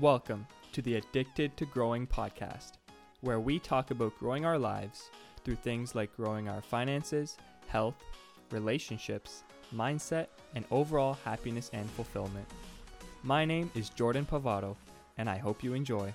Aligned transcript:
Welcome 0.00 0.46
to 0.72 0.80
the 0.80 0.94
Addicted 0.96 1.56
to 1.56 1.66
Growing 1.66 2.06
podcast, 2.06 2.72
where 3.20 3.40
we 3.40 3.58
talk 3.58 3.90
about 3.90 4.18
growing 4.18 4.44
our 4.44 4.58
lives 4.58 5.10
through 5.44 5.56
things 5.56 5.94
like 5.94 6.16
growing 6.16 6.48
our 6.48 6.62
finances, 6.62 7.36
health, 7.66 7.96
relationships, 8.50 9.44
mindset, 9.74 10.28
and 10.54 10.64
overall 10.70 11.18
happiness 11.24 11.70
and 11.72 11.88
fulfillment. 11.90 12.46
My 13.22 13.44
name 13.44 13.70
is 13.74 13.90
Jordan 13.90 14.24
Pavato, 14.24 14.76
and 15.18 15.28
I 15.28 15.36
hope 15.36 15.62
you 15.62 15.74
enjoy. 15.74 16.14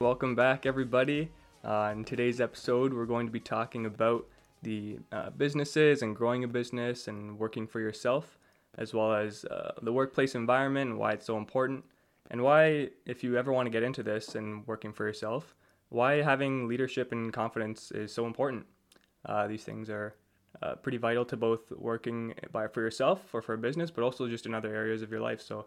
Welcome 0.00 0.34
back, 0.34 0.66
everybody. 0.66 1.30
Uh, 1.64 1.90
in 1.92 2.04
today's 2.04 2.40
episode, 2.40 2.94
we're 2.94 3.04
going 3.04 3.26
to 3.26 3.32
be 3.32 3.40
talking 3.40 3.84
about 3.84 4.24
the 4.62 4.98
uh, 5.10 5.30
businesses 5.30 6.02
and 6.02 6.14
growing 6.14 6.44
a 6.44 6.48
business 6.48 7.08
and 7.08 7.36
working 7.36 7.66
for 7.66 7.80
yourself, 7.80 8.38
as 8.76 8.94
well 8.94 9.12
as 9.12 9.44
uh, 9.46 9.72
the 9.82 9.92
workplace 9.92 10.36
environment 10.36 10.90
and 10.90 10.98
why 10.98 11.12
it's 11.12 11.26
so 11.26 11.36
important, 11.36 11.84
and 12.30 12.42
why, 12.42 12.88
if 13.06 13.24
you 13.24 13.36
ever 13.36 13.52
want 13.52 13.66
to 13.66 13.70
get 13.70 13.82
into 13.82 14.04
this 14.04 14.36
and 14.36 14.64
working 14.68 14.92
for 14.92 15.04
yourself, 15.04 15.56
why 15.88 16.22
having 16.22 16.68
leadership 16.68 17.10
and 17.10 17.32
confidence 17.32 17.90
is 17.90 18.12
so 18.12 18.26
important. 18.26 18.64
Uh, 19.26 19.48
these 19.48 19.64
things 19.64 19.90
are 19.90 20.14
uh, 20.62 20.76
pretty 20.76 20.98
vital 20.98 21.24
to 21.24 21.36
both 21.36 21.72
working 21.72 22.34
by 22.52 22.68
for 22.68 22.82
yourself 22.82 23.34
or 23.34 23.42
for 23.42 23.54
a 23.54 23.58
business, 23.58 23.90
but 23.90 24.04
also 24.04 24.28
just 24.28 24.46
in 24.46 24.54
other 24.54 24.74
areas 24.74 25.02
of 25.02 25.10
your 25.10 25.20
life. 25.20 25.40
So, 25.40 25.66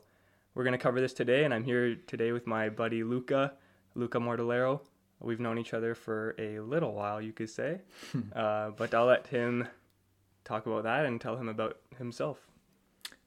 we're 0.53 0.63
going 0.63 0.73
to 0.73 0.77
cover 0.77 0.99
this 0.99 1.13
today, 1.13 1.43
and 1.43 1.53
I'm 1.53 1.63
here 1.63 1.95
today 2.07 2.31
with 2.31 2.45
my 2.45 2.69
buddy 2.69 3.03
Luca, 3.03 3.53
Luca 3.95 4.19
Mortellero. 4.19 4.81
We've 5.21 5.39
known 5.39 5.57
each 5.57 5.73
other 5.73 5.93
for 5.93 6.35
a 6.39 6.59
little 6.59 6.93
while, 6.93 7.21
you 7.21 7.31
could 7.31 7.49
say, 7.49 7.81
uh, 8.35 8.71
but 8.71 8.93
I'll 8.93 9.05
let 9.05 9.27
him 9.27 9.67
talk 10.43 10.65
about 10.65 10.83
that 10.83 11.05
and 11.05 11.21
tell 11.21 11.37
him 11.37 11.47
about 11.47 11.77
himself. 11.97 12.39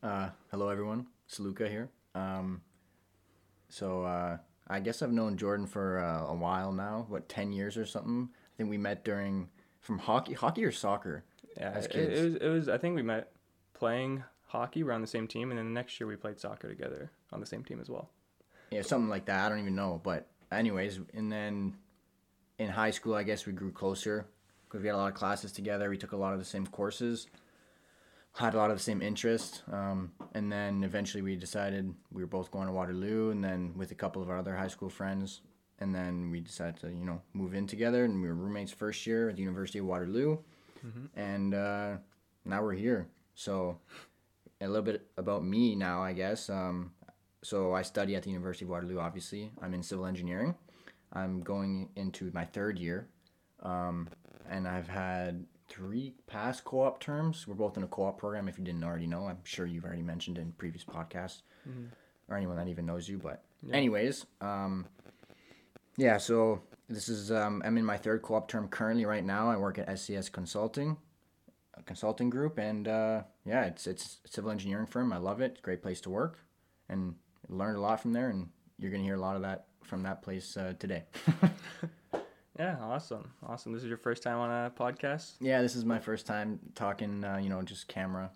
Uh, 0.02 0.30
hello, 0.50 0.69
everyone. 0.69 1.06
It's 1.27 1.38
Luca 1.38 1.69
here. 1.69 1.88
Um, 2.14 2.62
so 3.69 4.04
uh, 4.04 4.38
I 4.69 4.80
guess 4.80 5.02
I've 5.02 5.12
known 5.12 5.36
Jordan 5.36 5.66
for 5.66 5.98
uh, 5.98 6.30
a 6.30 6.34
while 6.34 6.72
now. 6.72 7.06
What, 7.08 7.28
ten 7.28 7.52
years 7.52 7.77
or 7.77 7.86
something? 7.86 8.28
I 8.32 8.52
think 8.56 8.70
we 8.70 8.78
met 8.78 9.04
during 9.04 9.48
from 9.80 9.98
hockey, 9.98 10.34
hockey 10.34 10.64
or 10.64 10.72
soccer. 10.72 11.24
Yeah, 11.56 11.70
as 11.74 11.86
it, 11.86 11.94
it 11.94 12.24
was. 12.24 12.34
It 12.36 12.48
was. 12.48 12.69
I 12.69 12.78
think 12.78 12.97
we 12.97 13.02
met 13.02 13.30
playing 13.72 14.24
hockey. 14.47 14.82
We're 14.82 14.92
on 14.92 15.00
the 15.00 15.06
same 15.06 15.28
team, 15.28 15.50
and 15.50 15.58
then 15.58 15.66
the 15.66 15.72
next 15.72 15.98
year 16.00 16.06
we 16.06 16.16
played 16.16 16.41
soccer 16.41 16.69
together 16.69 17.10
on 17.32 17.41
the 17.41 17.47
same 17.47 17.64
team 17.64 17.80
as 17.80 17.88
well. 17.88 18.10
Yeah, 18.70 18.82
something 18.82 19.08
like 19.08 19.26
that. 19.26 19.47
I 19.47 19.48
don't 19.48 19.60
even 19.60 19.76
know. 19.76 20.00
But 20.02 20.26
anyways, 20.50 21.00
and 21.14 21.30
then 21.30 21.74
in 22.58 22.69
high 22.69 22.91
school, 22.91 23.14
I 23.14 23.22
guess 23.22 23.47
we 23.47 23.52
grew 23.52 23.72
closer 23.72 24.27
because 24.64 24.83
we 24.83 24.88
had 24.88 24.94
a 24.94 24.98
lot 24.98 25.08
of 25.08 25.14
classes 25.14 25.52
together. 25.52 25.91
We 25.91 25.97
took 25.97 26.12
a 26.12 26.16
lot 26.16 26.33
of 26.33 26.38
the 26.38 26.44
same 26.44 26.66
courses, 26.66 27.27
had 28.34 28.55
a 28.55 28.56
lot 28.56 28.70
of 28.70 28.77
the 28.77 28.83
same 28.83 29.02
interests, 29.02 29.62
um, 29.72 30.12
and 30.34 30.50
then 30.50 30.84
eventually 30.84 31.22
we 31.22 31.36
decided 31.36 31.94
we 32.10 32.22
were 32.22 32.28
both 32.28 32.50
going 32.50 32.66
to 32.66 32.72
Waterloo, 32.72 33.30
and 33.30 33.42
then 33.42 33.72
with 33.77 33.91
a 33.91 33.94
couple 33.94 34.22
of 34.22 34.30
our 34.30 34.38
other 34.38 34.56
high 34.56 34.69
school 34.69 34.88
friends, 34.88 35.41
and 35.78 35.94
then 35.94 36.30
we 36.30 36.41
decided 36.41 36.77
to 36.80 36.88
you 36.88 37.05
know 37.05 37.20
move 37.32 37.55
in 37.55 37.66
together, 37.66 38.05
and 38.05 38.20
we 38.20 38.28
were 38.28 38.34
roommates 38.34 38.72
first 38.72 39.06
year 39.06 39.28
at 39.28 39.36
the 39.36 39.42
University 39.42 39.78
of 39.78 39.86
Waterloo, 39.86 40.38
and 41.16 41.55
uh, 41.55 41.97
now 42.44 42.62
we're 42.62 42.72
here. 42.75 43.08
So 43.34 43.78
a 44.60 44.66
little 44.66 44.82
bit 44.82 45.06
about 45.16 45.44
me 45.44 45.75
now, 45.75 46.02
I 46.02 46.12
guess. 46.12 46.48
Um, 46.50 46.92
so 47.42 47.75
I 47.75 47.82
study 47.82 48.16
at 48.16 48.22
the 48.22 48.30
University 48.30 48.64
of 48.64 48.70
Waterloo. 48.70 48.98
Obviously, 48.98 49.52
I'm 49.60 49.75
in 49.75 49.82
civil 49.82 50.06
engineering. 50.06 50.55
I'm 51.14 51.40
going 51.42 51.88
into 51.96 52.30
my 52.34 52.44
third 52.44 52.78
year, 52.78 53.08
um, 53.62 54.08
and 54.50 54.66
I've 54.66 54.88
had 54.88 55.46
three 55.68 56.14
past 56.26 56.64
co-op 56.64 57.00
terms. 57.00 57.46
We're 57.46 57.54
both 57.54 57.76
in 57.76 57.82
a 57.82 57.86
co-op 57.86 58.18
program. 58.18 58.48
If 58.48 58.58
you 58.58 58.64
didn't 58.64 58.84
already 58.84 59.06
know, 59.06 59.26
I'm 59.26 59.38
sure 59.44 59.66
you've 59.66 59.84
already 59.84 60.02
mentioned 60.02 60.38
in 60.38 60.52
previous 60.52 60.84
podcasts, 60.84 61.42
or 62.28 62.36
anyone 62.36 62.56
that 62.56 62.69
even 62.69 62.86
knows 62.86 63.08
you. 63.08 63.19
But 63.19 63.42
anyways, 63.72 64.26
um, 64.41 64.86
yeah. 65.97 66.19
So 66.19 66.60
this 66.88 67.08
is 67.08 67.30
um, 67.32 67.62
I'm 67.64 67.78
in 67.78 67.84
my 67.84 67.97
third 67.97 68.22
co-op 68.22 68.48
term 68.48 68.69
currently. 68.69 69.04
Right 69.06 69.24
now, 69.24 69.50
I 69.50 69.56
work 69.56 69.78
at 69.78 69.88
SCS 69.88 70.30
Consulting, 70.30 70.97
a 71.74 71.82
consulting 71.82 72.28
group, 72.30 72.58
and 72.58 72.86
uh, 72.88 73.22
yeah, 73.47 73.64
it's 73.64 73.86
it's 73.86 74.19
a 74.24 74.28
civil 74.28 74.50
engineering 74.50 74.86
firm. 74.86 75.12
I 75.12 75.19
love 75.19 75.41
it. 75.41 75.53
It's 75.53 75.60
a 75.60 75.62
great 75.62 75.82
place 75.82 76.00
to 76.03 76.10
work, 76.10 76.38
and 76.88 77.14
learned 77.48 77.76
a 77.76 77.80
lot 77.80 78.00
from 78.00 78.12
there. 78.12 78.28
And 78.30 78.48
you're 78.78 78.91
gonna 78.91 79.04
hear 79.04 79.14
a 79.14 79.20
lot 79.20 79.36
of 79.36 79.42
that 79.42 79.66
from 79.84 80.03
that 80.03 80.22
place 80.22 80.56
uh, 80.56 80.75
today. 80.78 81.05
Yeah, 82.56 82.77
awesome, 82.81 83.33
awesome. 83.45 83.72
This 83.72 83.83
is 83.83 83.89
your 83.89 83.99
first 83.99 84.22
time 84.22 84.39
on 84.39 84.49
a 84.49 84.71
podcast. 84.71 85.33
yeah, 85.41 85.61
this 85.61 85.75
is 85.75 85.84
my 85.84 85.99
first 85.99 86.25
time 86.25 86.61
talking. 86.77 87.25
Uh, 87.25 87.39
you 87.39 87.49
know, 87.49 87.61
just 87.62 87.89
camera, 87.89 88.31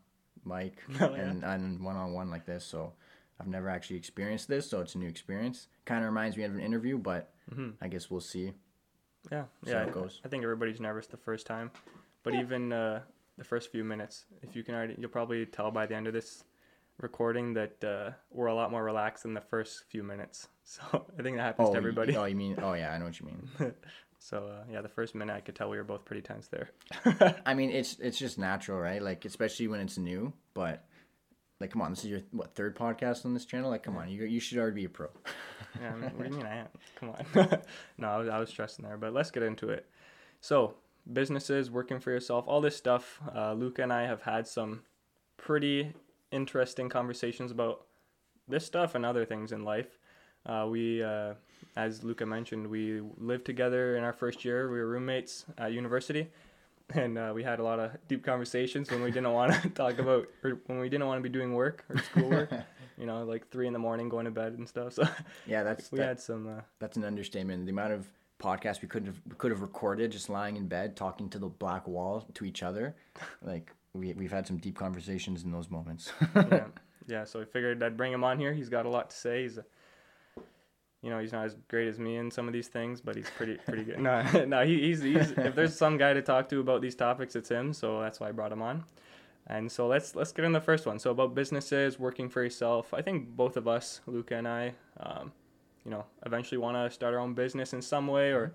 mic, 0.44 0.82
Oh, 1.00 1.14
yeah. 1.14 1.20
and 1.22 1.44
and 1.44 1.80
one 1.84 1.94
on 1.94 2.12
one 2.12 2.28
like 2.28 2.44
this. 2.44 2.64
So 2.64 2.94
I've 3.38 3.46
never 3.46 3.68
actually 3.68 3.94
experienced 3.96 4.48
this, 4.48 4.68
so 4.68 4.80
it's 4.80 4.96
a 4.96 4.98
new 4.98 5.06
experience. 5.06 5.68
Kind 5.84 6.00
of 6.02 6.06
reminds 6.10 6.36
me 6.36 6.42
of 6.42 6.52
an 6.52 6.58
interview, 6.58 6.98
but 6.98 7.32
I 7.80 7.86
guess 7.86 8.10
we'll 8.10 8.20
see. 8.20 8.54
Yeah, 9.30 9.44
See 9.64 9.70
yeah. 9.70 9.82
how 9.82 9.86
it 9.86 9.92
goes. 9.92 10.20
I 10.24 10.28
think 10.28 10.42
everybody's 10.42 10.80
nervous 10.80 11.06
the 11.06 11.16
first 11.16 11.46
time, 11.46 11.70
but 12.24 12.34
even 12.34 12.72
uh, 12.72 13.02
the 13.36 13.44
first 13.44 13.70
few 13.70 13.84
minutes, 13.84 14.24
if 14.42 14.56
you 14.56 14.64
can 14.64 14.74
already, 14.74 14.96
you'll 14.98 15.10
probably 15.10 15.46
tell 15.46 15.70
by 15.70 15.86
the 15.86 15.94
end 15.94 16.08
of 16.08 16.12
this 16.12 16.42
recording 17.00 17.54
that 17.54 17.82
uh, 17.84 18.10
we're 18.30 18.46
a 18.46 18.54
lot 18.54 18.70
more 18.70 18.82
relaxed 18.82 19.24
in 19.24 19.34
the 19.34 19.40
first 19.40 19.84
few 19.88 20.02
minutes. 20.02 20.48
So 20.70 21.06
I 21.18 21.22
think 21.22 21.38
that 21.38 21.42
happens 21.44 21.70
Oh, 21.70 21.72
to 21.72 21.78
everybody. 21.78 22.14
Oh, 22.14 22.26
you 22.26 22.36
mean? 22.36 22.58
Oh, 22.62 22.74
yeah, 22.74 22.92
I 22.92 22.98
know 22.98 23.06
what 23.06 23.18
you 23.18 23.24
mean. 23.26 23.48
So 24.18 24.48
uh, 24.48 24.64
yeah, 24.70 24.82
the 24.82 24.88
first 24.90 25.14
minute 25.14 25.32
I 25.32 25.40
could 25.40 25.54
tell 25.54 25.70
we 25.70 25.76
were 25.78 25.84
both 25.84 26.04
pretty 26.04 26.20
tense 26.22 26.48
there. 26.48 26.70
I 27.46 27.54
mean, 27.54 27.70
it's 27.70 27.98
it's 28.00 28.18
just 28.18 28.36
natural, 28.36 28.78
right? 28.78 29.00
Like, 29.00 29.24
especially 29.24 29.68
when 29.68 29.80
it's 29.80 29.96
new. 29.96 30.32
But 30.54 30.84
like, 31.60 31.70
come 31.70 31.80
on, 31.82 31.90
this 31.92 32.00
is 32.04 32.10
your 32.10 32.20
what 32.32 32.54
third 32.54 32.76
podcast 32.76 33.24
on 33.24 33.32
this 33.32 33.46
channel? 33.46 33.70
Like, 33.70 33.84
come 33.84 33.96
on, 33.96 34.10
you 34.10 34.24
you 34.24 34.40
should 34.40 34.58
already 34.58 34.74
be 34.74 34.84
a 34.86 34.88
pro. 34.88 35.06
Yeah, 35.80 35.92
I 35.92 35.94
mean, 35.94 36.10
what 36.16 36.24
do 36.26 36.30
you 36.32 36.36
mean 36.36 36.46
I 36.46 36.56
am? 36.56 36.66
Come 36.96 37.10
on. 37.10 37.58
no, 37.96 38.08
I 38.08 38.18
was, 38.18 38.28
I 38.28 38.38
was 38.40 38.50
stressing 38.50 38.84
there, 38.84 38.96
but 38.98 39.14
let's 39.14 39.30
get 39.30 39.42
into 39.44 39.68
it. 39.70 39.86
So, 40.40 40.74
businesses, 41.10 41.70
working 41.70 42.00
for 42.00 42.10
yourself, 42.10 42.44
all 42.48 42.60
this 42.60 42.76
stuff. 42.76 43.20
Uh, 43.34 43.52
Luca 43.54 43.82
and 43.84 43.92
I 43.92 44.02
have 44.02 44.22
had 44.22 44.46
some 44.48 44.82
pretty 45.36 45.94
interesting 46.32 46.88
conversations 46.88 47.50
about 47.50 47.86
this 48.46 48.64
stuff 48.64 48.94
and 48.94 49.04
other 49.04 49.24
things 49.24 49.52
in 49.52 49.64
life. 49.64 49.98
Uh, 50.46 50.66
we, 50.68 51.02
uh, 51.02 51.34
as 51.76 52.02
Luca 52.04 52.24
mentioned, 52.24 52.66
we 52.66 53.02
lived 53.18 53.44
together 53.44 53.96
in 53.96 54.04
our 54.04 54.12
first 54.12 54.44
year. 54.44 54.70
We 54.70 54.78
were 54.78 54.86
roommates 54.88 55.44
at 55.58 55.72
university. 55.72 56.28
And 56.94 57.18
uh, 57.18 57.32
we 57.34 57.42
had 57.42 57.58
a 57.58 57.62
lot 57.62 57.78
of 57.78 57.90
deep 58.08 58.24
conversations 58.24 58.90
when 58.90 59.02
we 59.02 59.10
didn't 59.10 59.30
want 59.34 59.52
to 59.60 59.68
talk 59.68 59.98
about, 59.98 60.26
or 60.42 60.58
when 60.68 60.78
we 60.78 60.88
didn't 60.88 61.06
want 61.06 61.18
to 61.18 61.22
be 61.22 61.28
doing 61.28 61.52
work 61.52 61.84
or 61.90 61.98
schoolwork. 61.98 62.50
you 62.98 63.04
know, 63.04 63.24
like 63.24 63.46
three 63.50 63.66
in 63.66 63.74
the 63.74 63.78
morning, 63.78 64.08
going 64.08 64.24
to 64.24 64.30
bed 64.30 64.54
and 64.54 64.66
stuff. 64.66 64.94
So 64.94 65.06
yeah, 65.46 65.62
that's 65.64 65.92
we 65.92 65.98
that- 65.98 66.06
had 66.06 66.18
some. 66.20 66.48
Uh, 66.48 66.60
That's 66.78 66.96
an 66.96 67.04
understatement. 67.04 67.66
The 67.66 67.72
amount 67.72 67.92
of 67.92 68.08
podcasts 68.42 68.80
we 68.80 68.88
could 68.88 69.04
have 69.04 69.20
we 69.28 69.34
could 69.36 69.50
have 69.50 69.60
recorded 69.60 70.12
just 70.12 70.30
lying 70.30 70.56
in 70.56 70.66
bed 70.66 70.96
talking 70.96 71.28
to 71.28 71.38
the 71.38 71.48
black 71.48 71.86
wall 71.86 72.26
to 72.32 72.46
each 72.46 72.62
other, 72.62 72.96
like 73.42 73.70
we 73.94 74.12
we've 74.14 74.32
had 74.32 74.46
some 74.46 74.58
deep 74.58 74.76
conversations 74.76 75.44
in 75.44 75.52
those 75.52 75.70
moments. 75.70 76.12
yeah, 76.34 76.64
yeah. 77.06 77.24
So 77.24 77.40
I 77.40 77.44
figured 77.44 77.82
I'd 77.82 77.96
bring 77.96 78.12
him 78.12 78.24
on 78.24 78.38
here. 78.38 78.52
He's 78.52 78.68
got 78.68 78.86
a 78.86 78.88
lot 78.88 79.10
to 79.10 79.16
say. 79.16 79.42
He's, 79.42 79.58
a, 79.58 79.64
you 81.02 81.10
know, 81.10 81.18
he's 81.18 81.32
not 81.32 81.44
as 81.44 81.56
great 81.68 81.88
as 81.88 81.98
me 81.98 82.16
in 82.16 82.30
some 82.30 82.46
of 82.46 82.52
these 82.52 82.68
things, 82.68 83.00
but 83.00 83.16
he's 83.16 83.30
pretty 83.30 83.56
pretty 83.66 83.84
good. 83.84 84.00
No, 84.00 84.22
no, 84.46 84.64
he, 84.64 84.80
he's 84.80 85.02
he's. 85.02 85.32
If 85.32 85.54
there's 85.54 85.76
some 85.76 85.96
guy 85.96 86.12
to 86.12 86.22
talk 86.22 86.48
to 86.50 86.60
about 86.60 86.80
these 86.82 86.94
topics, 86.94 87.36
it's 87.36 87.48
him. 87.48 87.72
So 87.72 88.00
that's 88.00 88.20
why 88.20 88.28
I 88.28 88.32
brought 88.32 88.52
him 88.52 88.62
on. 88.62 88.84
And 89.46 89.70
so 89.70 89.86
let's 89.86 90.14
let's 90.14 90.32
get 90.32 90.44
in 90.44 90.52
the 90.52 90.60
first 90.60 90.86
one. 90.86 90.98
So 90.98 91.10
about 91.10 91.34
businesses, 91.34 91.98
working 91.98 92.28
for 92.28 92.42
yourself. 92.42 92.92
I 92.92 93.00
think 93.00 93.34
both 93.34 93.56
of 93.56 93.66
us, 93.66 94.00
Luca 94.06 94.36
and 94.36 94.46
I, 94.46 94.74
um, 95.00 95.32
you 95.84 95.90
know, 95.90 96.04
eventually 96.26 96.58
want 96.58 96.76
to 96.76 96.90
start 96.94 97.14
our 97.14 97.20
own 97.20 97.32
business 97.32 97.72
in 97.72 97.80
some 97.80 98.06
way, 98.08 98.30
or 98.30 98.52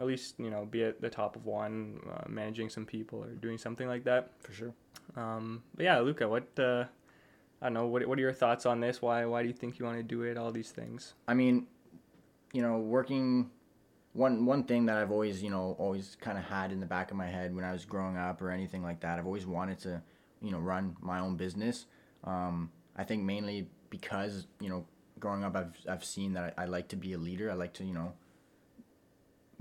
at 0.00 0.06
least 0.06 0.34
you 0.38 0.50
know 0.50 0.64
be 0.64 0.82
at 0.84 1.00
the 1.00 1.10
top 1.10 1.36
of 1.36 1.44
one, 1.46 2.00
uh, 2.10 2.24
managing 2.28 2.70
some 2.70 2.86
people 2.86 3.22
or 3.22 3.28
doing 3.28 3.58
something 3.58 3.86
like 3.86 4.04
that. 4.04 4.30
For 4.40 4.52
sure. 4.52 4.72
Um, 5.16 5.62
but 5.76 5.84
yeah, 5.84 6.00
Luca, 6.00 6.26
what 6.28 6.48
uh, 6.58 6.84
I 7.60 7.66
don't 7.66 7.74
know. 7.74 7.86
What 7.86 8.06
what 8.06 8.18
are 8.18 8.22
your 8.22 8.32
thoughts 8.32 8.66
on 8.66 8.80
this? 8.80 9.02
Why 9.02 9.24
why 9.26 9.42
do 9.42 9.48
you 9.48 9.54
think 9.54 9.78
you 9.78 9.84
want 9.84 9.98
to 9.98 10.02
do 10.02 10.22
it? 10.22 10.36
All 10.36 10.50
these 10.50 10.70
things. 10.70 11.14
I 11.28 11.34
mean, 11.34 11.66
you 12.52 12.62
know, 12.62 12.78
working 12.78 13.50
one 14.14 14.46
one 14.46 14.64
thing 14.64 14.86
that 14.86 14.96
I've 14.96 15.10
always, 15.10 15.42
you 15.42 15.50
know, 15.50 15.76
always 15.78 16.16
kind 16.20 16.38
of 16.38 16.44
had 16.44 16.72
in 16.72 16.80
the 16.80 16.86
back 16.86 17.10
of 17.10 17.16
my 17.16 17.26
head 17.26 17.54
when 17.54 17.64
I 17.64 17.72
was 17.72 17.84
growing 17.84 18.16
up 18.16 18.40
or 18.40 18.50
anything 18.50 18.82
like 18.82 19.00
that. 19.00 19.18
I've 19.18 19.26
always 19.26 19.46
wanted 19.46 19.78
to, 19.80 20.02
you 20.40 20.50
know, 20.50 20.58
run 20.58 20.96
my 21.00 21.20
own 21.20 21.36
business. 21.36 21.86
Um, 22.24 22.70
I 22.96 23.04
think 23.04 23.22
mainly 23.22 23.68
because, 23.88 24.46
you 24.60 24.68
know, 24.68 24.86
growing 25.18 25.44
up 25.44 25.54
I've 25.54 25.76
I've 25.88 26.04
seen 26.04 26.32
that 26.32 26.54
I, 26.56 26.62
I 26.62 26.64
like 26.66 26.88
to 26.88 26.96
be 26.96 27.12
a 27.12 27.18
leader. 27.18 27.50
I 27.50 27.54
like 27.54 27.74
to, 27.74 27.84
you 27.84 27.94
know, 27.94 28.14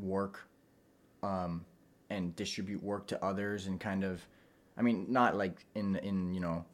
work 0.01 0.47
um, 1.23 1.65
and 2.09 2.35
distribute 2.35 2.81
work 2.83 3.07
to 3.07 3.23
others 3.23 3.67
and 3.67 3.79
kind 3.79 4.03
of 4.03 4.25
I 4.79 4.81
mean, 4.81 5.07
not 5.09 5.35
like 5.35 5.65
in 5.75 5.97
in, 5.97 6.33
you 6.33 6.39
know, 6.39 6.65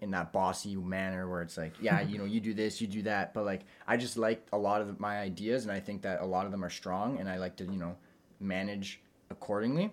in 0.00 0.10
that 0.12 0.32
bossy 0.32 0.74
manner 0.74 1.28
where 1.28 1.42
it's 1.42 1.58
like, 1.58 1.74
yeah, 1.80 2.00
you 2.00 2.18
know, 2.18 2.24
you 2.24 2.40
do 2.40 2.54
this, 2.54 2.80
you 2.80 2.86
do 2.86 3.02
that, 3.02 3.34
but 3.34 3.44
like 3.44 3.62
I 3.86 3.98
just 3.98 4.16
like 4.16 4.46
a 4.52 4.58
lot 4.58 4.80
of 4.80 4.98
my 4.98 5.20
ideas 5.20 5.64
and 5.64 5.70
I 5.70 5.78
think 5.78 6.02
that 6.02 6.22
a 6.22 6.26
lot 6.26 6.46
of 6.46 6.50
them 6.50 6.64
are 6.64 6.70
strong 6.70 7.20
and 7.20 7.28
I 7.28 7.36
like 7.36 7.56
to, 7.56 7.64
you 7.64 7.76
know, 7.76 7.94
manage 8.40 9.00
accordingly. 9.30 9.92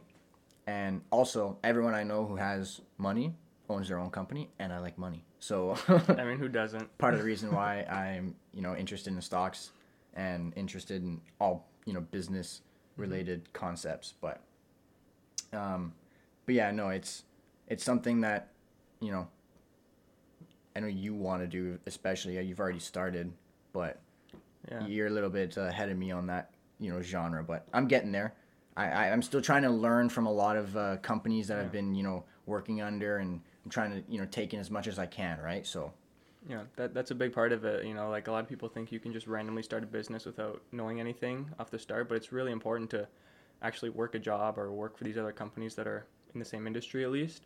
And 0.67 1.01
also, 1.11 1.57
everyone 1.63 1.95
I 1.95 2.03
know 2.03 2.25
who 2.25 2.37
has 2.37 2.81
money 2.97 3.33
owns 3.69 3.87
their 3.87 3.99
own 3.99 4.09
company, 4.09 4.49
and 4.59 4.71
I 4.71 4.79
like 4.79 4.97
money. 4.97 5.23
So 5.39 5.75
I 6.07 6.23
mean, 6.23 6.37
who 6.37 6.47
doesn't? 6.47 6.97
part 6.97 7.13
of 7.13 7.19
the 7.19 7.25
reason 7.25 7.51
why 7.51 7.83
I'm 7.83 8.35
you 8.53 8.61
know 8.61 8.75
interested 8.75 9.09
in 9.09 9.15
the 9.15 9.21
stocks 9.21 9.71
and 10.13 10.53
interested 10.55 11.03
in 11.03 11.21
all 11.39 11.67
you 11.85 11.93
know 11.93 12.01
business 12.01 12.61
related 12.99 13.51
concepts. 13.53 14.13
But 14.21 14.41
um, 15.53 15.93
but 16.45 16.55
yeah, 16.55 16.71
no, 16.71 16.89
it's 16.89 17.23
it's 17.67 17.83
something 17.83 18.21
that 18.21 18.49
you 18.99 19.11
know 19.11 19.27
I 20.75 20.79
know 20.81 20.87
you 20.87 21.13
want 21.13 21.41
to 21.41 21.47
do, 21.47 21.79
especially 21.87 22.37
uh, 22.37 22.41
you've 22.41 22.59
already 22.59 22.79
started, 22.79 23.31
but 23.73 23.99
Yeah. 24.69 24.85
you're 24.85 25.07
a 25.07 25.11
little 25.11 25.29
bit 25.29 25.55
ahead 25.57 25.89
of 25.89 25.97
me 25.97 26.11
on 26.11 26.27
that 26.27 26.51
you 26.79 26.91
know 26.91 27.01
genre. 27.01 27.43
But 27.43 27.67
I'm 27.73 27.87
getting 27.87 28.11
there. 28.11 28.33
I, 28.77 28.87
I 28.89 29.11
I'm 29.11 29.21
still 29.21 29.41
trying 29.41 29.63
to 29.63 29.69
learn 29.71 30.09
from 30.09 30.25
a 30.27 30.31
lot 30.31 30.55
of 30.57 30.77
uh, 30.77 30.97
companies 30.97 31.47
that 31.47 31.57
I've 31.59 31.71
been 31.71 31.95
you 31.95 32.03
know 32.03 32.23
working 32.45 32.81
under, 32.81 33.17
and 33.17 33.41
I'm 33.65 33.71
trying 33.71 33.91
to 33.91 34.03
you 34.11 34.19
know 34.19 34.25
take 34.25 34.53
in 34.53 34.59
as 34.59 34.69
much 34.69 34.87
as 34.87 34.99
I 34.99 35.05
can. 35.05 35.39
Right, 35.39 35.65
so. 35.65 35.93
Yeah, 36.47 36.63
that 36.77 36.93
that's 36.93 37.11
a 37.11 37.15
big 37.15 37.33
part 37.33 37.51
of 37.51 37.65
it. 37.65 37.85
You 37.85 37.93
know, 37.93 38.09
like 38.09 38.27
a 38.27 38.31
lot 38.31 38.43
of 38.43 38.49
people 38.49 38.69
think 38.69 38.91
you 38.91 38.99
can 38.99 39.11
just 39.11 39.27
randomly 39.27 39.63
start 39.63 39.83
a 39.83 39.87
business 39.87 40.25
without 40.25 40.61
knowing 40.71 40.99
anything 40.99 41.49
off 41.59 41.69
the 41.69 41.79
start, 41.79 42.07
but 42.07 42.15
it's 42.15 42.31
really 42.31 42.51
important 42.51 42.89
to 42.91 43.07
actually 43.61 43.89
work 43.89 44.15
a 44.15 44.19
job 44.19 44.57
or 44.57 44.71
work 44.71 44.97
for 44.97 45.03
these 45.03 45.17
other 45.17 45.33
companies 45.33 45.75
that 45.75 45.87
are 45.87 46.05
in 46.33 46.39
the 46.39 46.45
same 46.45 46.65
industry 46.65 47.03
at 47.03 47.11
least 47.11 47.45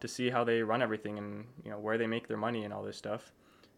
to 0.00 0.08
see 0.08 0.28
how 0.28 0.42
they 0.42 0.62
run 0.62 0.82
everything 0.82 1.18
and 1.18 1.44
you 1.64 1.70
know 1.70 1.78
where 1.78 1.98
they 1.98 2.06
make 2.06 2.26
their 2.26 2.36
money 2.36 2.64
and 2.64 2.72
all 2.72 2.82
this 2.82 2.96
stuff. 2.96 3.32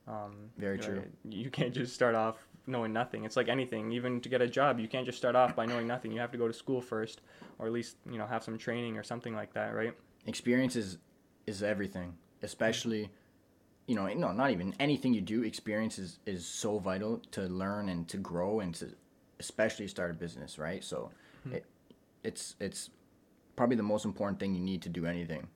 Um, 0.06 0.50
Very 0.58 0.76
you 0.76 0.82
know, 0.82 0.86
true. 0.86 1.04
You 1.30 1.50
can't 1.50 1.74
just 1.74 1.94
start 1.94 2.14
off 2.14 2.46
knowing 2.66 2.92
nothing. 2.92 3.24
It's 3.24 3.36
like 3.36 3.48
anything. 3.48 3.92
Even 3.92 4.20
to 4.22 4.28
get 4.28 4.40
a 4.40 4.48
job, 4.48 4.80
you 4.80 4.88
can't 4.88 5.04
just 5.04 5.18
start 5.18 5.36
off 5.36 5.54
by 5.54 5.66
knowing 5.66 5.86
nothing. 5.86 6.12
You 6.12 6.20
have 6.20 6.32
to 6.32 6.38
go 6.38 6.48
to 6.48 6.54
school 6.54 6.80
first, 6.80 7.20
or 7.58 7.66
at 7.66 7.72
least 7.72 7.96
you 8.10 8.18
know 8.18 8.26
have 8.26 8.42
some 8.42 8.56
training 8.56 8.96
or 8.96 9.02
something 9.02 9.34
like 9.34 9.52
that, 9.54 9.74
right? 9.74 9.94
experience 10.26 10.76
is 10.76 10.98
is 11.46 11.62
everything 11.62 12.14
especially 12.42 13.10
you 13.86 13.94
know 13.94 14.06
no 14.14 14.32
not 14.32 14.50
even 14.50 14.74
anything 14.80 15.12
you 15.14 15.20
do 15.20 15.42
experience 15.42 15.98
is, 15.98 16.18
is 16.26 16.46
so 16.46 16.78
vital 16.78 17.20
to 17.32 17.42
learn 17.42 17.88
and 17.88 18.08
to 18.08 18.16
grow 18.16 18.60
and 18.60 18.74
to 18.74 18.88
especially 19.38 19.88
start 19.88 20.10
a 20.10 20.14
business 20.14 20.58
right? 20.58 20.82
So 20.82 21.10
it, 21.52 21.66
it's 22.22 22.56
it's 22.60 22.90
probably 23.56 23.76
the 23.76 23.82
most 23.82 24.04
important 24.04 24.40
thing 24.40 24.54
you 24.54 24.60
need 24.60 24.82
to 24.82 24.88
do 24.88 25.06
anything 25.06 25.48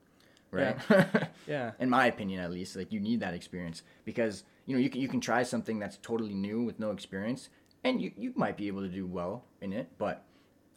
right? 0.51 0.77
Yeah. 0.91 1.27
yeah. 1.47 1.71
in 1.79 1.91
my 1.91 2.07
opinion 2.07 2.41
at 2.41 2.51
least 2.51 2.77
like 2.77 2.93
you 2.93 3.01
need 3.01 3.21
that 3.21 3.35
experience 3.35 3.83
because 4.05 4.45
you 4.67 4.77
know 4.77 4.81
you 4.83 4.91
can, 4.91 5.01
you 5.01 5.09
can 5.09 5.21
try 5.21 5.43
something 5.43 5.79
that's 5.79 5.97
totally 5.99 6.35
new 6.35 6.63
with 6.63 6.79
no 6.79 6.91
experience 6.91 7.49
and 7.85 8.01
you, 8.03 8.13
you 8.17 8.33
might 8.35 8.57
be 8.57 8.67
able 8.67 8.83
to 8.83 8.89
do 8.89 9.07
well 9.07 9.45
in 9.61 9.73
it 9.73 9.89
but 9.99 10.25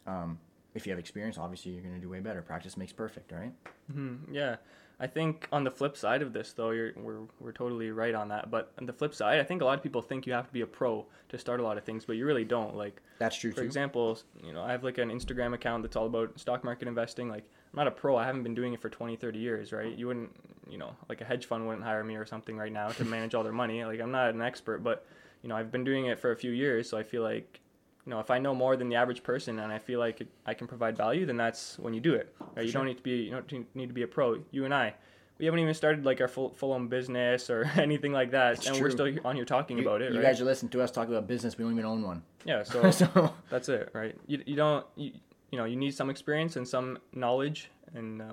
um, 0.06 0.38
if 0.74 0.86
you 0.86 0.92
have 0.92 0.98
experience 0.98 1.36
obviously 1.38 1.72
you're 1.72 1.82
going 1.82 1.94
to 1.94 2.00
do 2.00 2.08
way 2.08 2.20
better. 2.20 2.42
Practice 2.42 2.76
makes 2.76 2.92
perfect 2.92 3.32
right? 3.32 3.52
Hmm 3.92 4.16
Yeah, 4.30 4.56
I 5.02 5.08
think 5.08 5.48
on 5.50 5.64
the 5.64 5.70
flip 5.70 5.96
side 5.96 6.22
of 6.22 6.32
this, 6.32 6.52
though, 6.52 6.70
you're 6.70 6.92
we're 6.96 7.22
we're 7.40 7.50
totally 7.50 7.90
right 7.90 8.14
on 8.14 8.28
that. 8.28 8.52
But 8.52 8.70
on 8.78 8.86
the 8.86 8.92
flip 8.92 9.16
side, 9.16 9.40
I 9.40 9.42
think 9.42 9.60
a 9.60 9.64
lot 9.64 9.76
of 9.76 9.82
people 9.82 10.00
think 10.00 10.28
you 10.28 10.32
have 10.32 10.46
to 10.46 10.52
be 10.52 10.60
a 10.60 10.66
pro 10.66 11.04
to 11.30 11.38
start 11.38 11.58
a 11.58 11.64
lot 11.64 11.76
of 11.76 11.82
things, 11.82 12.04
but 12.04 12.12
you 12.12 12.24
really 12.24 12.44
don't. 12.44 12.76
Like, 12.76 13.02
that's 13.18 13.36
true 13.36 13.50
for 13.50 13.62
too 13.62 13.66
example, 13.66 14.16
you 14.40 14.52
know, 14.52 14.62
I 14.62 14.70
have 14.70 14.84
like 14.84 14.98
an 14.98 15.10
Instagram 15.10 15.54
account 15.54 15.82
that's 15.82 15.96
all 15.96 16.06
about 16.06 16.38
stock 16.38 16.62
market 16.62 16.86
investing. 16.86 17.28
Like, 17.28 17.42
I'm 17.72 17.78
not 17.78 17.88
a 17.88 17.90
pro. 17.90 18.16
I 18.16 18.24
haven't 18.24 18.44
been 18.44 18.54
doing 18.54 18.74
it 18.74 18.80
for 18.80 18.90
20, 18.90 19.16
30 19.16 19.38
years, 19.40 19.72
right? 19.72 19.92
You 19.92 20.06
wouldn't, 20.06 20.30
you 20.70 20.78
know, 20.78 20.94
like 21.08 21.20
a 21.20 21.24
hedge 21.24 21.46
fund 21.46 21.66
wouldn't 21.66 21.84
hire 21.84 22.04
me 22.04 22.14
or 22.14 22.24
something 22.24 22.56
right 22.56 22.72
now 22.72 22.90
to 22.90 23.04
manage 23.16 23.34
all 23.34 23.42
their 23.42 23.52
money. 23.52 23.84
Like, 23.84 24.00
I'm 24.00 24.12
not 24.12 24.32
an 24.32 24.40
expert, 24.40 24.84
but 24.84 25.04
you 25.42 25.48
know, 25.48 25.56
I've 25.56 25.72
been 25.72 25.82
doing 25.82 26.06
it 26.06 26.20
for 26.20 26.30
a 26.30 26.36
few 26.36 26.52
years, 26.52 26.88
so 26.88 26.96
I 26.96 27.02
feel 27.02 27.24
like 27.24 27.60
you 28.06 28.10
know, 28.10 28.18
if 28.20 28.30
I 28.30 28.38
know 28.38 28.54
more 28.54 28.76
than 28.76 28.88
the 28.88 28.96
average 28.96 29.22
person 29.22 29.58
and 29.60 29.72
I 29.72 29.78
feel 29.78 29.98
like 30.00 30.20
it, 30.20 30.28
I 30.44 30.54
can 30.54 30.66
provide 30.66 30.96
value, 30.96 31.24
then 31.26 31.36
that's 31.36 31.78
when 31.78 31.94
you 31.94 32.00
do 32.00 32.14
it. 32.14 32.34
Right? 32.56 32.64
You 32.66 32.70
Sure. 32.72 32.80
don't 32.80 32.88
need 32.88 32.96
to 32.96 33.02
be 33.02 33.16
you 33.24 33.30
don't 33.30 33.74
need 33.76 33.86
to 33.88 33.92
be 33.94 34.02
a 34.02 34.06
pro. 34.08 34.42
You 34.50 34.64
and 34.64 34.74
I, 34.74 34.94
we 35.38 35.44
haven't 35.46 35.60
even 35.60 35.74
started 35.74 36.04
like 36.04 36.20
our 36.20 36.28
full 36.28 36.50
full 36.50 36.72
on 36.72 36.88
business 36.88 37.48
or 37.50 37.64
anything 37.76 38.12
like 38.12 38.32
that, 38.32 38.54
It's 38.54 38.66
and 38.66 38.80
we're 38.80 38.90
still 38.90 39.08
on 39.24 39.36
here 39.36 39.44
talking 39.44 39.78
you, 39.78 39.84
about 39.86 40.02
it, 40.02 40.12
you 40.12 40.18
right? 40.18 40.24
guys 40.26 40.40
are 40.40 40.44
listening 40.44 40.70
to 40.70 40.82
us 40.82 40.90
talk 40.90 41.08
about 41.08 41.26
business. 41.28 41.56
We 41.56 41.64
don't 41.64 41.72
even 41.72 41.84
own 41.84 42.02
one. 42.02 42.22
yeah, 42.44 42.62
so 42.72 42.90
so 42.90 43.32
that's 43.50 43.68
it, 43.68 43.90
right? 43.92 44.16
You, 44.26 44.42
you 44.46 44.56
don't 44.56 44.84
you, 44.96 45.12
you 45.50 45.58
know 45.58 45.64
you 45.64 45.76
need 45.76 45.94
some 45.94 46.10
experience 46.10 46.56
and 46.56 46.66
some 46.66 46.98
knowledge 47.12 47.70
and 47.94 48.20
uh, 48.22 48.32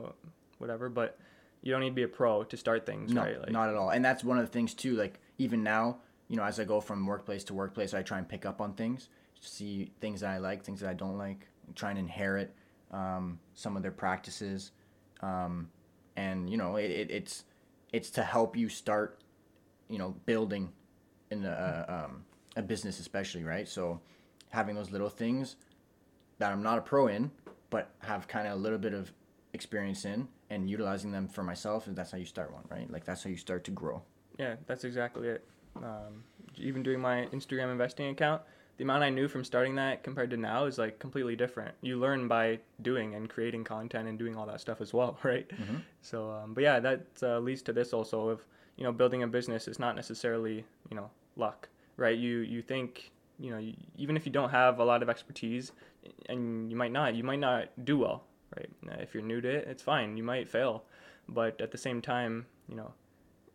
whatever, 0.58 0.90
but 0.90 1.18
you 1.62 1.72
don't 1.72 1.82
need 1.82 1.90
to 1.90 1.96
be 1.96 2.04
a 2.04 2.08
pro 2.08 2.44
to 2.46 2.58
start 2.58 2.86
things, 2.86 3.14
no, 3.14 3.22
right? 3.22 3.40
Like, 3.40 3.52
not 3.52 3.70
at 3.70 3.76
all. 3.76 3.90
And 3.90 4.04
that's 4.04 4.24
one 4.24 4.38
of 4.40 4.46
the 4.46 4.52
things 4.52 4.74
too. 4.74 4.96
Like 4.96 5.20
even 5.38 5.62
now, 5.62 5.98
you 6.28 6.38
know, 6.38 6.44
as 6.44 6.60
I 6.60 6.64
go 6.64 6.80
from 6.82 7.06
workplace 7.06 7.44
to 7.46 7.54
workplace, 7.54 7.94
I 7.94 8.02
try 8.02 8.18
and 8.18 8.28
pick 8.28 8.46
up 8.46 8.62
on 8.62 8.74
things, 8.74 9.10
see 9.42 9.92
things 10.02 10.22
that 10.22 10.30
I 10.30 10.38
like, 10.38 10.64
things 10.64 10.80
that 10.82 10.90
I 10.90 10.94
don't 10.94 11.18
like, 11.18 11.48
try 11.76 11.90
and 11.90 12.00
inherit 12.00 12.54
um, 12.92 13.40
some 13.54 13.76
of 13.78 13.84
their 13.84 13.92
practices, 13.92 14.72
um, 15.22 15.70
and 16.16 16.50
you 16.50 16.58
know, 16.58 16.76
it, 16.78 16.90
it, 16.92 17.12
it's 17.12 17.46
it's 17.94 18.10
to 18.12 18.24
help 18.24 18.56
you 18.56 18.70
start, 18.70 19.20
you 19.90 19.98
know, 19.98 20.16
building 20.26 20.72
in 21.32 21.46
a, 21.46 22.06
um, 22.08 22.26
a 22.56 22.62
business, 22.62 23.00
especially 23.00 23.44
right. 23.44 23.68
So 23.68 24.00
having 24.50 24.76
those 24.76 24.92
little 24.92 25.10
things 25.10 25.56
that 26.40 26.52
I'm 26.52 26.64
not 26.64 26.78
a 26.78 26.82
pro 26.82 27.08
in, 27.08 27.32
but 27.70 27.92
have 28.00 28.28
kind 28.28 28.48
of 28.48 28.54
a 28.54 28.56
little 28.56 28.80
bit 28.80 28.94
of 28.94 29.12
experience 29.54 30.06
in 30.06 30.28
and 30.50 30.70
utilizing 30.70 31.12
them 31.12 31.28
for 31.28 31.44
myself 31.44 31.88
and 31.88 31.96
that's 31.96 32.12
how 32.12 32.18
you 32.18 32.26
start 32.26 32.54
one 32.54 32.64
right 32.70 32.90
like 32.92 33.04
that's 33.04 33.24
how 33.24 33.30
you 33.30 33.38
start 33.38 33.64
to 33.64 33.72
grow 33.72 34.02
Yeah, 34.38 34.56
that's 34.68 34.84
exactly 34.84 35.28
it. 35.28 35.44
Um, 35.76 36.24
even 36.56 36.82
doing 36.82 37.00
my 37.00 37.28
Instagram 37.34 37.72
investing 37.72 38.08
account, 38.08 38.42
the 38.80 38.84
amount 38.86 39.04
I 39.04 39.10
knew 39.10 39.28
from 39.28 39.44
starting 39.44 39.76
that 39.76 40.04
compared 40.04 40.30
to 40.30 40.38
now 40.38 40.64
is 40.64 40.78
like 40.78 41.00
completely 41.00 41.36
different. 41.36 41.76
You 41.82 42.00
learn 42.00 42.30
by 42.30 42.60
doing 42.82 43.14
and 43.14 43.30
creating 43.30 43.66
content 43.66 44.08
and 44.08 44.18
doing 44.18 44.38
all 44.38 44.46
that 44.46 44.62
stuff 44.62 44.80
as 44.80 44.94
well, 44.94 45.20
right? 45.24 45.46
Mhm. 45.50 45.82
So, 46.02 46.32
um, 46.32 46.54
but 46.54 46.64
yeah, 46.64 46.80
that 46.80 47.02
uh, 47.22 47.40
leads 47.40 47.62
to 47.64 47.74
this 47.74 47.92
also 47.92 48.30
of 48.30 48.46
you 48.78 48.86
know 48.86 48.94
building 48.94 49.22
a 49.24 49.28
business 49.28 49.68
is 49.68 49.80
not 49.80 49.98
necessarily 49.98 50.64
you 50.90 50.96
know 50.96 51.10
luck, 51.36 51.68
right? 51.98 52.18
You 52.18 52.38
you 52.40 52.62
think 52.62 53.12
you 53.38 53.52
know 53.52 53.58
you, 53.58 53.74
even 53.98 54.16
if 54.16 54.26
you 54.26 54.32
don't 54.32 54.50
have 54.50 54.80
a 54.80 54.86
lot 54.86 55.04
of 55.04 55.10
expertise, 55.10 55.74
and 56.30 56.72
you 56.72 56.78
might 56.78 56.94
not, 56.94 57.16
you 57.16 57.24
might 57.26 57.40
not 57.40 57.68
do 57.84 57.98
well, 57.98 58.24
right? 58.56 58.70
If 59.02 59.14
you're 59.14 59.24
new 59.24 59.42
to 59.42 59.50
it, 59.50 59.68
it's 59.68 59.84
fine. 59.84 60.16
You 60.16 60.24
might 60.24 60.48
fail, 60.50 60.86
but 61.28 61.60
at 61.60 61.72
the 61.72 61.78
same 61.78 62.02
time, 62.02 62.46
you 62.70 62.76
know, 62.78 62.94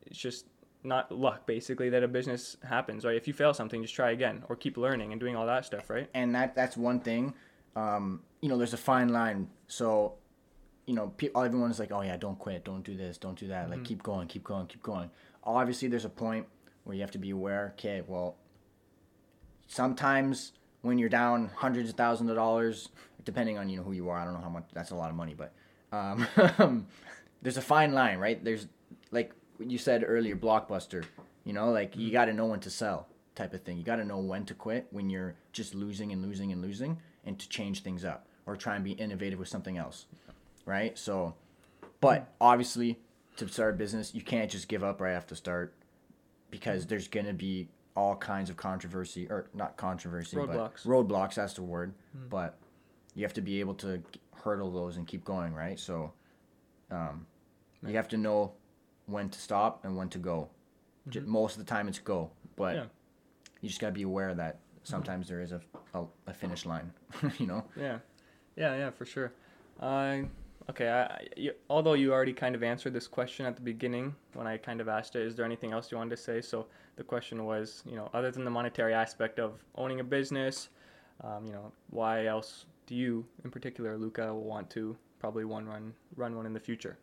it's 0.07 0.19
just 0.19 0.45
not 0.85 1.11
luck 1.11 1.47
basically 1.47 1.91
that 1.91 2.03
a 2.03 2.09
business 2.09 2.57
happens 2.63 3.05
right? 3.05 3.17
If 3.17 3.27
you 3.27 3.33
fail 3.35 3.55
something 3.55 3.83
just 3.83 3.95
try 3.95 4.11
again 4.11 4.45
or 4.49 4.57
keep 4.57 4.77
learning 4.77 5.13
and 5.13 5.21
doing 5.21 5.37
all 5.37 5.47
that 5.47 5.65
stuff 5.65 5.91
right? 5.91 6.09
And 6.15 6.35
that 6.35 6.55
that's 6.55 6.77
one 6.77 7.01
thing. 7.01 7.35
Um, 7.77 8.21
you 8.41 8.49
know 8.49 8.57
there's 8.57 8.75
a 8.75 8.79
fine 8.79 9.09
line. 9.09 9.49
So 9.67 10.15
you 10.87 10.95
know 10.95 11.09
pe- 11.17 11.31
everyone's 11.35 11.79
like 11.79 11.93
oh 11.93 12.03
yeah 12.03 12.17
don't 12.17 12.39
quit. 12.39 12.65
Don't 12.65 12.85
do 12.85 12.97
this. 12.97 13.19
Don't 13.19 13.39
do 13.39 13.49
that. 13.49 13.71
Like 13.71 13.85
keep 13.85 14.03
going 14.03 14.29
keep 14.29 14.45
going 14.45 14.67
keep 14.67 14.83
going. 14.83 15.11
Obviously 15.43 15.89
there's 15.89 16.05
a 16.05 16.11
point 16.11 16.47
where 16.85 16.95
you 16.95 17.01
have 17.01 17.11
to 17.11 17.19
be 17.19 17.31
aware 17.31 17.73
okay 17.75 18.03
well 18.07 18.37
sometimes 19.67 20.53
when 20.83 20.99
you're 20.99 21.09
down 21.09 21.51
hundreds 21.57 21.89
of 21.89 21.97
thousands 21.97 22.29
of 22.29 22.37
dollars 22.37 22.91
depending 23.25 23.57
on 23.57 23.71
you 23.71 23.79
know 23.79 23.83
who 23.83 23.93
you 23.93 24.11
are 24.11 24.19
i 24.19 24.25
don't 24.25 24.35
know 24.35 24.41
how 24.41 24.51
much 24.51 24.65
that's 24.75 24.91
a 24.91 24.95
lot 24.95 25.09
of 25.09 25.17
money 25.17 25.33
but 25.33 25.55
um, 25.95 26.87
there's 27.43 27.57
a 27.57 27.63
fine 27.63 27.93
line 27.93 28.19
right? 28.19 28.43
There's 28.45 28.67
like 29.11 29.33
you 29.59 29.79
said 29.79 30.05
earlier 30.07 30.37
blockbuster 30.37 31.05
you 31.45 31.53
know 31.53 31.71
like 31.71 31.97
you 31.97 32.09
mm. 32.09 32.13
got 32.13 32.27
to 32.27 32.33
know 32.33 32.47
when 32.47 32.61
to 32.61 32.71
sell 32.71 33.09
type 33.35 33.53
of 33.53 33.63
thing. 33.63 33.77
You 33.77 33.85
got 33.85 33.97
to 33.97 34.05
know 34.05 34.19
when 34.19 34.45
to 34.47 34.55
quit 34.55 34.87
when 34.91 35.11
you're 35.11 35.35
just 35.53 35.75
losing 35.75 36.13
and 36.13 36.23
losing 36.23 36.53
and 36.53 36.63
losing 36.63 36.99
and 37.25 37.39
to 37.39 37.49
change 37.49 37.83
things 37.83 38.05
up 38.05 38.27
or 38.47 38.57
try 38.57 38.77
and 38.77 38.85
be 38.85 38.93
innovative 38.93 39.39
with 39.39 39.49
something 39.49 39.77
else 39.77 40.07
right? 40.67 40.97
So 40.99 41.35
but 42.01 42.33
obviously 42.41 42.99
to 43.37 43.49
start 43.49 43.75
a 43.75 43.77
business 43.77 44.15
you 44.15 44.23
can't 44.23 44.51
just 44.51 44.69
give 44.69 44.85
up 44.85 45.01
right 45.01 45.13
after 45.13 45.35
start 45.35 45.75
because 46.51 46.85
mm. 46.85 46.89
there's 46.89 47.09
going 47.09 47.27
to 47.27 47.33
be 47.33 47.69
all 47.97 48.17
kinds 48.17 48.51
of 48.51 48.57
controversy 48.57 49.27
or 49.31 49.47
not 49.55 49.77
controversy 49.77 50.37
Roadblocks. 50.37 50.85
but 50.85 50.91
roadblocks. 50.91 51.35
that's 51.35 51.55
the 51.55 51.63
word 51.63 51.95
mm. 52.17 52.29
but 52.29 52.59
you 53.15 53.23
have 53.23 53.35
to 53.35 53.41
be 53.41 53.61
able 53.61 53.75
to 53.75 54.03
hurdle 54.33 54.71
those 54.71 54.97
and 54.97 55.07
keep 55.07 55.25
going 55.25 55.55
right? 55.55 55.79
So 55.79 56.13
um, 56.91 57.27
you 57.87 57.97
have 57.97 58.09
to 58.09 58.17
know 58.17 58.53
when 59.07 59.29
to 59.29 59.39
stop 59.39 59.85
and 59.85 59.97
when 59.97 60.09
to 60.11 60.19
go. 60.19 60.49
J- 61.09 61.21
most 61.21 61.59
of 61.59 61.65
the 61.65 61.69
time 61.71 61.89
it's 61.89 61.99
go 61.99 62.31
but 62.57 62.77
Yeah. 62.77 62.85
you 63.61 63.69
just 63.69 63.81
got 63.81 63.89
to 63.89 63.93
be 63.93 64.03
aware 64.03 64.35
that 64.35 64.61
sometimes 64.85 65.29
there 65.29 65.41
is 65.43 65.53
a, 65.53 65.61
a, 65.95 66.05
a 66.29 66.33
finish 66.33 66.65
line 66.67 66.93
you 67.39 67.47
know? 67.47 67.65
Yeah. 67.77 67.99
Yeah 68.57 68.77
yeah 68.77 68.91
for 68.91 69.05
sure. 69.05 69.33
Uh, 69.81 70.19
okay 70.71 70.89
I, 70.89 71.03
I- 71.05 71.27
you, 71.37 71.53
although 71.69 71.93
you 71.95 72.13
already 72.13 72.33
kind 72.33 72.55
of 72.55 72.63
answered 72.63 72.93
this 72.95 73.07
question 73.07 73.45
at 73.45 73.55
the 73.57 73.61
beginning 73.63 74.15
when 74.33 74.47
i 74.47 74.57
kind 74.57 74.81
of 74.81 74.89
asked 74.89 75.15
it 75.17 75.23
is 75.27 75.35
there 75.37 75.45
anything 75.45 75.73
else 75.73 75.91
you 75.93 75.99
wanted 75.99 76.17
to 76.17 76.23
say? 76.23 76.41
So 76.41 76.67
the 76.97 77.05
question 77.05 77.45
was 77.45 77.83
you 77.87 77.97
know 77.97 78.09
other 78.15 78.31
than 78.31 78.45
the 78.45 78.51
monetary 78.51 78.95
aspect 78.95 79.39
of 79.39 79.63
owning 79.77 80.01
a 80.01 80.05
business 80.05 80.69
um, 81.23 81.45
you 81.45 81.53
know 81.53 81.71
why 81.91 82.27
else 82.27 82.65
do 82.87 82.95
you 82.95 83.25
in 83.45 83.51
particular 83.51 83.97
luca 83.99 84.33
want 84.35 84.71
to 84.71 84.97
probably 85.19 85.45
one 85.45 85.67
run 85.67 85.93
run 86.17 86.35
one 86.37 86.47
in 86.47 86.53
the 86.53 86.61
future 86.61 86.97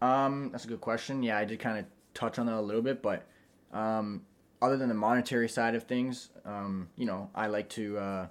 Um, 0.00 0.50
that's 0.52 0.64
a 0.64 0.68
good 0.68 0.80
question. 0.80 1.22
Yeah, 1.22 1.38
I 1.38 1.44
did 1.44 1.58
kind 1.58 1.78
of 1.78 1.86
touch 2.14 2.38
on 2.38 2.46
that 2.46 2.56
a 2.56 2.60
little 2.60 2.82
bit, 2.82 3.02
but 3.02 3.26
um, 3.72 4.22
other 4.60 4.76
than 4.76 4.88
the 4.88 4.94
monetary 4.94 5.48
side 5.48 5.74
of 5.74 5.84
things, 5.84 6.30
um, 6.44 6.88
you 6.96 7.06
know, 7.06 7.30
I 7.34 7.46
like 7.46 7.68
to 7.70 7.98
uh, 7.98 8.26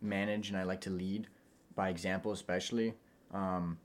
manage 0.00 0.48
and 0.48 0.58
I 0.58 0.64
like 0.64 0.80
to 0.82 0.90
lead 0.90 1.28
by 1.74 1.88
example, 1.88 2.32
especially. 2.32 2.94
Um, 3.32 3.78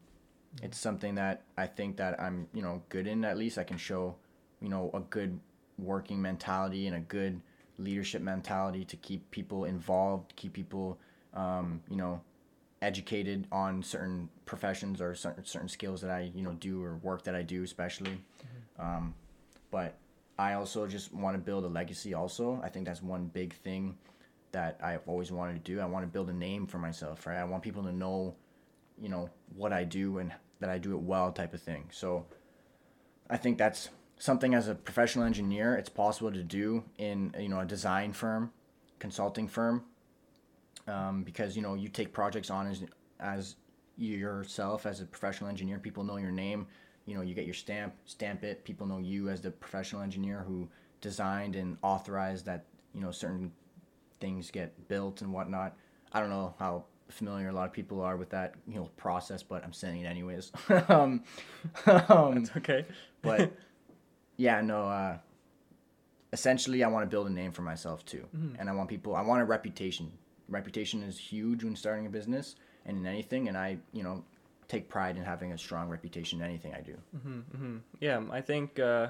it's 0.62 0.78
something 0.78 1.16
that 1.16 1.44
I 1.58 1.68
think 1.68 1.98
that 1.98 2.20
I'm, 2.20 2.48
you 2.54 2.62
know, 2.62 2.82
good 2.90 3.08
in 3.08 3.24
at 3.24 3.38
least. 3.38 3.58
I 3.58 3.64
can 3.64 3.78
show, 3.78 4.16
you 4.62 4.70
know, 4.70 4.90
a 4.94 5.00
good 5.00 5.40
working 5.78 6.22
mentality 6.22 6.88
and 6.88 6.96
a 6.96 7.00
good 7.00 7.42
leadership 7.78 8.22
mentality 8.22 8.86
to 8.86 8.96
keep 8.98 9.30
people 9.32 9.66
involved, 9.66 10.34
keep 10.36 10.54
people, 10.54 11.00
um, 11.34 11.82
you 11.90 11.96
know, 11.96 12.22
educated 12.82 13.48
on 13.52 13.84
certain 13.84 14.30
professions 14.46 15.02
or 15.02 15.14
certain, 15.14 15.46
certain 15.46 15.70
skills 15.70 16.02
that 16.02 16.12
I, 16.12 16.32
you 16.34 16.44
know, 16.44 16.54
do 16.54 16.84
or 16.84 16.98
work 16.98 17.24
that 17.24 17.36
I 17.36 17.42
do, 17.42 17.64
especially. 17.64 18.12
Mm-hmm. 18.12 18.82
Um, 18.82 19.14
but 19.70 19.98
I 20.38 20.54
also 20.54 20.88
just 20.88 21.14
want 21.14 21.36
to 21.36 21.40
build 21.40 21.64
a 21.64 21.68
legacy. 21.68 22.14
Also, 22.14 22.60
I 22.64 22.70
think 22.70 22.86
that's 22.86 23.02
one 23.02 23.28
big 23.28 23.54
thing 23.54 23.98
that 24.52 24.80
I've 24.84 25.08
always 25.08 25.32
wanted 25.32 25.64
to 25.64 25.72
do. 25.72 25.80
I 25.80 25.86
want 25.86 26.04
to 26.04 26.12
build 26.12 26.30
a 26.30 26.34
name 26.34 26.66
for 26.66 26.78
myself, 26.78 27.26
right? 27.26 27.38
I 27.38 27.44
want 27.44 27.64
people 27.64 27.84
to 27.84 27.92
know, 27.92 28.36
you 29.00 29.10
know, 29.10 29.30
what 29.56 29.72
I 29.72 29.84
do 29.84 30.18
and 30.18 30.34
that 30.60 30.70
I 30.70 30.78
do 30.78 30.94
it 30.94 31.02
well, 31.02 31.32
type 31.32 31.54
of 31.54 31.62
thing. 31.62 31.86
So, 31.92 32.26
I 33.30 33.38
think 33.38 33.58
that's 33.58 33.90
something 34.22 34.54
as 34.54 34.68
a 34.68 34.76
professional 34.76 35.26
engineer, 35.26 35.76
it's 35.76 35.90
possible 35.90 36.32
to 36.32 36.44
do 36.44 36.84
in 36.98 37.34
you 37.40 37.50
know 37.50 37.62
a 37.62 37.66
design 37.66 38.14
firm, 38.14 38.52
consulting 39.00 39.48
firm, 39.48 39.84
um, 40.88 41.24
because 41.24 41.56
you 41.56 41.62
know 41.62 41.76
you 41.76 41.90
take 41.90 42.14
projects 42.14 42.50
on 42.50 42.68
as 42.68 42.84
as 43.20 43.56
yourself 43.98 44.86
as 44.86 45.02
a 45.02 45.06
professional 45.06 45.50
engineer. 45.50 45.80
People 45.80 46.04
know 46.04 46.18
your 46.18 46.32
name. 46.32 46.68
You 47.06 47.16
know 47.16 47.22
you 47.22 47.34
get 47.34 47.46
your 47.46 47.54
stamp, 47.54 47.94
stamp 48.06 48.44
it. 48.44 48.64
People 48.64 48.88
know 48.88 49.00
you 49.00 49.30
as 49.30 49.42
the 49.42 49.52
professional 49.52 50.02
engineer 50.02 50.44
who 50.48 50.70
designed 51.02 51.56
and 51.56 51.78
authorized 51.82 52.46
that 52.46 52.66
you 52.94 53.02
know 53.02 53.12
certain 53.12 53.52
things 54.20 54.52
get 54.52 54.88
built 54.88 55.22
and 55.22 55.34
whatnot. 55.34 55.76
I 56.14 56.20
don't 56.20 56.30
know 56.30 56.54
how 56.60 56.86
familiar 57.10 57.50
a 57.50 57.52
lot 57.52 57.66
of 57.66 57.74
people 57.74 58.02
are 58.02 58.16
with 58.18 58.30
that 58.30 58.56
you 58.68 58.76
know 58.76 58.90
process, 58.98 59.44
but 59.44 59.64
I'm 59.64 59.74
saying 59.74 60.02
it 60.02 60.06
anyways. 60.06 60.52
um, 60.90 61.24
um, 61.86 62.36
That's 62.36 62.58
okay. 62.58 62.86
but 63.22 63.52
yeah, 64.38 64.62
no. 64.62 64.88
Uh, 64.88 65.18
essentially, 66.34 66.84
I 66.84 66.88
want 66.88 67.04
to 67.04 67.10
build 67.10 67.28
a 67.28 67.32
name 67.32 67.52
for 67.52 67.62
myself 67.62 68.06
too, 68.06 68.26
mm-hmm. 68.36 68.56
and 68.60 68.70
I 68.70 68.74
want 68.74 68.90
people. 68.90 69.16
I 69.16 69.22
want 69.22 69.42
a 69.42 69.46
reputation. 69.46 70.12
Reputation 70.52 71.02
is 71.04 71.18
huge 71.18 71.64
when 71.64 71.76
starting 71.76 72.06
a 72.06 72.10
business 72.10 72.56
and 72.86 72.98
in 72.98 73.06
anything, 73.06 73.48
and 73.48 73.58
I, 73.58 73.78
you 73.94 74.04
know, 74.04 74.24
take 74.68 74.90
pride 74.90 75.18
in 75.18 75.24
having 75.24 75.52
a 75.52 75.58
strong 75.58 75.90
reputation 75.90 76.40
in 76.40 76.46
anything 76.46 76.74
I 76.74 76.82
do. 76.82 76.98
Mm-hmm, 77.18 77.40
mm-hmm. 77.40 77.78
Yeah, 78.00 78.22
I 78.32 78.42
think. 78.42 78.80
Uh, 78.80 79.08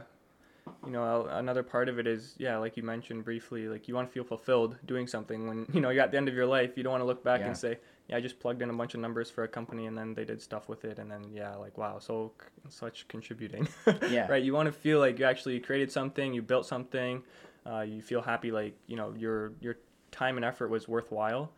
you 0.86 0.92
know 0.92 1.26
another 1.32 1.64
part 1.64 1.90
of 1.90 1.98
it 1.98 2.06
is 2.06 2.36
yeah 2.38 2.56
like 2.56 2.78
you 2.78 2.84
mentioned 2.84 3.26
briefly 3.26 3.68
like 3.68 3.88
you 3.88 3.96
want 3.96 4.08
to 4.08 4.14
feel 4.14 4.24
fulfilled 4.24 4.78
doing 4.86 5.08
something 5.08 5.48
when 5.48 5.66
you 5.74 5.82
know 5.82 5.90
you're 5.90 6.04
at 6.04 6.12
the 6.12 6.18
end 6.18 6.28
of 6.28 6.36
your 6.36 6.46
life 6.46 6.78
you 6.78 6.84
don't 6.84 6.92
want 6.92 7.02
to 7.02 7.06
look 7.06 7.24
back 7.24 7.40
yeah. 7.40 7.48
and 7.48 7.58
say 7.58 7.80
yeah, 8.12 8.18
I 8.18 8.20
just 8.20 8.40
plugged 8.40 8.62
in 8.62 8.70
a 8.70 8.74
bunch 8.74 8.94
of 8.94 9.00
numbers 9.00 9.32
for 9.32 9.44
a 9.44 9.48
company 9.48 9.86
and 9.86 9.98
then 9.98 10.14
they 10.14 10.26
did 10.26 10.42
stuff 10.42 10.68
with 10.68 10.84
it 10.84 11.00
and 11.00 11.10
then 11.10 11.24
yeah, 11.34 11.56
like 11.56 11.78
wow, 11.78 11.98
so 12.00 12.34
such 12.68 13.08
contributing. 13.08 13.68
yeah. 14.10 14.28
Right. 14.28 14.44
You 14.44 14.54
want 14.54 14.68
to 14.68 14.74
feel 14.74 15.00
like 15.00 15.18
you 15.18 15.26
actually 15.26 15.60
created 15.62 15.92
something, 15.92 16.34
you 16.34 16.42
built 16.42 16.66
something, 16.66 17.24
uh, 17.66 17.82
you 17.82 18.02
feel 18.02 18.22
happy 18.22 18.52
like 18.52 18.76
you 18.88 18.98
know 18.98 19.14
your 19.18 19.54
your 19.62 19.78
time 20.12 20.38
and 20.38 20.46
effort 20.46 20.70
was 20.70 20.88
worthwhile. 20.88 21.52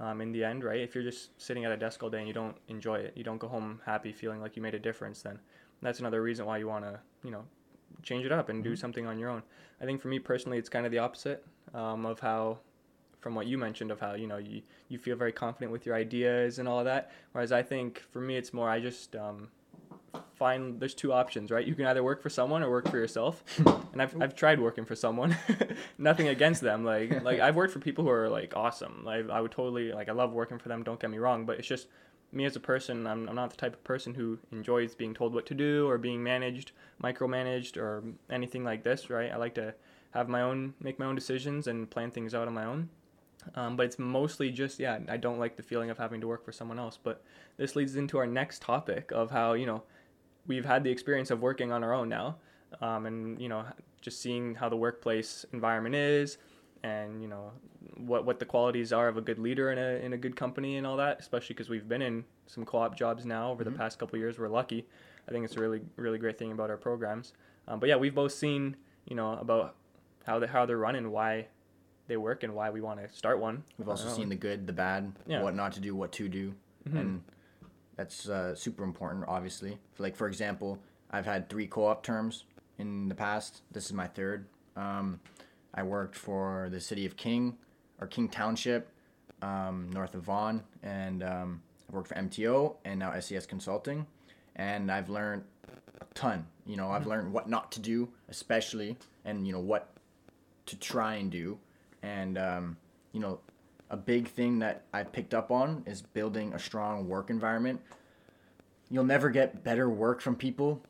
Um, 0.00 0.20
in 0.20 0.30
the 0.30 0.44
end, 0.44 0.62
right? 0.62 0.78
If 0.78 0.94
you're 0.94 1.02
just 1.02 1.30
sitting 1.42 1.64
at 1.64 1.72
a 1.72 1.76
desk 1.76 2.04
all 2.04 2.08
day 2.08 2.18
and 2.18 2.28
you 2.28 2.32
don't 2.32 2.56
enjoy 2.68 2.98
it, 2.98 3.14
you 3.16 3.24
don't 3.24 3.38
go 3.38 3.48
home 3.48 3.80
happy, 3.84 4.12
feeling 4.12 4.40
like 4.40 4.54
you 4.54 4.62
made 4.62 4.74
a 4.74 4.78
difference, 4.78 5.22
then 5.22 5.40
that's 5.82 5.98
another 5.98 6.22
reason 6.22 6.46
why 6.46 6.58
you 6.58 6.68
want 6.68 6.84
to, 6.84 7.00
you 7.24 7.32
know, 7.32 7.42
change 8.04 8.24
it 8.24 8.30
up 8.30 8.48
and 8.48 8.62
mm-hmm. 8.62 8.70
do 8.70 8.76
something 8.76 9.06
on 9.06 9.18
your 9.18 9.28
own. 9.28 9.42
I 9.80 9.86
think 9.86 10.00
for 10.00 10.06
me 10.06 10.20
personally, 10.20 10.56
it's 10.56 10.68
kind 10.68 10.86
of 10.86 10.92
the 10.92 10.98
opposite 10.98 11.44
um, 11.74 12.06
of 12.06 12.20
how 12.20 12.58
from 13.20 13.34
what 13.34 13.46
you 13.46 13.58
mentioned 13.58 13.90
of 13.90 14.00
how 14.00 14.14
you 14.14 14.26
know 14.26 14.38
you, 14.38 14.62
you 14.88 14.98
feel 14.98 15.16
very 15.16 15.32
confident 15.32 15.72
with 15.72 15.84
your 15.84 15.94
ideas 15.94 16.58
and 16.58 16.68
all 16.68 16.78
of 16.78 16.84
that 16.84 17.10
whereas 17.32 17.52
i 17.52 17.62
think 17.62 18.02
for 18.12 18.20
me 18.20 18.36
it's 18.36 18.52
more 18.52 18.70
i 18.70 18.78
just 18.78 19.16
um, 19.16 19.48
find 20.34 20.80
there's 20.80 20.94
two 20.94 21.12
options 21.12 21.50
right? 21.50 21.66
You 21.66 21.74
can 21.74 21.86
either 21.86 22.02
work 22.02 22.22
for 22.22 22.30
someone 22.30 22.62
or 22.62 22.70
work 22.70 22.88
for 22.88 22.96
yourself. 22.96 23.42
And 23.90 24.02
i've, 24.02 24.22
I've 24.22 24.34
tried 24.34 24.60
working 24.60 24.84
for 24.84 24.94
someone. 24.94 25.36
Nothing 25.98 26.28
against 26.28 26.60
them. 26.60 26.84
Like 26.84 27.22
like 27.24 27.40
i've 27.40 27.56
worked 27.56 27.72
for 27.72 27.80
people 27.80 28.04
who 28.04 28.10
are 28.10 28.28
like 28.28 28.54
awesome. 28.56 29.02
Like 29.04 29.28
i 29.30 29.40
would 29.40 29.50
totally 29.50 29.92
like 29.92 30.08
i 30.08 30.12
love 30.12 30.32
working 30.32 30.58
for 30.58 30.68
them 30.68 30.82
don't 30.82 31.00
get 31.00 31.10
me 31.10 31.18
wrong. 31.18 31.46
But 31.46 31.58
it's 31.58 31.68
just 31.68 31.88
me 32.30 32.44
as 32.44 32.54
a 32.56 32.60
person 32.60 33.06
I'm, 33.06 33.28
I'm 33.28 33.34
not 33.34 33.50
the 33.50 33.56
type 33.56 33.72
of 33.74 33.82
person 33.84 34.14
who 34.14 34.38
enjoys 34.52 34.94
being 34.94 35.14
told 35.14 35.34
what 35.34 35.46
to 35.46 35.54
do 35.54 35.88
or 35.88 35.98
being 35.98 36.22
managed 36.22 36.72
micromanaged 37.02 37.76
or 37.76 38.04
anything 38.30 38.64
like 38.64 38.82
this 38.84 39.10
right? 39.10 39.32
I 39.32 39.36
like 39.36 39.54
to 39.54 39.74
have 40.10 40.28
my 40.28 40.42
own 40.42 40.74
make 40.80 40.98
my 40.98 41.06
own 41.06 41.14
decisions 41.14 41.66
and 41.66 41.90
plan 41.90 42.10
things 42.10 42.34
out 42.34 42.46
on 42.46 42.54
my 42.54 42.64
own. 42.64 42.90
Um, 43.54 43.76
but 43.76 43.86
it's 43.86 43.98
mostly 43.98 44.50
just, 44.50 44.78
yeah, 44.78 44.98
I 45.08 45.16
don't 45.16 45.38
like 45.38 45.56
the 45.56 45.62
feeling 45.62 45.90
of 45.90 45.98
having 45.98 46.20
to 46.20 46.28
work 46.28 46.44
for 46.44 46.52
someone 46.52 46.78
else. 46.78 46.98
But 47.02 47.22
this 47.56 47.76
leads 47.76 47.96
into 47.96 48.18
our 48.18 48.26
next 48.26 48.62
topic 48.62 49.10
of 49.12 49.30
how, 49.30 49.54
you 49.54 49.66
know, 49.66 49.82
we've 50.48 50.64
had 50.64 50.82
the 50.82 50.90
experience 50.90 51.30
of 51.30 51.40
working 51.40 51.70
on 51.70 51.84
our 51.84 51.94
own 51.94 52.08
now 52.08 52.36
um, 52.80 53.06
and, 53.06 53.40
you 53.40 53.48
know, 53.48 53.64
just 54.00 54.20
seeing 54.20 54.54
how 54.54 54.68
the 54.68 54.76
workplace 54.76 55.46
environment 55.52 55.94
is 55.94 56.38
and, 56.82 57.22
you 57.22 57.28
know, 57.28 57.52
what, 57.96 58.24
what 58.24 58.38
the 58.38 58.44
qualities 58.44 58.92
are 58.92 59.08
of 59.08 59.16
a 59.16 59.20
good 59.20 59.38
leader 59.38 59.70
in 59.70 59.78
a, 59.78 60.04
in 60.04 60.12
a 60.12 60.16
good 60.16 60.34
company 60.34 60.76
and 60.76 60.86
all 60.86 60.96
that, 60.96 61.20
especially 61.20 61.54
because 61.54 61.68
we've 61.68 61.88
been 61.88 62.02
in 62.02 62.24
some 62.46 62.64
co-op 62.64 62.96
jobs 62.96 63.24
now 63.24 63.50
over 63.50 63.62
mm-hmm. 63.62 63.72
the 63.72 63.78
past 63.78 63.98
couple 63.98 64.18
years. 64.18 64.38
We're 64.38 64.48
lucky. 64.48 64.86
I 65.28 65.32
think 65.32 65.44
it's 65.44 65.56
a 65.56 65.60
really, 65.60 65.82
really 65.96 66.18
great 66.18 66.38
thing 66.38 66.52
about 66.52 66.70
our 66.70 66.76
programs. 66.76 67.34
Um, 67.68 67.78
but 67.80 67.88
yeah, 67.88 67.96
we've 67.96 68.14
both 68.14 68.32
seen, 68.32 68.76
you 69.06 69.14
know, 69.14 69.32
about 69.32 69.76
how, 70.24 70.38
they, 70.38 70.46
how 70.46 70.64
they're 70.66 70.78
run 70.78 70.96
and 70.96 71.12
why 71.12 71.48
they 72.06 72.16
work 72.16 72.42
and 72.42 72.54
why 72.54 72.70
we 72.70 72.80
want 72.80 73.00
to 73.00 73.14
start 73.14 73.38
one. 73.38 73.62
We've 73.78 73.88
also 73.88 74.08
seen 74.08 74.30
the 74.30 74.36
good, 74.36 74.66
the 74.66 74.72
bad, 74.72 75.12
yeah. 75.26 75.42
what 75.42 75.54
not 75.54 75.72
to 75.72 75.80
do, 75.80 75.94
what 75.94 76.12
to 76.12 76.28
do, 76.28 76.54
mm-hmm. 76.88 76.96
and 76.96 77.22
that's 77.98 78.28
uh, 78.28 78.54
super 78.54 78.84
important. 78.84 79.26
Obviously, 79.28 79.76
like 79.98 80.16
for 80.16 80.26
example, 80.26 80.78
I've 81.10 81.26
had 81.26 81.50
three 81.50 81.66
co-op 81.66 82.02
terms 82.02 82.44
in 82.78 83.08
the 83.08 83.14
past. 83.14 83.62
This 83.72 83.86
is 83.86 83.92
my 83.92 84.06
third. 84.06 84.46
Um, 84.76 85.20
I 85.74 85.82
worked 85.82 86.16
for 86.16 86.68
the 86.70 86.80
city 86.80 87.04
of 87.04 87.16
King 87.16 87.58
or 88.00 88.06
King 88.06 88.28
Township, 88.28 88.88
um, 89.42 89.90
north 89.92 90.14
of 90.14 90.22
Vaughan, 90.22 90.62
and 90.82 91.22
um, 91.22 91.62
I've 91.88 91.94
worked 91.94 92.08
for 92.08 92.14
MTO 92.14 92.76
and 92.86 93.00
now 93.00 93.10
SCS 93.10 93.46
Consulting, 93.46 94.06
and 94.56 94.90
I've 94.90 95.10
learned 95.10 95.44
a 96.00 96.14
ton. 96.14 96.46
You 96.64 96.76
know, 96.76 96.90
I've 96.90 97.02
mm-hmm. 97.02 97.10
learned 97.10 97.32
what 97.32 97.50
not 97.50 97.70
to 97.72 97.80
do, 97.80 98.08
especially, 98.28 98.96
and 99.24 99.46
you 99.46 99.52
know 99.52 99.60
what 99.60 99.90
to 100.66 100.78
try 100.78 101.16
and 101.16 101.30
do 101.30 101.58
and 102.02 102.38
um, 102.38 102.76
you 103.12 103.20
know, 103.20 103.40
a 103.90 103.96
big 103.96 104.28
thing 104.28 104.58
that 104.58 104.84
I 104.92 105.02
picked 105.02 105.34
up 105.34 105.50
on 105.50 105.82
is 105.86 106.02
building 106.02 106.52
a 106.54 106.58
strong 106.58 107.08
work 107.08 107.30
environment. 107.30 107.80
You'll 108.90 109.04
never 109.04 109.30
get 109.30 109.64
better 109.64 109.88
work 109.88 110.20
from 110.20 110.36
people 110.36 110.82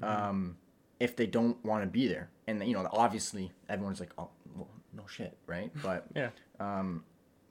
mm-hmm. 0.00 0.28
um, 0.28 0.56
if 1.00 1.16
they 1.16 1.26
don't 1.26 1.62
want 1.64 1.84
to 1.84 1.88
be 1.88 2.06
there. 2.06 2.30
And 2.46 2.66
you 2.66 2.74
know, 2.74 2.88
obviously, 2.92 3.52
everyone's 3.68 4.00
like, 4.00 4.12
"Oh, 4.18 4.30
well, 4.56 4.68
no 4.92 5.06
shit," 5.06 5.36
right? 5.46 5.70
But 5.82 6.06
yeah. 6.14 6.30
Um, 6.58 7.04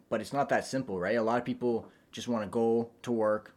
but 0.10 0.20
it's 0.20 0.34
not 0.34 0.50
that 0.50 0.66
simple, 0.66 1.00
right? 1.00 1.16
A 1.16 1.24
lot 1.24 1.38
of 1.38 1.46
people 1.46 1.88
just 2.12 2.28
want 2.28 2.44
to 2.44 2.50
go 2.50 2.90
to 3.04 3.12
work, 3.12 3.56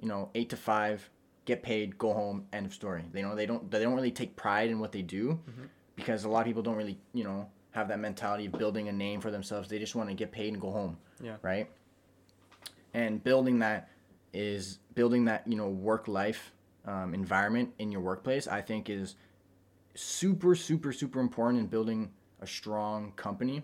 you 0.00 0.08
know, 0.08 0.30
eight 0.34 0.48
to 0.50 0.56
five, 0.56 1.10
get 1.44 1.62
paid, 1.62 1.98
go 1.98 2.14
home, 2.14 2.46
end 2.52 2.64
of 2.64 2.72
story. 2.72 3.04
They 3.12 3.22
know 3.22 3.34
they 3.34 3.46
don't 3.46 3.70
they 3.70 3.82
don't 3.82 3.94
really 3.94 4.10
take 4.10 4.36
pride 4.36 4.70
in 4.70 4.80
what 4.80 4.92
they 4.92 5.02
do 5.02 5.40
mm-hmm. 5.48 5.66
because 5.94 6.24
a 6.24 6.28
lot 6.28 6.40
of 6.40 6.46
people 6.46 6.62
don't 6.62 6.76
really 6.76 6.98
you 7.12 7.24
know 7.24 7.50
have 7.72 7.88
that 7.88 7.98
mentality 7.98 8.46
of 8.46 8.52
building 8.52 8.88
a 8.88 8.92
name 8.92 9.20
for 9.20 9.30
themselves. 9.30 9.68
They 9.68 9.78
just 9.78 9.94
want 9.94 10.08
to 10.08 10.14
get 10.14 10.32
paid 10.32 10.52
and 10.52 10.60
go 10.60 10.70
home. 10.70 10.98
Yeah. 11.22 11.36
Right. 11.42 11.70
And 12.94 13.22
building 13.22 13.58
that 13.60 13.88
is 14.32 14.78
building 14.94 15.24
that 15.26 15.46
you 15.46 15.56
know 15.56 15.68
work 15.68 16.08
life 16.08 16.52
um, 16.86 17.14
environment 17.14 17.72
in 17.78 17.92
your 17.92 18.00
workplace. 18.00 18.46
I 18.46 18.62
think 18.62 18.88
is 18.88 19.16
super 19.94 20.54
super 20.54 20.92
super 20.92 21.20
important 21.20 21.60
in 21.60 21.66
building 21.66 22.10
a 22.40 22.46
strong 22.46 23.12
company 23.16 23.62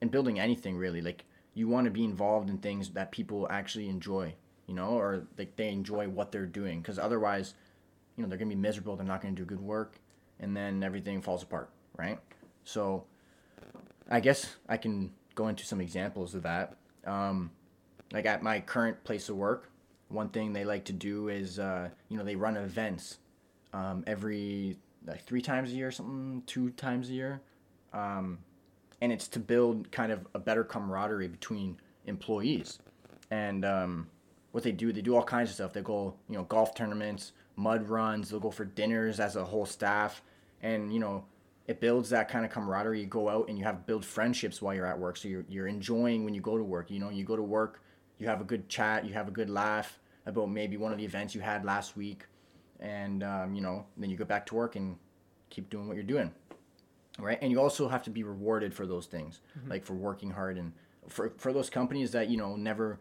and 0.00 0.10
building 0.10 0.40
anything 0.40 0.76
really. 0.76 1.00
Like 1.02 1.24
you 1.54 1.68
want 1.68 1.84
to 1.84 1.90
be 1.90 2.04
involved 2.04 2.48
in 2.48 2.58
things 2.58 2.90
that 2.90 3.12
people 3.12 3.46
actually 3.50 3.88
enjoy. 3.88 4.34
You 4.66 4.76
know, 4.76 4.90
or 4.90 5.26
like 5.36 5.56
they 5.56 5.68
enjoy 5.68 6.08
what 6.08 6.30
they're 6.30 6.46
doing. 6.46 6.80
Because 6.80 6.96
otherwise, 6.96 7.54
you 8.16 8.22
know, 8.22 8.28
they're 8.28 8.38
gonna 8.38 8.50
be 8.50 8.54
miserable. 8.54 8.94
They're 8.94 9.04
not 9.04 9.20
gonna 9.20 9.34
do 9.34 9.44
good 9.44 9.60
work, 9.60 9.96
and 10.38 10.56
then 10.56 10.84
everything 10.84 11.20
falls 11.20 11.42
apart. 11.42 11.70
Right. 11.98 12.20
So 12.64 13.04
I 14.08 14.20
guess 14.20 14.56
I 14.68 14.76
can 14.76 15.12
go 15.34 15.48
into 15.48 15.64
some 15.64 15.80
examples 15.80 16.34
of 16.34 16.42
that. 16.42 16.76
Um, 17.04 17.50
like 18.12 18.26
at 18.26 18.42
my 18.42 18.60
current 18.60 19.02
place 19.04 19.28
of 19.28 19.36
work, 19.36 19.70
one 20.08 20.28
thing 20.28 20.52
they 20.52 20.64
like 20.64 20.84
to 20.86 20.92
do 20.92 21.28
is, 21.28 21.58
uh, 21.58 21.88
you 22.08 22.16
know, 22.16 22.24
they 22.24 22.34
run 22.34 22.56
events 22.56 23.18
um, 23.72 24.04
every 24.06 24.76
like 25.06 25.24
three 25.24 25.40
times 25.40 25.72
a 25.72 25.74
year, 25.74 25.88
or 25.88 25.92
something, 25.92 26.42
two 26.46 26.70
times 26.70 27.08
a 27.08 27.12
year. 27.12 27.40
Um, 27.92 28.38
and 29.00 29.12
it's 29.12 29.28
to 29.28 29.40
build 29.40 29.90
kind 29.90 30.12
of 30.12 30.26
a 30.34 30.38
better 30.38 30.64
camaraderie 30.64 31.28
between 31.28 31.78
employees. 32.06 32.78
And 33.30 33.64
um, 33.64 34.08
what 34.52 34.64
they 34.64 34.72
do, 34.72 34.92
they 34.92 35.00
do 35.00 35.14
all 35.16 35.22
kinds 35.22 35.50
of 35.50 35.54
stuff. 35.54 35.72
They 35.72 35.80
go, 35.80 36.14
you 36.28 36.36
know, 36.36 36.44
golf 36.44 36.74
tournaments, 36.74 37.32
mud 37.56 37.88
runs. 37.88 38.30
They'll 38.30 38.40
go 38.40 38.50
for 38.50 38.64
dinners 38.64 39.20
as 39.20 39.36
a 39.36 39.44
whole 39.44 39.66
staff, 39.66 40.22
and 40.62 40.92
you 40.92 40.98
know, 41.00 41.24
it 41.70 41.80
builds 41.80 42.10
that 42.10 42.28
kind 42.28 42.44
of 42.44 42.50
camaraderie. 42.50 42.98
You 43.00 43.06
go 43.06 43.28
out 43.28 43.48
and 43.48 43.56
you 43.56 43.62
have 43.62 43.86
build 43.86 44.04
friendships 44.04 44.60
while 44.60 44.74
you're 44.74 44.86
at 44.86 44.98
work. 44.98 45.16
So 45.16 45.28
you're, 45.28 45.44
you're 45.48 45.68
enjoying 45.68 46.24
when 46.24 46.34
you 46.34 46.40
go 46.40 46.58
to 46.58 46.64
work. 46.64 46.90
You 46.90 46.98
know, 46.98 47.10
you 47.10 47.22
go 47.22 47.36
to 47.36 47.44
work, 47.44 47.80
you 48.18 48.26
have 48.26 48.40
a 48.40 48.44
good 48.44 48.68
chat, 48.68 49.04
you 49.04 49.12
have 49.12 49.28
a 49.28 49.30
good 49.30 49.48
laugh, 49.48 50.00
about 50.26 50.50
maybe 50.50 50.76
one 50.76 50.90
of 50.90 50.98
the 50.98 51.04
events 51.04 51.32
you 51.32 51.40
had 51.40 51.64
last 51.64 51.96
week, 51.96 52.24
and 52.80 53.22
um, 53.22 53.54
you 53.54 53.60
know, 53.60 53.86
then 53.96 54.10
you 54.10 54.16
go 54.16 54.24
back 54.24 54.46
to 54.46 54.54
work 54.56 54.74
and 54.74 54.96
keep 55.48 55.70
doing 55.70 55.86
what 55.86 55.94
you're 55.94 56.02
doing, 56.02 56.32
right? 57.20 57.38
And 57.40 57.52
you 57.52 57.60
also 57.60 57.88
have 57.88 58.02
to 58.02 58.10
be 58.10 58.24
rewarded 58.24 58.74
for 58.74 58.84
those 58.84 59.06
things, 59.06 59.40
like 59.68 59.84
for 59.84 59.94
working 59.94 60.30
hard 60.30 60.58
and 60.58 60.72
for 61.08 61.32
for 61.38 61.52
those 61.52 61.70
companies 61.70 62.10
that 62.10 62.28
you 62.28 62.36
know 62.36 62.56
never, 62.56 62.98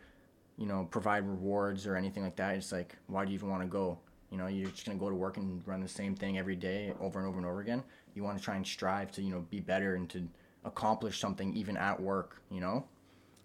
you 0.58 0.68
know, 0.68 0.88
provide 0.92 1.28
rewards 1.28 1.88
or 1.88 1.96
anything 1.96 2.24
like 2.24 2.36
that. 2.36 2.56
It's 2.56 2.72
like, 2.72 2.98
why 3.08 3.26
do 3.26 3.32
you 3.32 3.36
even 3.36 3.50
want 3.50 3.64
to 3.64 3.68
go? 3.68 3.98
You 4.32 4.38
know, 4.38 4.48
you're 4.48 4.70
just 4.70 4.86
gonna 4.86 4.98
go 4.98 5.10
to 5.10 5.16
work 5.16 5.38
and 5.38 5.62
run 5.68 5.82
the 5.82 5.88
same 5.88 6.16
thing 6.16 6.38
every 6.38 6.56
day 6.56 6.94
over 7.00 7.20
and 7.20 7.28
over 7.28 7.38
and 7.38 7.46
over 7.46 7.62
again. 7.62 7.84
You 8.16 8.24
want 8.24 8.38
to 8.38 8.44
try 8.44 8.56
and 8.56 8.66
strive 8.66 9.12
to 9.14 9.22
you 9.22 9.32
know 9.32 9.46
be 9.50 9.60
better 9.60 9.96
and 9.96 10.10
to 10.10 10.28
accomplish 10.66 11.20
something 11.20 11.54
even 11.54 11.78
at 11.78 12.00
work. 12.00 12.42
You 12.52 12.62
know, 12.62 12.86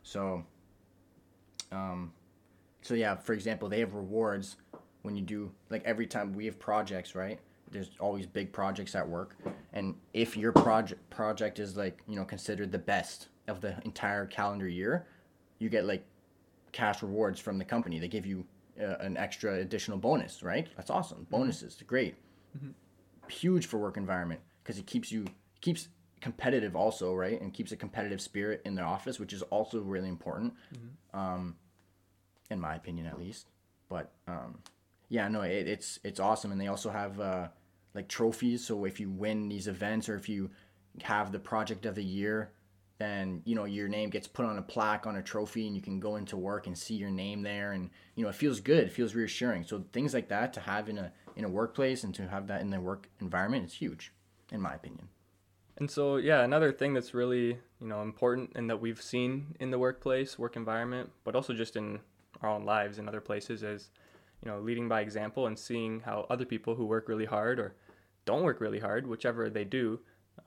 so. 0.02 0.44
Um, 1.72 2.12
so 2.82 2.94
yeah, 2.94 3.16
for 3.16 3.32
example, 3.32 3.68
they 3.68 3.80
have 3.80 3.94
rewards 3.94 4.56
when 5.02 5.16
you 5.16 5.22
do 5.22 5.50
like 5.70 5.82
every 5.84 6.06
time 6.06 6.32
we 6.32 6.46
have 6.46 6.58
projects, 6.58 7.14
right? 7.14 7.38
There's 7.70 7.90
always 7.98 8.26
big 8.26 8.52
projects 8.52 8.94
at 8.94 9.08
work, 9.08 9.36
and 9.72 9.94
if 10.12 10.36
your 10.36 10.52
project 10.52 11.08
project 11.10 11.58
is 11.58 11.76
like 11.76 12.02
you 12.06 12.16
know 12.16 12.24
considered 12.24 12.70
the 12.70 12.78
best 12.78 13.28
of 13.48 13.60
the 13.60 13.76
entire 13.84 14.26
calendar 14.26 14.68
year, 14.68 15.06
you 15.58 15.68
get 15.68 15.86
like 15.86 16.04
cash 16.72 17.02
rewards 17.02 17.40
from 17.40 17.58
the 17.58 17.64
company. 17.64 17.98
They 17.98 18.08
give 18.08 18.26
you 18.26 18.44
uh, 18.80 18.96
an 19.00 19.16
extra 19.16 19.54
additional 19.54 19.98
bonus, 19.98 20.42
right? 20.42 20.68
That's 20.76 20.90
awesome. 20.90 21.26
Bonuses, 21.30 21.80
great. 21.86 22.16
Huge 23.28 23.66
for 23.66 23.78
work 23.78 23.96
environment 23.96 24.40
because 24.62 24.78
it 24.78 24.86
keeps 24.86 25.10
you 25.10 25.26
keeps 25.60 25.88
competitive 26.20 26.74
also, 26.74 27.14
right? 27.14 27.40
And 27.40 27.52
keeps 27.52 27.72
a 27.72 27.76
competitive 27.76 28.20
spirit 28.20 28.62
in 28.64 28.74
the 28.74 28.82
office, 28.82 29.18
which 29.18 29.32
is 29.32 29.42
also 29.42 29.80
really 29.80 30.08
important, 30.08 30.54
um, 31.12 31.56
in 32.50 32.60
my 32.60 32.74
opinion 32.74 33.06
at 33.06 33.18
least. 33.18 33.48
But 33.88 34.12
um, 34.26 34.58
yeah, 35.08 35.28
no, 35.28 35.42
it, 35.42 35.68
it's 35.68 36.00
it's 36.02 36.20
awesome, 36.20 36.52
and 36.52 36.60
they 36.60 36.68
also 36.68 36.90
have 36.90 37.20
uh, 37.20 37.48
like 37.94 38.08
trophies. 38.08 38.64
So 38.64 38.84
if 38.84 39.00
you 39.00 39.10
win 39.10 39.48
these 39.48 39.68
events 39.68 40.08
or 40.08 40.16
if 40.16 40.28
you 40.28 40.50
have 41.02 41.32
the 41.32 41.38
project 41.38 41.86
of 41.86 41.94
the 41.94 42.04
year, 42.04 42.52
then 42.98 43.42
you 43.44 43.54
know 43.54 43.64
your 43.64 43.88
name 43.88 44.10
gets 44.10 44.26
put 44.26 44.46
on 44.46 44.58
a 44.58 44.62
plaque 44.62 45.06
on 45.06 45.16
a 45.16 45.22
trophy, 45.22 45.66
and 45.66 45.74
you 45.76 45.82
can 45.82 46.00
go 46.00 46.16
into 46.16 46.36
work 46.36 46.66
and 46.66 46.76
see 46.76 46.94
your 46.94 47.10
name 47.10 47.42
there, 47.42 47.72
and 47.72 47.90
you 48.14 48.22
know 48.22 48.30
it 48.30 48.34
feels 48.34 48.60
good, 48.60 48.84
it 48.84 48.92
feels 48.92 49.14
reassuring. 49.14 49.64
So 49.64 49.84
things 49.92 50.14
like 50.14 50.28
that 50.28 50.52
to 50.54 50.60
have 50.60 50.88
in 50.88 50.98
a 50.98 51.12
in 51.36 51.44
a 51.44 51.48
workplace 51.48 52.04
and 52.04 52.14
to 52.14 52.28
have 52.28 52.46
that 52.46 52.60
in 52.60 52.70
the 52.70 52.80
work 52.80 53.08
environment 53.20 53.66
is 53.66 53.74
huge, 53.74 54.12
in 54.52 54.60
my 54.60 54.74
opinion. 54.74 55.08
And 55.76 55.90
so, 55.90 56.16
yeah, 56.16 56.42
another 56.42 56.72
thing 56.72 56.94
that's 56.94 57.14
really, 57.14 57.58
you 57.80 57.88
know, 57.88 58.02
important 58.02 58.52
and 58.54 58.70
that 58.70 58.80
we've 58.80 59.02
seen 59.02 59.56
in 59.58 59.70
the 59.70 59.78
workplace, 59.78 60.38
work 60.38 60.56
environment, 60.56 61.10
but 61.24 61.34
also 61.34 61.52
just 61.52 61.74
in 61.74 61.98
our 62.42 62.48
own 62.48 62.64
lives 62.64 62.98
and 62.98 63.08
other 63.08 63.20
places 63.20 63.62
is, 63.62 63.90
you 64.42 64.50
know, 64.50 64.60
leading 64.60 64.88
by 64.88 65.00
example 65.00 65.46
and 65.46 65.58
seeing 65.58 66.00
how 66.00 66.26
other 66.30 66.44
people 66.44 66.76
who 66.76 66.86
work 66.86 67.08
really 67.08 67.24
hard 67.24 67.58
or 67.58 67.74
don't 68.24 68.44
work 68.44 68.60
really 68.60 68.78
hard, 68.78 69.06
whichever 69.06 69.50
they 69.50 69.64
do, 69.64 69.98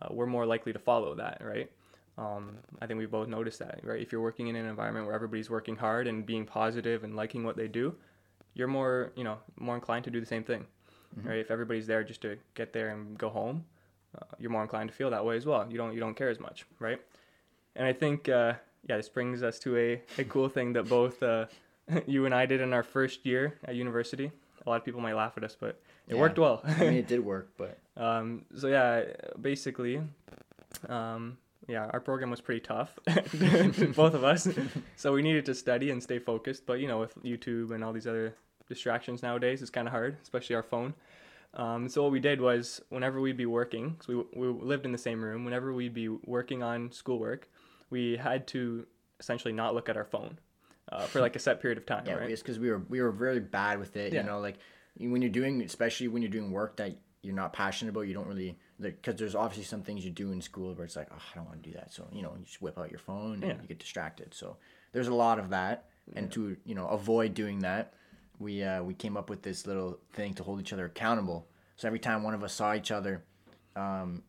uh, 0.02 0.08
we're 0.12 0.26
more 0.26 0.46
likely 0.46 0.72
to 0.72 0.80
follow 0.80 1.14
that, 1.16 1.42
right? 1.44 1.72
Um, 2.18 2.58
I 2.82 2.88
think 2.88 2.98
we 2.98 3.06
both 3.06 3.28
noticed 3.28 3.60
that, 3.60 3.82
right? 3.84 4.02
If 4.02 4.12
you're 4.12 4.22
working 4.22 4.48
in 4.48 4.56
an 4.56 4.66
environment 4.66 5.06
where 5.06 5.14
everybody's 5.14 5.50
working 5.50 5.76
hard 5.76 6.08
and 6.08 6.26
being 6.26 6.46
positive 6.46 7.04
and 7.04 7.16
liking 7.16 7.44
what 7.44 7.56
they 7.58 7.68
do, 7.68 7.96
you're 8.56 8.68
more, 8.68 9.12
you 9.16 9.24
know, 9.24 9.38
more 9.60 9.76
inclined 9.76 10.04
to 10.06 10.10
do 10.12 10.20
the 10.20 10.26
same 10.26 10.44
thing, 10.44 10.66
right? 11.24 11.38
If 11.38 11.52
everybody's 11.52 11.86
there 11.86 12.04
just 12.04 12.22
to 12.24 12.38
get 12.56 12.74
there 12.74 12.90
and 12.90 13.18
go 13.20 13.30
home, 13.30 13.66
uh, 14.20 14.26
you're 14.40 14.50
more 14.50 14.64
inclined 14.64 14.90
to 14.90 14.96
feel 14.96 15.12
that 15.12 15.24
way 15.24 15.38
as 15.38 15.46
well. 15.46 15.68
You 15.70 15.78
don't 15.78 15.94
you 15.94 16.00
don't 16.00 16.16
care 16.16 16.30
as 16.30 16.40
much, 16.40 16.66
right? 16.80 17.00
And 17.76 17.86
I 17.86 17.94
think 17.94 18.30
uh, 18.30 18.54
yeah, 18.90 18.98
this 18.98 19.10
brings 19.10 19.44
us 19.44 19.60
to 19.60 19.78
a, 19.78 20.02
a 20.18 20.24
cool 20.24 20.50
thing 20.50 20.74
that 20.74 20.90
both 20.90 21.22
uh, 21.22 21.46
you 22.08 22.26
and 22.26 22.34
I 22.34 22.48
did 22.48 22.62
in 22.62 22.74
our 22.74 22.84
first 22.84 23.26
year 23.28 23.60
at 23.64 23.76
university. 23.76 24.32
A 24.66 24.70
lot 24.70 24.78
of 24.78 24.86
people 24.86 25.02
might 25.02 25.14
laugh 25.14 25.34
at 25.38 25.44
us, 25.44 25.56
but 25.60 25.80
it 26.08 26.16
Yeah. 26.16 26.22
worked 26.22 26.40
well. 26.40 26.62
I 26.66 26.80
mean, 26.80 26.94
it 27.04 27.08
did 27.08 27.24
work, 27.24 27.52
but 27.58 27.78
um, 27.96 28.46
so 28.58 28.68
yeah, 28.68 29.04
basically, 29.40 30.02
um, 30.90 31.38
yeah, 31.68 31.90
our 31.92 32.00
program 32.00 32.30
was 32.30 32.42
pretty 32.42 32.62
tough, 32.62 32.98
both 33.96 34.14
of 34.14 34.24
us. 34.24 34.48
So 34.96 35.14
we 35.14 35.22
needed 35.22 35.46
to 35.48 35.56
study 35.56 35.92
and 35.92 36.02
stay 36.02 36.20
focused. 36.20 36.66
But 36.66 36.80
you 36.80 36.88
know, 36.88 37.00
with 37.00 37.22
YouTube 37.24 37.72
and 37.72 37.84
all 37.84 37.94
these 37.94 38.08
other 38.08 38.36
distractions 38.68 39.22
nowadays, 39.22 39.62
it's 39.62 39.72
kind 39.72 39.88
of 39.88 39.92
hard, 39.92 40.18
especially 40.22 40.56
our 40.56 40.64
phone. 40.64 40.94
Um, 41.54 41.90
so 41.90 42.04
what 42.04 42.12
we 42.12 42.20
did 42.20 42.40
was, 42.40 42.82
whenever 42.90 43.20
we'd 43.20 43.38
be 43.38 43.46
working, 43.46 43.92
because 43.92 44.08
we, 44.08 44.16
we 44.36 44.48
lived 44.48 44.86
in 44.86 44.92
the 44.92 44.98
same 44.98 45.24
room, 45.24 45.44
whenever 45.44 45.74
we'd 45.74 45.94
be 45.94 46.08
working 46.08 46.62
on 46.62 46.92
schoolwork, 46.92 47.50
we 47.90 48.18
had 48.18 48.48
to 48.48 48.86
essentially 49.20 49.54
not 49.54 49.74
look 49.74 49.90
at 49.90 49.98
our 49.98 50.06
phone 50.06 50.38
uh, 50.92 51.06
for 51.06 51.20
like 51.20 51.36
a 51.36 51.40
set 51.40 51.62
period 51.62 51.78
of 51.78 51.86
time, 51.86 52.04
yeah, 52.06 52.14
right? 52.14 52.30
it's 52.30 52.42
because 52.42 52.60
we 52.60 52.70
were 52.70 52.82
we 52.90 53.02
were 53.02 53.12
very 53.12 53.40
bad 53.40 53.80
with 53.80 53.96
it. 53.98 54.14
Yeah. 54.14 54.22
You 54.22 54.28
know, 54.28 54.40
like 54.40 54.58
when 55.00 55.22
you're 55.22 55.32
doing, 55.32 55.62
especially 55.62 56.08
when 56.08 56.22
you're 56.22 56.32
doing 56.32 56.52
work 56.52 56.78
that 56.78 56.98
you're 57.22 57.36
not 57.36 57.54
passionate 57.54 57.92
about, 57.92 58.02
you 58.02 58.14
don't 58.14 58.28
really 58.28 58.58
because 58.80 59.16
there's 59.16 59.36
obviously 59.36 59.64
some 59.64 59.82
things 59.82 60.06
you 60.06 60.12
do 60.12 60.32
in 60.32 60.42
school 60.42 60.74
where 60.76 60.86
it's 60.86 60.96
like, 60.96 61.08
oh, 61.12 61.16
I 61.32 61.36
don't 61.36 61.46
want 61.46 61.64
to 61.64 61.70
do 61.70 61.76
that. 61.76 61.92
So 61.94 62.08
you 62.12 62.22
know, 62.22 62.34
you 62.38 62.46
just 62.46 62.62
whip 62.62 62.78
out 62.78 62.90
your 62.92 63.00
phone 63.00 63.34
and 63.36 63.44
Yeah. 63.44 63.62
you 63.62 63.68
get 63.68 63.80
distracted. 63.80 64.34
So 64.34 64.58
there's 64.92 65.08
a 65.08 65.14
lot 65.14 65.40
of 65.40 65.50
that, 65.50 65.86
and 66.16 66.32
to 66.34 66.56
you 66.66 66.76
know 66.76 66.88
avoid 66.88 67.34
doing 67.34 67.60
that, 67.60 67.94
we 68.40 68.64
uh, 68.64 68.84
we 68.84 68.94
came 68.94 69.18
up 69.18 69.30
with 69.30 69.42
this 69.42 69.66
little 69.68 70.00
thing 70.14 70.34
to 70.36 70.44
hold 70.44 70.60
each 70.60 70.74
other 70.74 70.86
accountable. 70.86 71.48
So 71.76 71.88
every 71.88 72.00
time 72.00 72.24
one 72.24 72.34
of 72.34 72.44
us 72.44 72.54
saw 72.54 72.74
each 72.76 72.92
other, 72.92 73.24
um, 73.76 74.24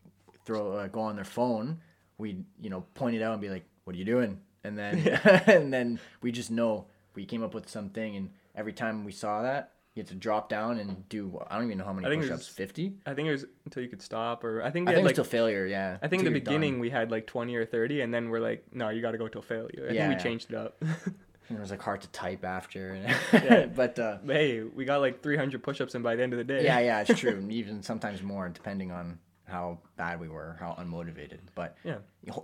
throw 0.45 0.73
uh, 0.73 0.87
go 0.87 1.01
on 1.01 1.15
their 1.15 1.25
phone, 1.25 1.79
we'd 2.17 2.43
you 2.61 2.69
know 2.69 2.81
point 2.95 3.15
it 3.15 3.21
out 3.21 3.33
and 3.33 3.41
be 3.41 3.49
like, 3.49 3.65
"What 3.83 3.95
are 3.95 3.99
you 3.99 4.05
doing?" 4.05 4.39
And 4.63 4.77
then 4.77 4.97
and 5.47 5.71
then 5.73 5.99
we 6.21 6.31
just 6.31 6.51
know 6.51 6.85
we 7.15 7.25
came 7.25 7.43
up 7.43 7.53
with 7.53 7.69
something, 7.69 8.15
and 8.15 8.29
every 8.55 8.73
time 8.73 9.05
we 9.05 9.11
saw 9.11 9.41
that, 9.43 9.71
you 9.95 10.01
had 10.01 10.07
to 10.07 10.15
drop 10.15 10.49
down 10.49 10.77
and 10.77 11.07
do 11.09 11.41
I 11.49 11.55
don't 11.57 11.65
even 11.65 11.77
know 11.79 11.85
how 11.85 11.93
many 11.93 12.07
I 12.07 12.09
think 12.09 12.21
push-ups, 12.23 12.47
fifty. 12.47 12.93
I 13.05 13.13
think 13.13 13.27
it 13.27 13.31
was 13.31 13.45
until 13.65 13.83
you 13.83 13.89
could 13.89 14.01
stop, 14.01 14.43
or 14.43 14.61
I 14.63 14.71
think 14.71 14.87
I 14.87 14.91
we 14.91 14.95
think 14.95 15.03
had 15.03 15.05
like 15.09 15.15
till 15.15 15.23
failure. 15.23 15.65
Yeah, 15.65 15.97
I 16.01 16.07
think 16.07 16.21
in 16.21 16.25
the 16.25 16.31
you're 16.31 16.39
done. 16.39 16.53
beginning 16.53 16.79
we 16.79 16.89
had 16.89 17.11
like 17.11 17.25
20 17.27 17.55
or 17.55 17.65
30, 17.65 18.01
and 18.01 18.13
then 18.13 18.29
we're 18.29 18.39
like, 18.39 18.65
no, 18.73 18.89
you 18.89 19.01
got 19.01 19.11
to 19.11 19.17
go 19.17 19.27
till 19.27 19.41
failure. 19.41 19.87
I 19.89 19.93
Yeah, 19.93 20.01
think 20.01 20.09
we 20.09 20.13
yeah. 20.15 20.17
changed 20.23 20.51
it 20.51 20.55
up. 20.55 20.81
And 20.81 21.57
it 21.57 21.59
was 21.59 21.71
like 21.71 21.81
hard 21.81 22.01
to 22.01 22.07
type 22.09 22.45
after. 22.45 22.95
Yeah. 23.33 23.65
but 23.75 23.97
uh, 23.99 24.19
hey, 24.25 24.61
we 24.61 24.85
got 24.85 25.01
like 25.01 25.21
300 25.23 25.63
push-ups 25.63 25.95
in 25.95 26.01
by 26.03 26.15
the 26.15 26.23
end 26.23 26.33
of 26.33 26.37
the 26.37 26.43
day. 26.45 26.63
yeah, 26.63 26.79
yeah, 26.79 27.01
it's 27.01 27.19
true. 27.19 27.31
and 27.37 27.51
Even 27.59 27.81
sometimes 27.83 28.21
more, 28.21 28.47
depending 28.49 28.91
on 28.91 29.17
how 29.45 29.79
bad 29.97 30.19
we 30.19 30.29
were, 30.29 30.55
how 30.59 30.75
unmotivated. 30.79 31.39
But 31.55 31.75
Yeah. 31.83 31.97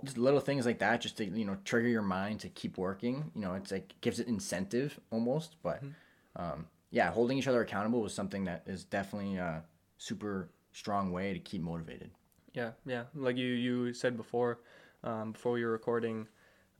just 0.04 0.18
little 0.18 0.40
things 0.40 0.66
like 0.66 0.80
that, 0.80 1.00
just 1.00 1.16
to 1.18 1.24
you 1.24 1.44
know 1.44 1.56
trigger 1.64 1.86
your 1.88 2.02
mind 2.02 2.40
to 2.40 2.48
keep 2.48 2.76
working. 2.76 3.30
You 3.36 3.42
know, 3.42 3.54
it's 3.54 3.70
like 3.70 3.94
gives 4.00 4.18
it 4.18 4.26
incentive 4.26 4.98
almost. 5.12 5.54
But 5.62 5.84
Mm-hmm. 5.84 6.42
um, 6.42 6.66
yeah, 6.90 7.10
holding 7.10 7.38
each 7.38 7.48
other 7.48 7.60
accountable 7.62 8.00
was 8.00 8.14
something 8.14 8.44
that 8.44 8.62
is 8.66 8.84
definitely 8.84 9.36
a 9.36 9.62
super 9.98 10.50
strong 10.72 11.10
way 11.12 11.32
to 11.32 11.38
keep 11.38 11.62
motivated. 11.62 12.10
Yeah, 12.52 12.72
yeah. 12.86 13.04
Like 13.14 13.36
you, 13.36 13.46
you 13.46 13.92
said 13.92 14.16
before, 14.16 14.60
um, 15.04 15.32
before 15.32 15.52
we 15.52 15.64
were 15.64 15.70
recording, 15.72 16.26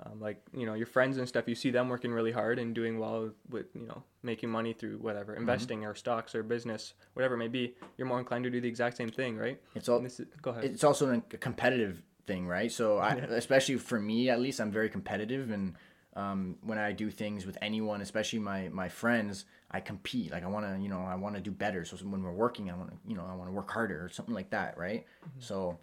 um, 0.05 0.21
like 0.21 0.43
you 0.53 0.67
know 0.67 0.75
your 0.75 0.87
friends 0.87 1.17
and 1.17 1.27
stuff. 1.27 1.49
You 1.49 1.55
see 1.55 1.71
them 1.71 1.89
working 1.89 2.13
really 2.13 2.33
hard 2.33 2.59
and 2.59 2.75
doing 2.75 2.99
well 2.99 3.31
with 3.49 3.67
you 3.75 3.87
know 3.87 4.03
making 4.23 4.51
money 4.51 4.73
through 4.75 4.99
whatever 4.99 5.33
Mm-hmm. 5.33 5.41
investing 5.43 5.85
or 5.85 5.95
stocks 5.95 6.35
or 6.35 6.43
business, 6.43 6.95
whatever 7.15 7.35
it 7.35 7.39
may 7.39 7.49
be. 7.49 7.75
You're 7.97 8.07
more 8.07 8.19
inclined 8.19 8.45
to 8.45 8.51
do 8.51 8.61
the 8.61 8.69
exact 8.69 8.97
same 8.99 9.09
thing, 9.09 9.37
right? 9.37 9.59
It's 9.75 9.89
all 9.89 10.01
this 10.01 10.21
is, 10.21 10.27
go 10.43 10.51
ahead. 10.51 10.65
it's 10.65 10.85
also 10.85 11.11
a 11.33 11.37
competitive 11.39 12.03
thing, 12.27 12.47
right? 12.47 12.71
So 12.71 12.99
I, 12.99 13.15
Yeah. 13.17 13.25
especially 13.31 13.77
for 13.77 13.99
me, 13.99 14.29
at 14.29 14.41
least, 14.41 14.61
I'm 14.61 14.71
very 14.71 14.91
competitive, 14.91 15.51
and 15.51 15.75
um, 16.15 16.57
when 16.63 16.77
I 16.79 16.93
do 16.93 17.11
things 17.11 17.47
with 17.47 17.57
anyone, 17.63 18.01
especially 18.03 18.39
my 18.41 18.69
my 18.69 18.89
friends, 18.89 19.47
I 19.77 19.81
compete. 19.81 20.33
Like 20.33 20.43
I 20.43 20.47
want 20.47 20.65
to, 20.65 20.83
you 20.83 20.89
know, 20.89 21.01
I 21.01 21.15
want 21.17 21.35
to 21.35 21.41
do 21.41 21.51
better. 21.51 21.85
So 21.85 21.97
when 21.99 22.23
we're 22.23 22.33
working, 22.33 22.71
I 22.71 22.75
want 22.75 22.91
to, 22.91 22.97
you 23.07 23.15
know, 23.15 23.27
I 23.31 23.35
want 23.35 23.49
to 23.51 23.53
work 23.53 23.71
harder 23.71 24.03
or 24.05 24.09
something 24.09 24.35
like 24.35 24.51
that, 24.51 24.79
right? 24.79 25.05
So 25.39 25.79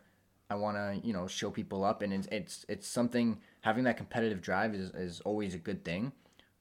I 0.49 0.55
want 0.55 0.77
to, 0.77 1.07
you 1.07 1.13
know, 1.13 1.27
show 1.27 1.51
people 1.51 1.83
up, 1.83 2.01
and 2.01 2.11
it's 2.11 2.27
it's 2.31 2.65
it's 2.67 2.87
something. 2.87 3.39
Having 3.61 3.83
that 3.83 3.97
competitive 3.97 4.41
drive 4.41 4.73
is 4.73 4.89
is 4.95 5.21
always 5.21 5.53
a 5.53 5.59
good 5.59 5.85
thing. 5.85 6.11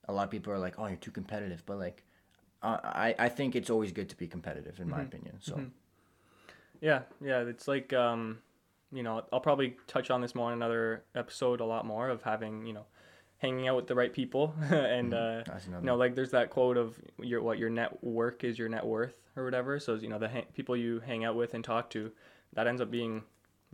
A 0.08 0.12
lot 0.12 0.24
of 0.24 0.30
people 0.30 0.52
are 0.52 0.58
like, 0.58 0.74
"Oh, 0.78 0.86
you're 0.86 0.96
too 0.96 1.10
competitive," 1.10 1.62
but 1.66 1.78
like. 1.78 2.04
Uh, 2.64 2.78
I, 2.84 3.14
I 3.18 3.28
think 3.28 3.56
it's 3.56 3.70
always 3.70 3.90
good 3.90 4.08
to 4.10 4.16
be 4.16 4.28
competitive 4.28 4.78
in 4.78 4.88
my 4.88 5.02
opinion. 5.02 5.38
So 5.40 5.54
Yeah, 6.80 7.00
yeah. 7.20 7.40
It's 7.40 7.66
like, 7.66 7.92
um, 7.92 8.38
you 8.92 9.02
know, 9.02 9.24
I'll 9.32 9.40
probably 9.40 9.76
touch 9.88 10.10
on 10.10 10.20
this 10.20 10.34
more 10.34 10.52
in 10.52 10.58
another 10.58 11.02
episode 11.14 11.60
a 11.60 11.64
lot 11.64 11.84
more 11.86 12.08
of 12.08 12.22
having, 12.22 12.66
you 12.66 12.72
know, 12.72 12.86
hanging 13.42 13.68
out 13.68 13.76
with 13.76 13.88
the 13.88 13.94
right 13.94 14.12
people 14.12 14.54
and 14.70 15.12
uh, 15.12 15.42
you 15.68 15.84
know, 15.84 15.96
like 15.96 16.14
there's 16.14 16.30
that 16.30 16.48
quote 16.48 16.76
of 16.78 16.98
your 17.20 17.42
what 17.42 17.58
your 17.58 17.68
net 17.68 18.02
work 18.02 18.44
is 18.44 18.58
your 18.58 18.68
net 18.70 18.86
worth 18.86 19.14
or 19.36 19.44
whatever. 19.44 19.78
So 19.80 19.94
you 19.96 20.08
know, 20.08 20.18
the 20.18 20.28
ha- 20.28 20.46
people 20.54 20.76
you 20.76 21.00
hang 21.00 21.24
out 21.24 21.34
with 21.36 21.52
and 21.54 21.62
talk 21.64 21.90
to, 21.90 22.10
that 22.54 22.66
ends 22.68 22.80
up 22.80 22.90
being, 22.90 23.22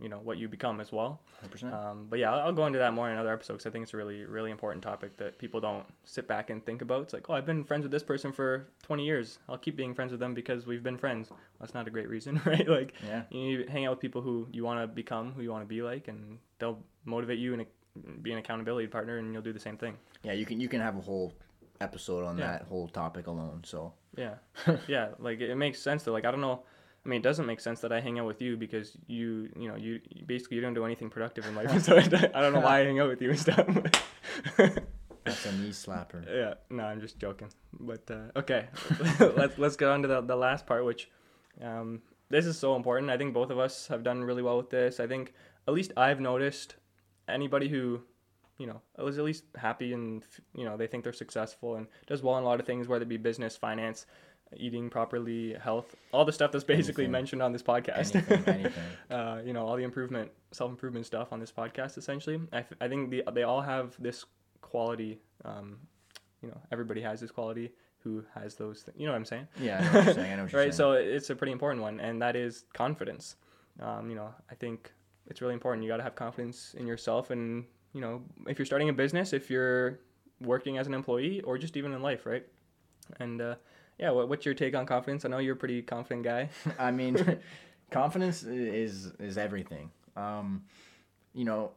you 0.01 0.09
know, 0.09 0.19
what 0.23 0.37
you 0.37 0.47
become 0.47 0.79
as 0.81 0.91
well. 0.91 1.21
100%. 1.45 1.71
Um, 1.73 2.07
but 2.09 2.17
yeah, 2.19 2.31
I'll, 2.33 2.47
I'll 2.47 2.51
go 2.53 2.65
into 2.65 2.79
that 2.79 2.93
more 2.93 3.07
in 3.07 3.13
another 3.13 3.31
episode 3.33 3.53
because 3.53 3.65
I 3.67 3.69
think 3.69 3.83
it's 3.83 3.93
a 3.93 3.97
really, 3.97 4.25
really 4.25 4.49
important 4.51 4.83
topic 4.83 5.15
that 5.17 5.37
people 5.37 5.59
don't 5.61 5.85
sit 6.03 6.27
back 6.27 6.49
and 6.49 6.65
think 6.65 6.81
about. 6.81 7.03
It's 7.03 7.13
like, 7.13 7.29
oh, 7.29 7.33
I've 7.33 7.45
been 7.45 7.63
friends 7.63 7.83
with 7.83 7.91
this 7.91 8.03
person 8.03 8.31
for 8.31 8.67
20 8.83 9.05
years. 9.05 9.37
I'll 9.47 9.57
keep 9.57 9.75
being 9.75 9.93
friends 9.93 10.11
with 10.11 10.19
them 10.19 10.33
because 10.33 10.65
we've 10.65 10.83
been 10.83 10.97
friends. 10.97 11.29
Well, 11.29 11.39
that's 11.59 11.73
not 11.73 11.87
a 11.87 11.91
great 11.91 12.09
reason, 12.09 12.41
right? 12.45 12.67
Like, 12.67 12.93
Yeah. 13.05 13.23
you 13.29 13.65
hang 13.69 13.85
out 13.85 13.91
with 13.91 13.99
people 13.99 14.21
who 14.21 14.47
you 14.51 14.63
want 14.63 14.81
to 14.81 14.87
become, 14.87 15.33
who 15.33 15.41
you 15.43 15.51
want 15.51 15.63
to 15.63 15.67
be 15.67 15.81
like, 15.81 16.07
and 16.07 16.39
they'll 16.59 16.79
motivate 17.05 17.37
you 17.39 17.53
and 17.53 17.65
be 18.21 18.31
an 18.31 18.37
accountability 18.37 18.87
partner, 18.87 19.17
and 19.17 19.33
you'll 19.33 19.41
do 19.41 19.53
the 19.53 19.59
same 19.59 19.77
thing. 19.77 19.95
yeah 20.23 20.33
you 20.33 20.45
can 20.45 20.59
you 20.59 20.67
can 20.69 20.81
have 20.81 20.95
a 20.97 21.01
whole 21.01 21.33
episode 21.81 22.23
on 22.25 22.37
Yeah. 22.37 22.51
that 22.51 22.61
whole 22.63 22.87
topic 22.87 23.27
alone. 23.27 23.61
So 23.65 23.93
Yeah, 24.17 24.35
yeah. 24.87 25.09
Like 25.19 25.39
it 25.41 25.55
makes 25.55 25.79
sense 25.81 26.03
though. 26.03 26.11
Like 26.13 26.25
I 26.25 26.31
don't 26.31 26.41
know. 26.41 26.63
I 27.05 27.09
mean, 27.09 27.21
it 27.21 27.23
doesn't 27.23 27.45
make 27.45 27.61
sense 27.61 27.79
that 27.79 27.93
I 27.93 28.01
hang 28.01 28.19
out 28.19 28.25
with 28.27 28.41
you 28.41 28.57
because 28.57 28.97
you, 29.07 29.47
you 29.55 29.69
know, 29.69 29.75
you 29.77 30.01
basically 30.25 30.55
you 30.57 30.61
don't 30.61 30.73
do 30.73 30.83
anything 30.83 31.09
productive 31.09 31.45
in 31.45 31.55
life. 31.55 31.71
so 31.87 31.95
I 31.97 32.01
don't 32.41 32.51
know 32.53 32.59
why 32.59 32.81
I 32.81 32.83
hang 32.85 32.99
out 32.99 33.07
with 33.07 33.21
you 33.21 33.29
and 33.29 33.39
stuff. 33.39 33.65
that's 35.23 35.45
a 35.45 35.51
knee 35.53 35.69
slapper. 35.69 36.25
yeah, 36.27 36.55
no, 36.69 36.83
I'm 36.83 36.99
just 37.01 37.19
joking. 37.19 37.49
But 37.79 38.09
uh, 38.11 38.37
okay, 38.39 38.67
let's 39.19 39.57
let's 39.57 39.75
get 39.77 39.87
on 39.89 40.01
to 40.01 40.07
the, 40.07 40.21
the 40.21 40.35
last 40.35 40.65
part, 40.65 40.83
which 40.85 41.09
um, 41.63 42.01
this 42.29 42.45
is 42.45 42.57
so 42.57 42.75
important. 42.75 43.09
I 43.11 43.17
think 43.17 43.33
both 43.33 43.49
of 43.49 43.59
us 43.59 43.87
have 43.87 44.03
done 44.03 44.23
really 44.23 44.41
well 44.41 44.57
with 44.57 44.69
this. 44.69 44.99
I 44.99 45.07
think 45.07 45.33
at 45.67 45.73
least 45.73 45.93
I've 45.95 46.19
noticed 46.19 46.75
anybody 47.31 47.67
who, 47.69 48.01
you 48.57 48.67
know, 48.67 48.81
is 49.07 49.17
at 49.17 49.23
least 49.23 49.43
happy 49.55 49.93
and 49.93 50.23
you 50.55 50.65
know 50.65 50.77
they 50.77 50.87
think 50.87 51.03
they're 51.03 51.13
successful 51.13 51.75
and 51.75 51.87
does 52.07 52.21
well 52.23 52.37
in 52.37 52.43
a 52.43 52.45
lot 52.47 52.59
of 52.59 52.65
things, 52.65 52.87
whether 52.87 53.03
it 53.03 53.09
be 53.09 53.17
business, 53.17 53.55
finance, 53.55 54.05
eating 54.57 54.89
properly, 54.89 55.53
health, 55.61 55.95
all 56.11 56.25
the 56.25 56.31
stuff 56.33 56.51
that's 56.51 56.63
basically 56.63 57.03
Anything. 57.05 57.11
mentioned 57.11 57.41
on 57.43 57.51
this 57.53 57.63
podcast. 57.63 58.15
Anything, 58.15 58.43
anything. 58.47 58.83
uh, 59.11 59.41
you 59.45 59.53
know, 59.53 59.65
all 59.65 59.75
the 59.75 59.83
improvement, 59.83 60.31
self 60.51 60.69
improvement 60.71 61.05
stuff 61.05 61.31
on 61.31 61.39
this 61.39 61.51
podcast. 61.51 61.97
Essentially, 61.97 62.39
I, 62.51 62.65
I 62.81 62.87
think 62.87 63.11
the, 63.11 63.23
they 63.33 63.43
all 63.43 63.61
have 63.61 63.95
this 63.99 64.25
quality. 64.61 65.19
Um, 65.45 65.77
you 66.41 66.47
know, 66.49 66.57
everybody 66.71 67.01
has 67.01 67.19
this 67.21 67.31
quality 67.31 67.71
who 68.03 68.23
has 68.33 68.55
those. 68.55 68.83
Th- 68.83 68.95
you 68.97 69.05
know 69.05 69.11
what 69.11 69.17
I'm 69.17 69.25
saying? 69.25 69.47
Yeah, 69.59 69.77
I 69.79 69.83
know 69.83 69.91
what 69.99 70.05
you're 70.05 70.13
saying. 70.15 70.33
I 70.33 70.35
know 70.37 70.43
what 70.43 70.51
you're 70.51 70.61
right. 70.65 70.73
saying. 70.73 70.77
So 70.77 70.91
it's 70.93 71.29
a 71.29 71.35
pretty 71.35 71.51
important 71.51 71.81
one, 71.83 71.99
and 71.99 72.21
that 72.21 72.35
is 72.35 72.63
confidence. 72.73 73.35
Um, 73.81 74.09
you 74.09 74.15
know, 74.15 74.33
I 74.49 74.55
think 74.55 74.91
it's 75.29 75.41
really 75.41 75.53
important. 75.53 75.83
You 75.83 75.89
got 75.89 75.97
to 75.97 76.03
have 76.03 76.15
confidence 76.15 76.75
in 76.77 76.87
yourself, 76.87 77.29
and 77.29 77.65
you 77.93 78.01
know, 78.01 78.21
if 78.47 78.57
you're 78.59 78.65
starting 78.65 78.89
a 78.89 78.93
business, 78.93 79.33
if 79.33 79.49
you're 79.49 79.99
working 80.41 80.77
as 80.77 80.87
an 80.87 80.93
employee, 80.93 81.41
or 81.41 81.57
just 81.57 81.77
even 81.77 81.93
in 81.93 82.01
life, 82.01 82.25
right? 82.25 82.45
And 83.19 83.41
uh, 83.41 83.55
yeah, 83.99 84.11
what, 84.11 84.29
what's 84.29 84.45
your 84.45 84.55
take 84.55 84.75
on 84.75 84.85
confidence? 84.85 85.25
I 85.25 85.29
know 85.29 85.39
you're 85.39 85.55
a 85.55 85.57
pretty 85.57 85.81
confident 85.81 86.23
guy. 86.23 86.49
I 86.79 86.91
mean, 86.91 87.39
confidence 87.91 88.43
is 88.43 89.13
is 89.19 89.37
everything. 89.37 89.91
Um, 90.15 90.63
you 91.33 91.45
know, 91.45 91.71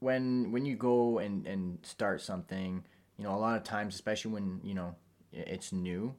when 0.00 0.52
when 0.52 0.64
you 0.64 0.76
go 0.76 1.18
and 1.18 1.46
and 1.46 1.78
start 1.82 2.20
something, 2.20 2.84
you 3.16 3.24
know, 3.24 3.34
a 3.34 3.38
lot 3.38 3.56
of 3.56 3.64
times, 3.64 3.94
especially 3.94 4.32
when 4.32 4.60
you 4.62 4.74
know 4.74 4.94
it's 5.32 5.72
new, 5.72 6.14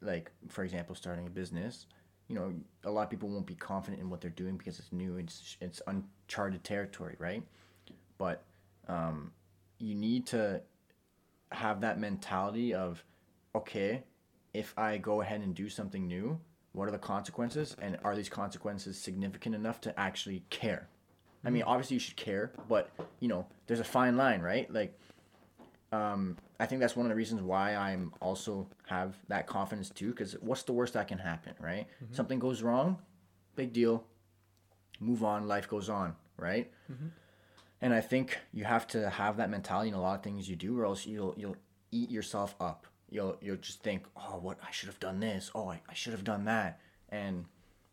like 0.00 0.30
for 0.48 0.64
example, 0.64 0.94
starting 0.94 1.26
a 1.26 1.30
business, 1.30 1.86
you 2.28 2.34
know, 2.34 2.52
a 2.84 2.90
lot 2.90 3.02
of 3.02 3.10
people 3.10 3.28
won't 3.28 3.46
be 3.46 3.54
confident 3.54 4.02
in 4.02 4.10
what 4.10 4.20
they're 4.20 4.30
doing 4.30 4.56
because 4.56 4.78
it's 4.78 4.92
new. 4.92 5.16
It's 5.16 5.56
it's 5.60 5.80
uncharted 5.86 6.62
territory, 6.62 7.16
right? 7.18 7.42
But 8.18 8.44
um, 8.86 9.32
you 9.78 9.94
need 9.94 10.26
to 10.26 10.60
have 11.52 11.80
that 11.80 11.98
mentality 11.98 12.74
of, 12.74 13.02
okay, 13.54 14.04
if 14.52 14.74
I 14.76 14.98
go 14.98 15.22
ahead 15.22 15.40
and 15.40 15.54
do 15.54 15.68
something 15.68 16.06
new, 16.06 16.38
what 16.72 16.88
are 16.88 16.90
the 16.90 16.98
consequences? 16.98 17.76
And 17.80 17.98
are 18.04 18.14
these 18.14 18.28
consequences 18.28 18.98
significant 18.98 19.54
enough 19.54 19.80
to 19.82 19.98
actually 19.98 20.42
care? 20.50 20.88
I 21.44 21.50
mean, 21.50 21.62
obviously 21.62 21.94
you 21.94 22.00
should 22.00 22.16
care, 22.16 22.52
but 22.68 22.90
you 23.20 23.28
know, 23.28 23.46
there's 23.66 23.80
a 23.80 23.84
fine 23.84 24.16
line, 24.16 24.42
right? 24.42 24.70
Like, 24.72 24.98
um, 25.92 26.36
I 26.60 26.66
think 26.66 26.80
that's 26.80 26.96
one 26.96 27.06
of 27.06 27.10
the 27.10 27.16
reasons 27.16 27.42
why 27.42 27.74
I'm 27.74 28.12
also 28.20 28.66
have 28.86 29.14
that 29.28 29.46
confidence 29.46 29.90
too. 29.90 30.10
Because 30.10 30.34
what's 30.40 30.62
the 30.64 30.72
worst 30.72 30.94
that 30.94 31.08
can 31.08 31.18
happen, 31.18 31.54
right? 31.60 31.86
Something 32.12 32.38
goes 32.38 32.62
wrong, 32.62 32.98
big 33.56 33.72
deal. 33.72 34.04
Move 35.00 35.22
on, 35.24 35.46
life 35.46 35.68
goes 35.68 35.88
on, 35.88 36.14
right? 36.36 36.70
And 37.80 37.94
I 37.94 38.00
think 38.00 38.38
you 38.52 38.64
have 38.64 38.86
to 38.88 39.08
have 39.08 39.36
that 39.36 39.50
mentality 39.50 39.88
in 39.88 39.94
a 39.94 40.00
lot 40.00 40.16
of 40.18 40.22
things 40.24 40.48
you 40.48 40.56
do, 40.56 40.78
or 40.78 40.84
else 40.84 41.06
you'll 41.06 41.34
you'll 41.36 41.56
eat 41.92 42.10
yourself 42.10 42.54
up. 42.60 42.86
You'll 43.10 43.36
you'll 43.40 43.56
just 43.56 43.82
think, 43.82 44.04
oh, 44.16 44.38
what 44.38 44.58
I 44.66 44.70
should 44.72 44.88
have 44.88 45.00
done 45.00 45.20
this. 45.20 45.50
Oh, 45.54 45.68
I, 45.68 45.80
I 45.88 45.94
should 45.94 46.12
have 46.12 46.24
done 46.24 46.44
that, 46.46 46.80
and 47.08 47.44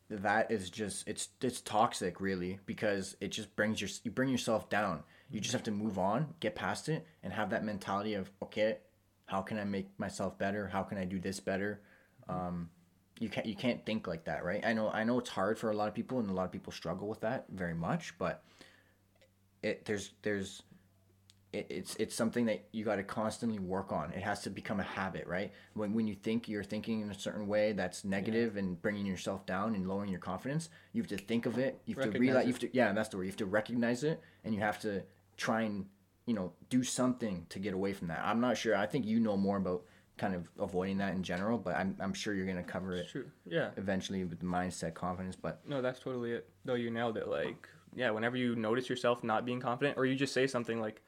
that 0.10 0.52
is 0.52 0.70
just 0.70 1.08
it's 1.08 1.30
it's 1.42 1.62
toxic 1.62 2.20
really 2.20 2.60
because 2.66 3.16
it 3.22 3.30
just 3.30 3.56
brings 3.56 3.80
your 3.80 3.90
you 4.04 4.12
bring 4.12 4.30
yourself 4.30 4.70
down. 4.70 5.04
You 5.30 5.40
just 5.40 5.54
have 5.54 5.64
to 5.64 5.72
move 5.72 5.98
on, 5.98 6.34
get 6.40 6.56
past 6.56 6.88
it, 6.88 7.06
and 7.24 7.34
have 7.34 7.50
that 7.50 7.64
mentality 7.64 8.14
of 8.14 8.32
okay, 8.44 8.78
how 9.26 9.42
can 9.42 9.58
I 9.58 9.64
make 9.64 9.88
myself 9.98 10.38
better? 10.38 10.68
How 10.68 10.84
can 10.84 10.98
I 10.98 11.06
do 11.06 11.20
this 11.20 11.40
better? 11.40 11.82
Um, 12.30 12.70
you 13.20 13.30
can't 13.30 13.46
you 13.46 13.56
can't 13.56 13.86
think 13.86 14.08
like 14.08 14.26
that, 14.26 14.44
right? 14.44 14.66
I 14.66 14.74
know 14.74 14.90
I 14.90 15.04
know 15.04 15.20
it's 15.20 15.30
hard 15.30 15.58
for 15.58 15.72
a 15.72 15.76
lot 15.76 15.88
of 15.88 15.94
people, 15.94 16.20
and 16.20 16.30
a 16.30 16.34
lot 16.34 16.46
of 16.46 16.52
people 16.52 16.72
struggle 16.72 17.08
with 17.08 17.22
that 17.22 17.46
very 17.50 17.74
much, 17.74 18.18
but 18.18 18.44
it 19.64 19.86
there's 19.86 20.12
there's 20.22 20.64
it, 21.54 21.68
it's 21.70 21.96
it's 21.96 22.14
something 22.14 22.46
that 22.46 22.66
you 22.72 22.84
got 22.84 22.98
to 22.98 23.04
constantly 23.04 23.60
work 23.60 23.92
on. 23.92 24.12
It 24.12 24.22
has 24.22 24.42
to 24.42 24.50
become 24.50 24.80
a 24.80 24.84
habit, 24.84 25.26
right? 25.28 25.54
When 25.74 25.94
when 25.94 26.08
you 26.08 26.16
think 26.16 26.50
you're 26.50 26.64
thinking 26.64 27.02
in 27.02 27.10
a 27.10 27.18
certain 27.18 27.48
way 27.48 27.72
that's 27.72 28.04
negative 28.04 28.58
and 28.58 28.82
bringing 28.82 29.06
yourself 29.06 29.46
down 29.46 29.76
and 29.76 29.88
lowering 29.88 30.12
your 30.12 30.20
confidence, 30.20 30.70
you 30.92 31.02
have 31.02 31.10
to 31.10 31.18
think 31.18 31.46
of 31.46 31.58
it. 31.58 31.82
You 31.86 31.96
have 31.96 32.12
to 32.12 32.20
realize. 32.20 32.44
it. 32.44 32.48
You 32.48 32.54
have 32.54 32.60
to 32.62 32.70
yeah, 32.74 32.92
that's 32.94 33.10
the 33.10 33.18
word. 33.18 33.24
You 33.24 33.30
have 33.30 33.38
to 33.38 33.46
recognize 33.46 34.04
it, 34.04 34.22
and 34.44 34.54
you 34.54 34.60
have 34.60 34.80
to 34.82 35.04
try 35.38 35.62
and 35.62 35.86
you 36.26 36.34
know 36.34 36.54
do 36.70 36.84
something 36.84 37.46
to 37.50 37.60
get 37.60 37.74
away 37.74 37.94
from 37.94 38.08
that. 38.08 38.22
I'm 38.24 38.40
not 38.42 38.58
sure. 38.58 38.76
I 38.76 38.86
think 38.86 39.06
you 39.06 39.20
know 39.20 39.38
more 39.38 39.58
about 39.58 39.84
kind 40.18 40.34
of 40.34 40.50
avoiding 40.60 40.98
that 41.00 41.14
in 41.14 41.24
general, 41.24 41.58
but 41.58 41.76
I'm 41.76 41.96
I'm 42.00 42.14
sure 42.14 42.34
you're 42.34 42.46
gonna 42.48 42.64
cover 42.64 42.94
it 42.96 43.10
True. 43.10 43.26
Yeah. 43.46 43.72
eventually 43.78 44.24
with 44.24 44.40
the 44.40 44.46
mindset, 44.46 44.94
confidence. 44.94 45.36
But 45.36 45.68
No, 45.68 45.82
that's 45.82 46.00
totally 46.00 46.32
it. 46.32 46.50
Though 46.64 46.76
you 46.76 46.90
nailed 46.90 47.18
it. 47.18 47.28
Like, 47.28 47.68
yeah, 47.96 48.12
whenever 48.12 48.38
you 48.38 48.56
notice 48.56 48.90
yourself 48.90 49.24
not 49.24 49.46
being 49.46 49.60
confident, 49.60 49.98
or 49.98 50.06
you 50.06 50.16
just 50.16 50.34
say 50.34 50.48
something 50.48 50.80
like, 50.82 51.02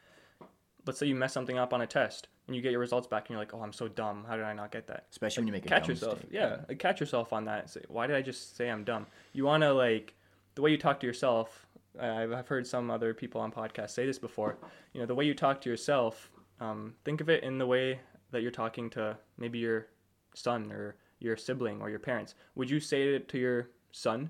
let's 0.86 1.00
say 1.00 1.06
you 1.08 1.16
mess 1.16 1.34
something 1.34 1.58
up 1.58 1.74
on 1.74 1.82
a 1.82 1.88
test 1.88 2.28
and 2.48 2.56
you 2.56 2.62
get 2.62 2.72
your 2.72 2.80
results 2.80 3.08
back 3.08 3.24
and 3.24 3.32
you're 3.32 3.40
like, 3.40 3.54
oh, 3.54 3.62
I'm 3.62 3.74
so 3.74 3.88
dumb. 3.88 4.26
How 4.28 4.36
did 4.36 4.46
I 4.46 4.54
not 4.54 4.72
get 4.72 4.88
that? 4.88 5.06
especially 5.12 5.42
when 5.42 5.48
you 5.48 5.54
make 5.54 5.66
a 5.66 5.70
catch 5.70 5.88
yourself. 5.88 6.16
mistake. 6.16 6.32
Yeah, 6.34 6.58
like, 6.68 6.80
catch 6.80 7.00
yourself 7.00 7.34
on 7.34 7.46
that. 7.46 7.70
Say, 7.70 7.82
why 7.88 8.08
did 8.08 8.16
I 8.16 8.22
just 8.22 8.56
say 8.56 8.70
I'm 8.70 8.84
dumb? 8.84 9.08
You 9.34 9.46
want 9.46 9.64
to 9.64 9.74
like 9.74 10.14
the 10.56 10.62
way 10.62 10.72
you 10.72 10.78
talk 10.78 11.00
to 11.02 11.08
yourself. 11.08 11.67
I've 12.00 12.48
heard 12.48 12.66
some 12.66 12.90
other 12.90 13.14
people 13.14 13.42
on 13.42 13.52
podcasts 13.52 13.92
say 13.92 14.06
this 14.06 14.20
before. 14.20 14.58
You 14.94 15.02
know, 15.02 15.06
the 15.06 15.16
way 15.16 15.26
you 15.26 15.34
talk 15.34 15.62
to 15.62 15.70
yourself. 15.70 16.30
Um, 16.60 16.96
think 17.06 17.22
of 17.22 17.30
it 17.30 17.44
in 17.44 17.58
the 17.60 17.68
way 17.68 18.00
that 18.32 18.42
you're 18.42 18.52
talking 18.52 18.90
to 18.92 19.18
maybe 19.38 19.60
your 19.60 19.88
son 20.34 20.72
or 20.72 20.96
your 21.20 21.38
sibling 21.38 21.82
or 21.82 21.90
your 21.90 22.00
parents. 22.00 22.36
Would 22.56 22.70
you 22.70 22.80
say 22.80 23.16
it 23.16 23.28
to 23.30 23.38
your 23.38 23.70
son? 23.92 24.30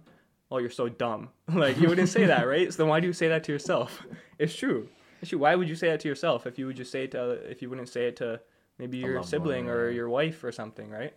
Oh, 0.49 0.59
you're 0.59 0.69
so 0.69 0.87
dumb. 0.87 1.29
like 1.53 1.77
you 1.79 1.89
wouldn't 1.89 2.09
say 2.09 2.25
that, 2.25 2.47
right? 2.47 2.71
So 2.71 2.83
then 2.83 2.89
why 2.89 2.99
do 2.99 3.07
you 3.07 3.13
say 3.13 3.27
that 3.27 3.43
to 3.45 3.51
yourself? 3.51 4.03
It's 4.39 4.55
true. 4.55 4.87
It's 5.19 5.29
true. 5.29 5.39
Why 5.39 5.55
would 5.55 5.67
you 5.67 5.73
say 5.73 5.87
that 5.87 5.99
to 6.01 6.07
yourself 6.07 6.45
if 6.45 6.59
you 6.59 6.67
would 6.67 6.75
just 6.75 6.91
say 6.91 7.05
it 7.05 7.11
to 7.13 7.31
if 7.49 7.63
you 7.63 7.71
wouldn't 7.71 7.89
say 7.89 8.05
it 8.05 8.17
to 8.17 8.39
maybe 8.77 8.97
your 8.97 9.15
loved 9.15 9.25
one, 9.25 9.29
sibling 9.29 9.67
or 9.67 9.89
yeah. 9.89 9.95
your 9.95 10.09
wife 10.09 10.43
or 10.43 10.51
something, 10.51 10.91
right? 10.91 11.11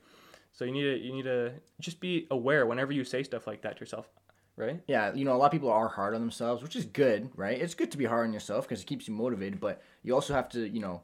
So 0.52 0.64
you 0.64 0.72
need 0.72 0.84
to 0.84 0.98
you 0.98 1.12
need 1.12 1.24
to 1.24 1.52
just 1.80 2.00
be 2.00 2.26
aware 2.30 2.64
whenever 2.64 2.92
you 2.92 3.04
say 3.04 3.22
stuff 3.22 3.46
like 3.46 3.60
that 3.60 3.76
to 3.76 3.80
yourself, 3.80 4.08
right? 4.56 4.80
Yeah, 4.86 5.14
you 5.14 5.24
know, 5.24 5.34
a 5.34 5.38
lot 5.38 5.46
of 5.46 5.52
people 5.52 5.70
are 5.70 5.88
hard 5.88 6.14
on 6.14 6.20
themselves, 6.20 6.62
which 6.62 6.76
is 6.76 6.84
good, 6.84 7.30
right? 7.36 7.60
It's 7.60 7.74
good 7.74 7.90
to 7.92 7.98
be 7.98 8.04
hard 8.04 8.26
on 8.26 8.32
yourself 8.32 8.68
because 8.68 8.82
it 8.82 8.86
keeps 8.86 9.08
you 9.08 9.14
motivated, 9.14 9.60
but 9.60 9.82
you 10.02 10.14
also 10.14 10.34
have 10.34 10.48
to, 10.50 10.68
you 10.68 10.80
know, 10.80 11.02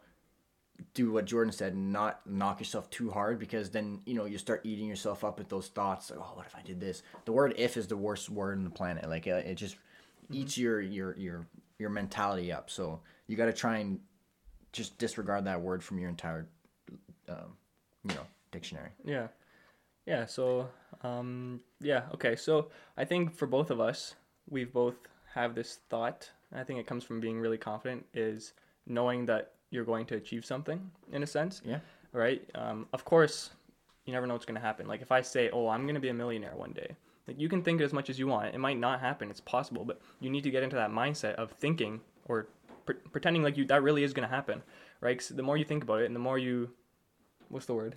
do 0.94 1.10
what 1.12 1.24
Jordan 1.24 1.52
said 1.52 1.72
and 1.72 1.92
not 1.92 2.20
knock 2.26 2.60
yourself 2.60 2.90
too 2.90 3.10
hard 3.10 3.38
because 3.38 3.70
then, 3.70 4.00
you 4.04 4.14
know, 4.14 4.26
you 4.26 4.38
start 4.38 4.60
eating 4.64 4.86
yourself 4.86 5.24
up 5.24 5.38
with 5.38 5.48
those 5.48 5.68
thoughts 5.68 6.10
like, 6.10 6.18
oh, 6.20 6.32
what 6.34 6.46
if 6.46 6.54
I 6.54 6.62
did 6.62 6.80
this? 6.80 7.02
The 7.24 7.32
word 7.32 7.54
if 7.56 7.76
is 7.76 7.86
the 7.86 7.96
worst 7.96 8.28
word 8.28 8.58
on 8.58 8.64
the 8.64 8.70
planet. 8.70 9.08
Like, 9.08 9.26
uh, 9.26 9.36
it 9.36 9.54
just 9.54 9.76
eats 10.30 10.58
your, 10.58 10.80
your, 10.80 11.16
your, 11.16 11.46
your 11.78 11.90
mentality 11.90 12.52
up. 12.52 12.70
So 12.70 13.00
you 13.26 13.36
got 13.36 13.46
to 13.46 13.52
try 13.52 13.78
and 13.78 14.00
just 14.72 14.98
disregard 14.98 15.46
that 15.46 15.60
word 15.60 15.82
from 15.82 15.98
your 15.98 16.10
entire, 16.10 16.46
um, 17.28 17.56
you 18.06 18.14
know, 18.14 18.26
dictionary. 18.50 18.90
Yeah. 19.04 19.28
Yeah, 20.06 20.26
so 20.26 20.68
um 21.02 21.60
yeah, 21.80 22.02
okay. 22.14 22.36
So 22.36 22.68
I 22.96 23.04
think 23.04 23.34
for 23.34 23.46
both 23.46 23.70
of 23.70 23.80
us, 23.80 24.14
we've 24.48 24.72
both 24.72 24.94
have 25.34 25.54
this 25.54 25.80
thought. 25.90 26.30
I 26.54 26.62
think 26.64 26.78
it 26.80 26.86
comes 26.86 27.04
from 27.04 27.20
being 27.20 27.40
really 27.40 27.58
confident 27.58 28.06
is 28.14 28.52
knowing 28.86 29.26
that 29.26 29.52
you're 29.70 29.84
going 29.84 30.06
to 30.06 30.14
achieve 30.16 30.44
something 30.46 30.90
in 31.12 31.22
a 31.22 31.26
sense. 31.26 31.60
Yeah. 31.64 31.80
Right? 32.12 32.48
Um 32.54 32.86
of 32.92 33.04
course, 33.04 33.50
you 34.04 34.12
never 34.12 34.26
know 34.26 34.34
what's 34.34 34.46
going 34.46 34.60
to 34.60 34.66
happen. 34.66 34.86
Like 34.86 35.02
if 35.02 35.10
I 35.10 35.20
say, 35.22 35.50
"Oh, 35.52 35.68
I'm 35.68 35.82
going 35.82 35.96
to 35.96 36.00
be 36.00 36.08
a 36.10 36.14
millionaire 36.14 36.54
one 36.56 36.72
day." 36.72 36.94
Like 37.26 37.40
you 37.40 37.48
can 37.48 37.60
think 37.62 37.80
as 37.80 37.92
much 37.92 38.08
as 38.08 38.20
you 38.20 38.28
want. 38.28 38.54
It 38.54 38.58
might 38.58 38.78
not 38.78 39.00
happen. 39.00 39.28
It's 39.30 39.40
possible, 39.40 39.84
but 39.84 40.00
you 40.20 40.30
need 40.30 40.44
to 40.44 40.50
get 40.50 40.62
into 40.62 40.76
that 40.76 40.90
mindset 40.92 41.34
of 41.34 41.50
thinking 41.50 42.00
or 42.26 42.46
pre- 42.84 42.94
pretending 43.10 43.42
like 43.42 43.56
you 43.56 43.64
that 43.64 43.82
really 43.82 44.04
is 44.04 44.12
going 44.12 44.28
to 44.28 44.32
happen, 44.32 44.62
right? 45.00 45.18
'Cause 45.18 45.30
the 45.30 45.42
more 45.42 45.56
you 45.56 45.64
think 45.64 45.82
about 45.82 46.00
it 46.02 46.06
and 46.06 46.14
the 46.14 46.20
more 46.20 46.38
you 46.38 46.70
what's 47.48 47.66
the 47.66 47.74
word? 47.74 47.96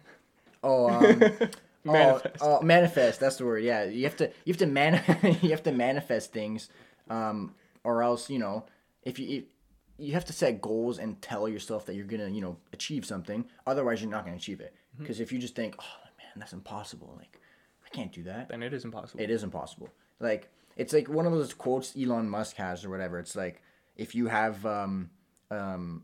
Oh, 0.64 0.90
um, 0.90 1.24
Manifest. 1.84 2.38
Oh, 2.42 2.60
oh, 2.60 2.62
manifest. 2.62 3.20
That's 3.20 3.38
the 3.38 3.46
word. 3.46 3.64
Yeah, 3.64 3.86
you 3.86 4.04
have 4.04 4.18
to 4.18 4.28
you 4.46 4.54
have 4.54 4.58
to 4.58 4.68
man 4.68 5.02
you 5.42 5.52
have 5.52 5.64
to 5.64 5.72
manifest 5.72 6.34
things, 6.34 6.70
um, 7.10 7.56
or 7.84 8.04
else 8.04 8.30
you 8.30 8.40
know 8.40 8.66
if 9.04 9.18
you 9.20 9.40
if, 9.40 9.44
you 9.98 10.14
have 10.14 10.26
to 10.26 10.34
set 10.34 10.62
goals 10.62 10.98
and 10.98 11.22
tell 11.22 11.48
yourself 11.48 11.86
that 11.86 11.96
you're 11.96 12.06
gonna 12.06 12.30
you 12.30 12.42
know 12.42 12.58
achieve 12.74 13.06
something. 13.06 13.46
Otherwise, 13.66 14.02
you're 14.02 14.12
not 14.12 14.26
gonna 14.26 14.38
achieve 14.38 14.60
it. 14.60 14.74
Mm-hmm. 14.94 15.04
Because 15.04 15.20
if 15.20 15.32
you 15.32 15.40
just 15.40 15.56
think, 15.56 15.76
oh 15.80 16.08
man, 16.18 16.32
that's 16.36 16.54
impossible. 16.54 17.16
Like 17.18 17.40
I 17.86 17.90
can't 17.90 18.12
do 18.12 18.24
that. 18.24 18.50
Then 18.50 18.64
it 18.64 18.74
is 18.74 18.84
impossible. 18.84 19.22
It 19.22 19.30
is 19.30 19.44
impossible. 19.44 19.90
Like 20.20 20.50
it's 20.76 20.94
like 20.94 21.08
one 21.08 21.26
of 21.26 21.32
those 21.32 21.54
quotes 21.54 21.96
Elon 21.98 22.30
Musk 22.30 22.58
has 22.58 22.84
or 22.84 22.90
whatever. 22.90 23.20
It's 23.20 23.36
like 23.36 23.62
if 23.96 24.16
you 24.16 24.28
have 24.28 24.66
um 24.66 25.10
um 25.50 26.04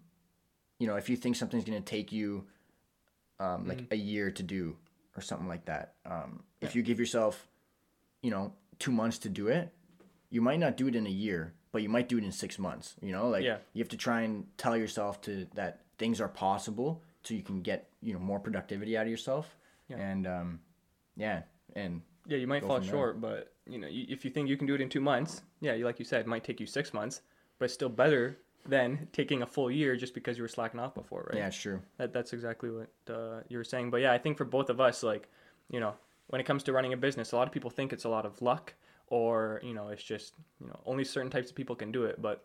you 0.79 0.87
know 0.87 0.95
if 0.95 1.09
you 1.09 1.17
think 1.17 1.35
something's 1.35 1.65
gonna 1.65 1.81
take 1.81 2.11
you 2.11 2.45
um, 3.39 3.67
like 3.67 3.85
a 3.91 3.97
year 3.97 4.31
to 4.31 4.43
do 4.43 4.77
or 5.15 5.21
something 5.21 5.47
like 5.47 5.65
that. 5.65 5.95
Um, 6.05 6.43
If 6.61 6.75
you 6.75 6.81
give 6.83 6.99
yourself, 6.99 7.47
you 8.21 8.31
know, 8.31 8.53
two 8.79 8.91
months 8.91 9.17
to 9.19 9.29
do 9.29 9.47
it, 9.47 9.73
you 10.29 10.41
might 10.41 10.59
not 10.59 10.77
do 10.77 10.87
it 10.87 10.95
in 10.95 11.05
a 11.07 11.09
year, 11.11 11.53
but 11.71 11.81
you 11.81 11.89
might 11.89 12.09
do 12.09 12.17
it 12.17 12.23
in 12.23 12.31
six 12.31 12.57
months. 12.59 12.95
You 13.01 13.11
know, 13.11 13.29
like 13.29 13.43
Yeah. 13.43 13.57
you 13.73 13.79
have 13.81 13.89
to 13.89 13.97
try 13.97 14.21
and 14.21 14.45
tell 14.57 14.75
yourself 14.75 15.21
to 15.21 15.45
that 15.53 15.81
things 15.97 16.19
are 16.19 16.27
possible, 16.27 17.01
so 17.23 17.33
you 17.33 17.41
can 17.43 17.61
get 17.61 17.89
you 18.01 18.13
know 18.13 18.19
more 18.19 18.39
productivity 18.39 18.97
out 18.97 19.03
of 19.05 19.09
yourself. 19.11 19.55
Yeah. 19.87 19.97
And 19.97 20.27
um, 20.27 20.59
yeah, 21.15 21.43
and 21.75 22.01
Yeah, 22.27 22.37
you 22.37 22.47
might 22.47 22.63
fall 22.63 22.77
from 22.77 22.85
there. 22.87 22.91
short, 22.93 23.21
but 23.21 23.53
you 23.65 23.77
know, 23.77 23.87
you, 23.87 24.05
if 24.09 24.25
you 24.25 24.31
think 24.31 24.49
you 24.49 24.57
can 24.57 24.67
do 24.67 24.75
it 24.75 24.81
in 24.81 24.89
two 24.89 25.01
months, 25.01 25.41
yeah, 25.61 25.73
you, 25.73 25.85
like 25.85 25.99
you 25.99 26.05
said, 26.05 26.21
it 26.21 26.27
might 26.27 26.43
take 26.43 26.59
you 26.59 26.65
six 26.65 26.93
months, 26.93 27.21
but 27.57 27.65
it's 27.65 27.73
still 27.73 27.89
better 27.89 28.39
than 28.67 29.07
taking 29.13 29.41
a 29.41 29.45
full 29.45 29.69
year 29.69 29.95
just 29.95 30.13
because 30.13 30.37
you 30.37 30.43
were 30.43 30.49
slacking 30.49 30.79
off 30.79 30.95
before, 30.95 31.27
right? 31.29 31.37
yeah, 31.37 31.47
it's 31.47 31.57
true. 31.57 31.81
That, 31.97 32.13
that's 32.13 32.33
exactly 32.33 32.69
what 32.69 32.89
uh, 33.09 33.41
you 33.47 33.57
were 33.57 33.63
saying. 33.63 33.91
But 33.91 34.01
yeah, 34.01 34.11
I 34.11 34.17
think 34.17 34.37
for 34.37 34.45
both 34.45 34.69
of 34.69 34.81
us, 34.81 35.03
like, 35.03 35.29
you 35.69 35.79
know, 35.79 35.93
when 36.27 36.41
it 36.41 36.45
comes 36.45 36.63
to 36.63 36.73
running 36.73 36.93
a 36.93 36.97
business, 36.97 37.31
a 37.31 37.35
lot 37.35 37.47
of 37.47 37.53
people 37.53 37.69
think 37.69 37.93
it's 37.93 38.05
a 38.05 38.09
lot 38.09 38.25
of 38.25 38.41
luck 38.41 38.73
or, 39.07 39.61
you 39.63 39.73
know, 39.73 39.89
it's 39.89 40.03
just, 40.03 40.33
you 40.59 40.67
know, 40.67 40.79
only 40.85 41.03
certain 41.03 41.29
types 41.29 41.49
of 41.49 41.55
people 41.55 41.75
can 41.75 41.91
do 41.91 42.05
it. 42.05 42.21
But 42.21 42.43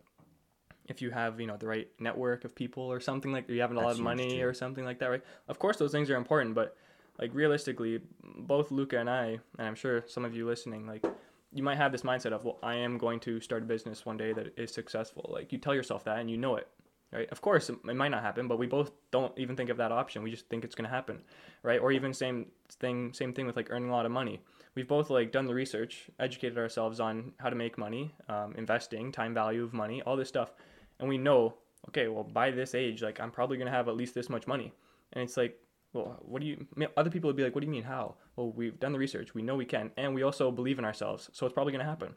if 0.89 1.01
you 1.01 1.11
have, 1.11 1.41
you 1.41 1.47
know, 1.47 1.57
the 1.57 1.67
right 1.67 1.89
network 1.99 2.45
of 2.45 2.55
people 2.55 2.83
or 2.83 3.01
something 3.01 3.33
like 3.33 3.49
you 3.49 3.61
have 3.61 3.71
a 3.71 3.75
lot 3.75 3.93
of 3.93 4.01
money 4.01 4.39
too. 4.41 4.47
or 4.47 4.53
something 4.53 4.85
like 4.85 4.99
that, 4.99 5.07
right? 5.07 5.23
Of 5.49 5.59
course, 5.59 5.77
those 5.79 5.93
things 5.93 6.11
are 6.11 6.17
important. 6.17 6.55
But 6.55 6.77
like 7.19 7.31
realistically, 7.33 8.01
both 8.23 8.71
Luca 8.71 8.99
and 8.99 9.09
I, 9.09 9.39
and 9.59 9.67
I'm 9.67 9.75
sure 9.75 10.05
some 10.07 10.25
of 10.25 10.35
you 10.35 10.47
listening, 10.47 10.87
like, 10.87 11.05
you 11.53 11.63
might 11.63 11.77
have 11.77 11.93
this 11.93 12.03
mindset 12.03 12.33
of, 12.33 12.45
well, 12.45 12.59
I 12.63 12.77
am 12.77 12.99
going 12.99 13.21
to 13.21 13.41
start 13.41 13.63
a 13.63 13.67
business 13.67 14.07
one 14.07 14.17
day 14.17 14.33
that 14.33 14.59
is 14.59 14.73
successful. 14.73 15.31
Like, 15.33 15.53
you 15.53 15.59
tell 15.59 15.75
yourself 15.75 16.05
that 16.05 16.19
and 16.19 16.31
you 16.31 16.37
know 16.37 16.57
it 16.57 16.69
right? 17.13 17.29
Of 17.31 17.41
course, 17.41 17.71
it 17.71 17.85
might 17.85 18.11
not 18.11 18.23
happen, 18.23 18.49
but 18.49 18.59
we 18.59 18.67
both 18.67 18.93
don't 19.11 19.37
even 19.39 19.57
think 19.57 19.71
of 19.71 19.77
that 19.79 19.93
option. 19.93 20.23
We 20.23 20.31
just 20.31 20.49
think 20.49 20.65
it's 20.65 20.75
going 20.75 20.89
to 20.89 20.95
happen, 20.95 21.23
right? 21.63 21.81
Or 21.81 21.93
even 21.93 22.15
same 22.15 22.47
thing, 22.69 23.13
same 23.13 23.33
thing 23.33 23.47
with 23.47 23.57
like 23.57 23.69
earning 23.71 23.89
a 23.89 23.93
lot 23.93 24.07
of 24.07 24.13
money. 24.13 24.41
We've 24.75 24.87
both 24.87 25.11
like 25.11 25.33
done 25.33 25.47
the 25.47 25.55
research, 25.55 26.09
educated 26.19 26.57
ourselves 26.57 27.01
on 27.01 27.33
how 27.39 27.51
to 27.51 27.57
make 27.57 27.77
money, 27.79 28.15
um, 28.29 28.55
investing, 28.57 29.11
time 29.11 29.35
value 29.35 29.65
of 29.65 29.73
money, 29.73 30.03
all 30.03 30.17
this 30.17 30.29
stuff, 30.29 30.53
and 31.01 31.09
we 31.09 31.19
know, 31.19 31.55
okay, 31.89 32.09
well, 32.09 32.25
by 32.25 32.51
this 32.51 32.75
age, 32.75 33.03
like 33.03 33.21
I'm 33.21 33.31
probably 33.31 33.57
going 33.57 33.67
to 33.71 33.77
have 33.77 33.89
at 33.89 33.97
least 33.97 34.15
this 34.15 34.29
much 34.29 34.47
money, 34.47 34.73
and 35.13 35.23
it's 35.23 35.37
like. 35.37 35.59
Well, 35.93 36.19
what 36.23 36.41
do 36.41 36.47
you? 36.47 36.67
Mean, 36.77 36.89
Other 36.97 37.11
people 37.11 37.29
would 37.29 37.37
be 37.37 37.43
like, 37.43 37.55
"What 37.55 37.63
do 37.63 37.67
you 37.67 37.71
mean? 37.73 37.83
How?" 37.83 38.15
Well, 38.37 38.53
we've 38.53 38.79
done 38.79 38.93
the 38.93 38.99
research. 38.99 39.35
We 39.35 39.43
know 39.43 39.57
we 39.57 39.65
can, 39.65 39.91
and 39.97 40.15
we 40.15 40.23
also 40.23 40.51
believe 40.51 40.79
in 40.79 40.85
ourselves. 40.85 41.29
So 41.33 41.47
it's 41.47 41.53
probably 41.53 41.73
going 41.73 41.85
to 41.85 41.91
happen. 41.91 42.15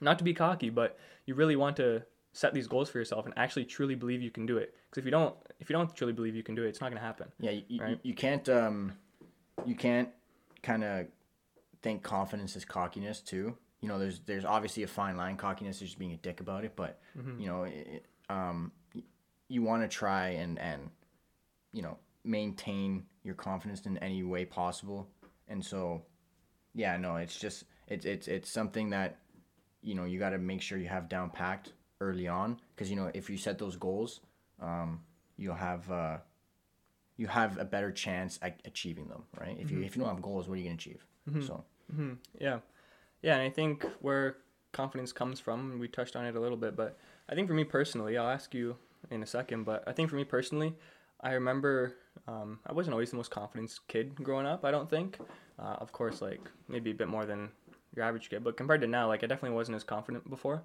Not 0.00 0.18
to 0.18 0.24
be 0.24 0.32
cocky, 0.34 0.70
but 0.70 0.98
you 1.26 1.34
really 1.34 1.56
want 1.56 1.76
to 1.76 2.02
set 2.32 2.54
these 2.54 2.66
goals 2.68 2.88
for 2.90 2.98
yourself 2.98 3.24
and 3.26 3.34
actually 3.36 3.64
truly 3.64 3.94
believe 3.94 4.22
you 4.22 4.30
can 4.30 4.46
do 4.46 4.56
it. 4.56 4.74
Because 4.88 5.00
if 5.00 5.04
you 5.04 5.10
don't, 5.10 5.34
if 5.60 5.68
you 5.68 5.74
don't 5.74 5.94
truly 5.94 6.12
believe 6.12 6.34
you 6.36 6.42
can 6.42 6.54
do 6.54 6.62
it, 6.64 6.68
it's 6.68 6.80
not 6.80 6.88
going 6.90 7.00
to 7.00 7.04
happen. 7.06 7.28
Yeah, 7.40 7.50
you, 7.52 7.62
you, 7.68 7.82
Right. 7.82 8.00
you 8.02 8.14
can't 8.14 8.48
um, 8.48 8.92
you 9.66 9.74
can't 9.74 10.08
kind 10.62 10.84
of 10.84 11.06
think 11.82 12.02
confidence 12.02 12.56
is 12.56 12.64
cockiness 12.64 13.20
too. 13.20 13.56
You 13.80 13.88
know, 13.88 13.98
there's 13.98 14.20
there's 14.20 14.44
obviously 14.44 14.82
a 14.84 14.86
fine 14.88 15.16
line. 15.16 15.36
Cockiness 15.36 15.76
is 15.76 15.88
just 15.88 15.98
being 15.98 16.12
a 16.12 16.16
dick 16.18 16.40
about 16.40 16.64
it, 16.64 16.74
but 16.76 17.00
Mm-hmm. 17.18 17.40
you 17.40 17.46
know, 17.46 17.62
it, 17.64 18.04
um, 18.28 18.72
you 19.48 19.62
want 19.62 19.82
to 19.82 19.88
try 19.88 20.28
and 20.28 20.58
and 20.58 20.90
you 21.72 21.82
know 21.82 21.98
maintain 22.24 23.04
your 23.22 23.34
confidence 23.34 23.86
in 23.86 23.98
any 23.98 24.22
way 24.22 24.44
possible. 24.44 25.08
And 25.48 25.64
so, 25.64 26.02
yeah, 26.74 26.96
no, 26.96 27.16
it's 27.16 27.38
just 27.38 27.64
it's 27.88 28.04
it's 28.04 28.28
it's 28.28 28.50
something 28.50 28.90
that 28.90 29.18
you 29.82 29.94
know 29.94 30.04
you 30.04 30.18
got 30.18 30.30
to 30.30 30.38
make 30.38 30.62
sure 30.62 30.78
you 30.78 30.88
have 30.88 31.08
down 31.08 31.30
packed 31.30 31.72
early 32.00 32.28
on 32.28 32.60
because 32.74 32.90
you 32.90 32.96
know 32.96 33.10
if 33.14 33.28
you 33.30 33.36
set 33.36 33.58
those 33.58 33.76
goals, 33.76 34.20
um, 34.60 35.00
you'll 35.36 35.54
have. 35.54 35.90
Uh, 35.90 36.18
you 37.18 37.26
have 37.26 37.58
a 37.58 37.64
better 37.64 37.90
chance 37.90 38.38
at 38.42 38.60
achieving 38.64 39.08
them, 39.08 39.24
right? 39.38 39.56
If 39.58 39.72
you 39.72 39.82
if 39.82 39.96
you 39.96 40.02
don't 40.02 40.14
have 40.14 40.22
goals, 40.22 40.48
what 40.48 40.54
are 40.54 40.58
you 40.58 40.64
gonna 40.64 40.76
achieve? 40.76 41.04
So 41.44 41.64
Yeah, 42.40 42.60
yeah, 43.22 43.34
and 43.34 43.42
I 43.42 43.50
think 43.50 43.82
where 44.00 44.36
confidence 44.72 45.12
comes 45.12 45.40
from, 45.40 45.78
we 45.80 45.88
touched 45.88 46.14
on 46.14 46.24
it 46.26 46.36
a 46.36 46.40
little 46.40 46.56
bit, 46.56 46.76
but 46.76 46.96
I 47.28 47.34
think 47.34 47.48
for 47.48 47.54
me 47.54 47.64
personally, 47.64 48.16
I'll 48.16 48.28
ask 48.28 48.54
you 48.54 48.76
in 49.10 49.22
a 49.22 49.26
second, 49.26 49.64
but 49.64 49.82
I 49.86 49.92
think 49.92 50.08
for 50.10 50.16
me 50.16 50.24
personally, 50.24 50.74
I 51.20 51.32
remember 51.32 51.94
um, 52.26 52.60
I 52.66 52.72
wasn't 52.72 52.94
always 52.94 53.10
the 53.10 53.16
most 53.16 53.30
confident 53.30 53.78
kid 53.88 54.14
growing 54.22 54.46
up. 54.46 54.64
I 54.64 54.70
don't 54.70 54.88
think, 54.88 55.18
uh, 55.58 55.76
of 55.78 55.92
course, 55.92 56.22
like 56.22 56.40
maybe 56.68 56.90
a 56.90 56.94
bit 56.94 57.08
more 57.08 57.26
than 57.26 57.50
your 57.96 58.04
average 58.04 58.30
kid, 58.30 58.44
but 58.44 58.56
compared 58.56 58.80
to 58.82 58.86
now, 58.86 59.08
like 59.08 59.24
I 59.24 59.26
definitely 59.26 59.56
wasn't 59.56 59.76
as 59.76 59.84
confident 59.84 60.28
before. 60.30 60.62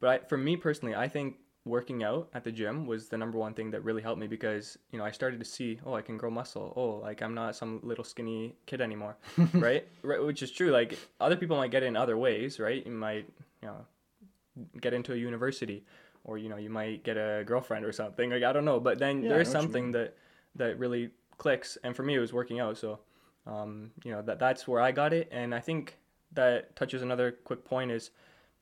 But 0.00 0.08
I, 0.10 0.18
for 0.26 0.36
me 0.36 0.56
personally, 0.56 0.94
I 0.94 1.08
think 1.08 1.36
working 1.64 2.02
out 2.04 2.28
at 2.34 2.44
the 2.44 2.52
gym 2.52 2.84
was 2.84 3.08
the 3.08 3.16
number 3.16 3.38
one 3.38 3.54
thing 3.54 3.70
that 3.70 3.82
really 3.82 4.02
helped 4.02 4.20
me 4.20 4.26
because 4.26 4.76
you 4.90 4.98
know 4.98 5.04
I 5.04 5.10
started 5.10 5.38
to 5.40 5.46
see 5.46 5.80
oh 5.86 5.94
I 5.94 6.02
can 6.02 6.18
grow 6.18 6.30
muscle. 6.30 6.74
Oh 6.76 6.96
like 7.06 7.22
I'm 7.22 7.34
not 7.34 7.56
some 7.56 7.80
little 7.82 8.04
skinny 8.04 8.54
kid 8.66 8.82
anymore 8.82 9.16
right? 9.54 9.86
Right 10.02 10.22
which 10.22 10.42
is 10.42 10.50
true 10.50 10.70
like 10.70 10.98
other 11.20 11.36
people 11.36 11.56
might 11.56 11.70
get 11.70 11.82
it 11.82 11.86
in 11.86 11.96
other 11.96 12.18
ways 12.18 12.60
right? 12.60 12.84
You 12.84 12.92
might 12.92 13.26
you 13.62 13.68
know 13.68 13.86
get 14.80 14.92
into 14.92 15.14
a 15.14 15.16
university 15.16 15.84
or 16.24 16.38
you 16.38 16.48
know 16.48 16.56
you 16.56 16.70
might 16.70 17.04
get 17.04 17.16
a 17.16 17.44
girlfriend 17.46 17.84
or 17.84 17.92
something 17.92 18.30
like 18.30 18.42
I 18.42 18.52
don't 18.52 18.64
know 18.64 18.80
but 18.80 18.98
then 18.98 19.22
Yeah, 19.22 19.30
there's 19.30 19.48
know 19.48 19.50
what 19.50 19.56
you 19.56 19.62
something 19.62 19.92
that 19.92 20.16
that 20.56 20.78
really 20.78 21.10
clicks 21.38 21.78
and 21.84 21.94
for 21.94 22.02
me 22.02 22.14
it 22.14 22.18
was 22.18 22.32
working 22.32 22.60
out 22.60 22.76
so 22.78 22.98
um, 23.46 23.90
you 24.04 24.10
know 24.10 24.22
that 24.22 24.38
that's 24.38 24.66
where 24.66 24.80
I 24.80 24.92
got 24.92 25.12
it 25.12 25.28
and 25.30 25.54
I 25.54 25.60
think 25.60 25.98
that 26.32 26.74
touches 26.76 27.02
another 27.02 27.32
quick 27.32 27.64
point 27.64 27.90
is 27.90 28.10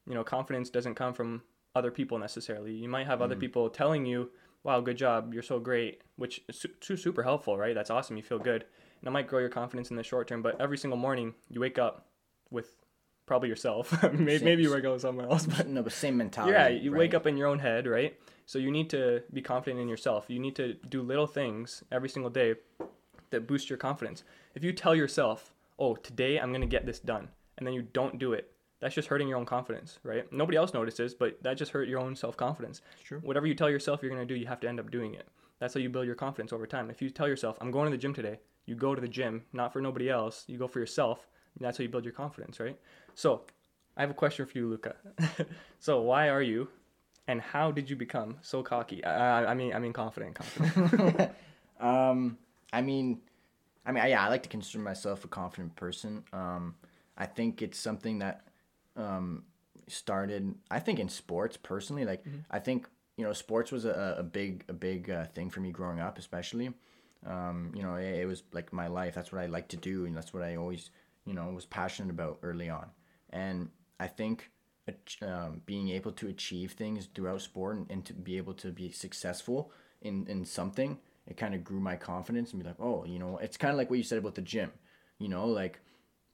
you 0.06 0.14
know 0.14 0.24
confidence 0.24 0.70
doesn't 0.70 0.94
come 0.94 1.14
from 1.14 1.42
other 1.74 1.90
people 1.90 2.18
necessarily. 2.18 2.72
You 2.72 2.88
might 2.88 3.06
have 3.06 3.22
other 3.22 3.36
people 3.36 3.70
telling 3.70 4.04
you 4.04 4.30
wow 4.64 4.80
good 4.80 4.96
job 4.96 5.32
you're 5.32 5.42
so 5.42 5.58
great 5.58 6.02
which 6.16 6.42
is 6.48 6.66
su- 6.80 6.96
super 6.96 7.22
helpful 7.22 7.56
right? 7.56 7.74
That's 7.74 7.90
awesome 7.90 8.16
you 8.16 8.22
feel 8.22 8.38
good 8.38 8.64
and 9.00 9.08
it 9.08 9.10
might 9.10 9.28
grow 9.28 9.40
your 9.40 9.48
confidence 9.48 9.90
in 9.90 9.96
the 9.96 10.02
short 10.02 10.28
term 10.28 10.42
but 10.42 10.60
every 10.60 10.78
single 10.78 10.98
morning 10.98 11.34
you 11.48 11.60
wake 11.60 11.78
up 11.78 12.06
with 12.50 12.81
probably 13.26 13.48
yourself 13.48 14.02
maybe, 14.12 14.38
Same- 14.38 14.44
maybe 14.44 14.62
you 14.62 14.72
wake 14.72 14.82
going 14.82 14.98
somewhere 14.98 15.26
else 15.28 15.46
but 15.46 15.68
no, 15.68 15.82
but 15.82 15.92
same 15.92 16.16
mentality. 16.24 16.52
yeah, 16.52 16.68
you 16.68 16.92
wake 16.92 17.14
up 17.14 17.26
in 17.26 17.36
your 17.36 17.48
own 17.48 17.58
head, 17.60 17.86
right? 17.86 18.18
So 18.46 18.58
you 18.58 18.70
need 18.70 18.90
to 18.90 19.22
be 19.32 19.40
confident 19.40 19.80
in 19.80 19.88
yourself. 19.88 20.26
You 20.28 20.38
need 20.40 20.56
to 20.56 20.74
do 20.74 21.00
little 21.02 21.26
things 21.28 21.84
every 21.92 22.08
single 22.08 22.30
day 22.30 22.54
that 23.30 23.46
boost 23.46 23.70
your 23.70 23.78
confidence. 23.78 24.24
If 24.54 24.64
you 24.64 24.72
tell 24.72 24.94
yourself, 24.94 25.54
"Oh, 25.78 25.94
today 25.94 26.38
I'm 26.38 26.50
going 26.50 26.60
to 26.60 26.66
get 26.66 26.84
this 26.84 26.98
done," 26.98 27.28
and 27.56 27.66
then 27.66 27.72
you 27.72 27.82
don't 27.82 28.18
do 28.18 28.32
it, 28.34 28.50
that's 28.80 28.94
just 28.94 29.08
hurting 29.08 29.28
your 29.28 29.38
own 29.38 29.46
confidence, 29.46 30.00
right? 30.02 30.30
Nobody 30.32 30.58
else 30.58 30.74
notices, 30.74 31.14
but 31.14 31.40
that 31.44 31.56
just 31.56 31.70
hurt 31.70 31.88
your 31.88 32.00
own 32.00 32.16
self-confidence. 32.16 32.82
It's 32.94 33.02
true. 33.08 33.20
Whatever 33.22 33.46
you 33.46 33.54
tell 33.54 33.70
yourself 33.70 34.02
you're 34.02 34.10
going 34.10 34.26
to 34.26 34.34
do, 34.34 34.38
you 34.38 34.46
have 34.48 34.60
to 34.60 34.68
end 34.68 34.80
up 34.80 34.90
doing 34.90 35.14
it. 35.14 35.28
That's 35.60 35.72
how 35.74 35.80
you 35.80 35.88
build 35.88 36.06
your 36.06 36.16
confidence 36.16 36.52
over 36.52 36.66
time. 36.66 36.90
If 36.90 37.00
you 37.00 37.08
tell 37.08 37.28
yourself, 37.28 37.56
"I'm 37.60 37.70
going 37.70 37.86
to 37.86 37.96
the 37.96 38.02
gym 38.02 38.12
today," 38.12 38.40
you 38.66 38.74
go 38.74 38.94
to 38.94 39.00
the 39.00 39.08
gym, 39.08 39.44
not 39.52 39.72
for 39.72 39.80
nobody 39.80 40.10
else. 40.10 40.44
You 40.48 40.58
go 40.58 40.66
for 40.66 40.80
yourself. 40.80 41.28
And 41.58 41.66
that's 41.66 41.76
how 41.76 41.82
you 41.82 41.88
build 41.90 42.04
your 42.04 42.14
confidence, 42.14 42.58
right? 42.60 42.78
So, 43.14 43.42
I 43.96 44.00
have 44.00 44.10
a 44.10 44.14
question 44.14 44.46
for 44.46 44.56
you, 44.58 44.68
Luca. 44.68 44.96
so, 45.80 46.00
why 46.00 46.28
are 46.28 46.42
you, 46.42 46.68
and 47.28 47.40
how 47.40 47.70
did 47.70 47.88
you 47.90 47.96
become 47.96 48.36
so 48.42 48.62
cocky? 48.62 49.04
I, 49.04 49.42
I- 49.42 49.50
I 49.50 49.54
mean, 49.54 49.74
I 49.74 49.78
mean, 49.78 49.92
confident, 49.92 50.34
confident. 50.34 51.30
Um, 51.80 52.38
I 52.72 52.80
mean, 52.80 53.20
I 53.84 53.90
mean, 53.90 54.06
yeah, 54.06 54.24
I 54.24 54.28
like 54.28 54.44
to 54.44 54.48
consider 54.48 54.78
myself 54.84 55.24
a 55.24 55.28
confident 55.28 55.74
person. 55.74 56.22
Um, 56.32 56.76
I 57.18 57.26
think 57.26 57.60
it's 57.60 57.76
something 57.76 58.20
that 58.20 58.46
um, 58.96 59.42
started. 59.88 60.54
I 60.70 60.78
think 60.78 61.00
in 61.00 61.08
sports 61.08 61.56
personally, 61.56 62.04
like 62.04 62.24
I 62.52 62.60
think 62.60 62.88
you 63.16 63.24
know, 63.24 63.32
sports 63.32 63.72
was 63.72 63.84
a, 63.84 64.14
a 64.18 64.22
big 64.22 64.64
a 64.68 64.72
big 64.72 65.10
uh, 65.10 65.24
thing 65.26 65.50
for 65.50 65.58
me 65.58 65.72
growing 65.72 65.98
up, 65.98 66.18
especially. 66.18 66.72
Um, 67.26 67.72
you 67.74 67.82
know, 67.82 67.96
it, 67.96 68.20
it 68.20 68.26
was 68.26 68.44
like 68.52 68.72
my 68.72 68.86
life. 68.86 69.16
That's 69.16 69.32
what 69.32 69.40
I 69.42 69.46
like 69.46 69.66
to 69.68 69.76
do, 69.76 70.06
and 70.06 70.16
that's 70.16 70.32
what 70.32 70.44
I 70.44 70.54
always 70.54 70.90
you 71.26 71.34
know 71.34 71.48
was 71.50 71.66
passionate 71.66 72.10
about 72.10 72.38
early 72.44 72.68
on. 72.70 72.86
And 73.32 73.70
I 73.98 74.08
think 74.08 74.50
um, 75.22 75.62
being 75.64 75.88
able 75.90 76.12
to 76.12 76.28
achieve 76.28 76.72
things 76.72 77.08
throughout 77.14 77.40
sport 77.40 77.76
and, 77.76 77.90
and 77.90 78.04
to 78.04 78.12
be 78.12 78.36
able 78.36 78.54
to 78.54 78.70
be 78.70 78.90
successful 78.90 79.72
in, 80.00 80.26
in 80.26 80.44
something, 80.44 80.98
it 81.26 81.36
kind 81.36 81.54
of 81.54 81.62
grew 81.62 81.80
my 81.80 81.96
confidence 81.96 82.52
and 82.52 82.62
be 82.62 82.68
like, 82.68 82.80
oh, 82.80 83.04
you 83.04 83.18
know, 83.18 83.38
it's 83.38 83.56
kind 83.56 83.70
of 83.70 83.78
like 83.78 83.90
what 83.90 83.96
you 83.96 84.02
said 84.02 84.18
about 84.18 84.34
the 84.34 84.42
gym, 84.42 84.72
you 85.18 85.28
know, 85.28 85.46
like 85.46 85.80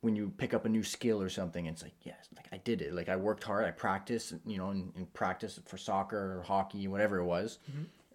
when 0.01 0.17
you 0.17 0.33
pick 0.37 0.55
up 0.55 0.65
a 0.65 0.69
new 0.69 0.83
skill 0.83 1.21
or 1.21 1.29
something, 1.29 1.67
it's 1.67 1.83
like, 1.83 1.95
yes, 2.03 2.29
like 2.37 2.47
I 2.53 2.59
did 2.59 2.81
it. 2.83 2.95
Like 2.95 3.09
I 3.09 3.17
worked 3.17 3.45
hard, 3.45 3.65
I 3.65 3.71
practiced, 3.73 4.35
you 4.47 4.57
know, 4.57 4.71
and, 4.71 4.93
and 4.97 5.13
practice 5.13 5.61
for 5.67 5.77
soccer 5.77 6.39
or 6.39 6.43
hockey, 6.43 6.87
whatever 6.89 7.19
it 7.19 7.25
was. 7.25 7.59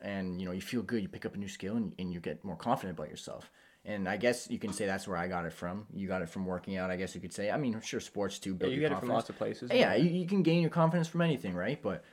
And, 0.01 0.39
you 0.41 0.45
know, 0.47 0.53
you 0.53 0.61
feel 0.61 0.81
good, 0.81 1.01
you 1.01 1.09
pick 1.09 1.25
up 1.25 1.35
a 1.35 1.37
new 1.37 1.47
skill 1.47 1.75
and, 1.75 1.93
and 1.99 2.11
you 2.13 2.19
get 2.19 2.43
more 2.43 2.55
confident 2.55 2.97
about 2.97 3.09
yourself. 3.09 3.51
And 3.85 4.07
I 4.07 4.15
guess 4.15 4.49
you 4.49 4.59
can 4.59 4.71
say 4.71 4.85
that's 4.85 5.07
where 5.07 5.17
I 5.17 5.27
got 5.27 5.45
it 5.45 5.51
from. 5.51 5.87
You 5.93 6.07
got 6.07 6.21
it 6.21 6.29
from 6.29 6.45
working 6.45 6.77
out, 6.77 6.89
I 6.89 6.95
guess 6.95 7.13
you 7.15 7.19
could 7.19 7.33
say. 7.33 7.51
I 7.51 7.57
mean, 7.57 7.79
sure, 7.81 7.99
sports 7.99 8.39
too. 8.39 8.57
Yeah, 8.61 8.67
you 8.67 8.79
get 8.79 8.93
it 8.93 8.99
from 8.99 9.09
lots 9.09 9.27
of 9.27 9.37
places. 9.37 9.71
Yeah, 9.73 9.95
you, 9.95 10.09
you 10.09 10.25
can 10.25 10.41
gain 10.41 10.61
your 10.61 10.69
confidence 10.69 11.09
from 11.09 11.21
anything, 11.21 11.53
right? 11.53 11.81
But 11.81 12.03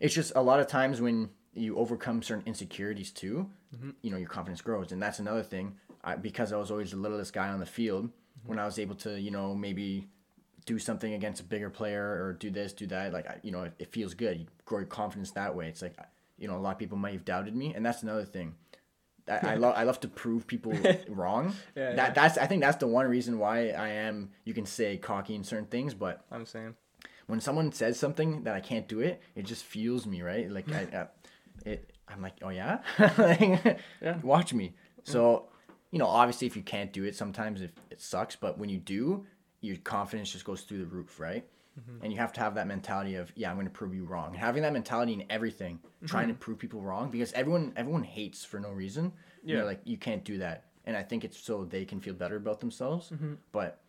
it's 0.00 0.14
just 0.14 0.32
a 0.36 0.42
lot 0.42 0.60
of 0.60 0.66
times 0.66 1.00
when 1.00 1.30
you 1.54 1.78
overcome 1.78 2.22
certain 2.22 2.44
insecurities 2.46 3.10
too, 3.10 3.48
mm-hmm. 3.74 3.90
you 4.02 4.10
know, 4.10 4.18
your 4.18 4.28
confidence 4.28 4.60
grows. 4.60 4.92
And 4.92 5.02
that's 5.02 5.18
another 5.18 5.42
thing. 5.42 5.76
I, 6.04 6.16
because 6.16 6.52
I 6.52 6.56
was 6.56 6.70
always 6.70 6.90
the 6.90 6.98
littlest 6.98 7.32
guy 7.32 7.48
on 7.48 7.60
the 7.60 7.66
field, 7.66 8.06
mm-hmm. 8.06 8.48
when 8.48 8.58
I 8.58 8.66
was 8.66 8.78
able 8.78 8.96
to, 8.96 9.18
you 9.18 9.30
know, 9.30 9.54
maybe 9.54 10.08
do 10.66 10.78
something 10.78 11.14
against 11.14 11.40
a 11.40 11.44
bigger 11.44 11.70
player 11.70 12.04
or 12.04 12.34
do 12.34 12.50
this, 12.50 12.72
do 12.72 12.86
that, 12.88 13.12
like, 13.12 13.26
I, 13.26 13.38
you 13.42 13.50
know, 13.50 13.62
it, 13.62 13.72
it 13.78 13.92
feels 13.92 14.12
good. 14.12 14.38
You 14.40 14.46
grow 14.66 14.80
your 14.80 14.86
confidence 14.86 15.30
that 15.32 15.56
way. 15.56 15.68
It's 15.68 15.80
like, 15.80 15.96
you 16.38 16.48
know, 16.48 16.56
a 16.56 16.58
lot 16.58 16.72
of 16.72 16.78
people 16.78 16.98
might 16.98 17.14
have 17.14 17.24
doubted 17.24 17.56
me. 17.56 17.74
And 17.74 17.84
that's 17.84 18.02
another 18.02 18.24
thing. 18.24 18.54
I, 19.28 19.52
I 19.52 19.54
love 19.54 19.74
I 19.76 19.84
love 19.84 20.00
to 20.00 20.08
prove 20.08 20.46
people 20.46 20.72
wrong. 21.08 21.54
Yeah, 21.76 21.94
that 21.94 21.96
yeah. 21.96 22.10
that's 22.12 22.38
I 22.38 22.46
think 22.46 22.62
that's 22.62 22.76
the 22.78 22.86
one 22.86 23.06
reason 23.06 23.38
why 23.38 23.70
I 23.70 23.88
am 23.88 24.30
you 24.44 24.54
can 24.54 24.66
say 24.66 24.96
cocky 24.96 25.34
in 25.34 25.44
certain 25.44 25.66
things, 25.66 25.94
but 25.94 26.24
I'm 26.30 26.46
saying. 26.46 26.74
when 27.26 27.40
someone 27.40 27.72
says 27.72 27.98
something 27.98 28.42
that 28.44 28.54
I 28.54 28.60
can't 28.60 28.88
do 28.88 29.00
it, 29.00 29.20
it 29.34 29.44
just 29.44 29.64
fuels 29.64 30.06
me, 30.06 30.22
right? 30.22 30.50
Like 30.50 30.70
I, 30.72 30.80
I 31.00 31.06
it 31.68 31.92
I'm 32.08 32.20
like, 32.20 32.34
oh 32.42 32.48
yeah, 32.50 32.78
Like, 33.18 33.78
Yeah. 34.00 34.18
watch 34.22 34.52
me. 34.52 34.68
Mm. 34.68 34.72
So 35.04 35.46
you 35.92 35.98
know, 35.98 36.06
obviously, 36.06 36.46
if 36.46 36.56
you 36.56 36.62
can't 36.62 36.90
do 36.92 37.04
it, 37.04 37.14
sometimes 37.14 37.60
it, 37.60 37.70
it 37.90 38.00
sucks. 38.00 38.34
But 38.34 38.58
when 38.58 38.70
you 38.70 38.78
do, 38.78 39.26
your 39.60 39.76
confidence 39.76 40.32
just 40.32 40.44
goes 40.44 40.62
through 40.62 40.78
the 40.78 40.86
roof, 40.86 41.20
right? 41.20 41.44
Mm-hmm. 41.80 42.04
And 42.04 42.12
you 42.12 42.18
have 42.18 42.32
to 42.34 42.40
have 42.40 42.54
that 42.56 42.66
mentality 42.66 43.14
of, 43.14 43.32
yeah, 43.34 43.48
I'm 43.50 43.56
going 43.56 43.66
to 43.66 43.72
prove 43.72 43.94
you 43.94 44.04
wrong. 44.04 44.34
Having 44.34 44.62
that 44.64 44.72
mentality 44.74 45.14
in 45.14 45.24
everything, 45.30 45.80
trying 46.06 46.24
Mm-hmm. 46.24 46.32
to 46.34 46.38
prove 46.38 46.58
people 46.58 46.82
wrong, 46.82 47.10
because 47.10 47.32
everyone 47.32 47.72
everyone 47.76 48.02
hates 48.04 48.44
for 48.44 48.60
no 48.60 48.70
reason. 48.70 49.12
Yeah, 49.42 49.58
Yeah. 49.58 49.62
like 49.64 49.80
you 49.84 49.96
can't 49.96 50.22
do 50.24 50.38
that, 50.38 50.64
and 50.84 50.96
I 50.96 51.02
think 51.02 51.24
it's 51.24 51.38
so 51.38 51.64
they 51.64 51.84
can 51.84 52.00
feel 52.00 52.14
better 52.14 52.36
about 52.36 52.60
themselves. 52.60 53.10
Mm-hmm. 53.10 53.34
But 53.52 53.80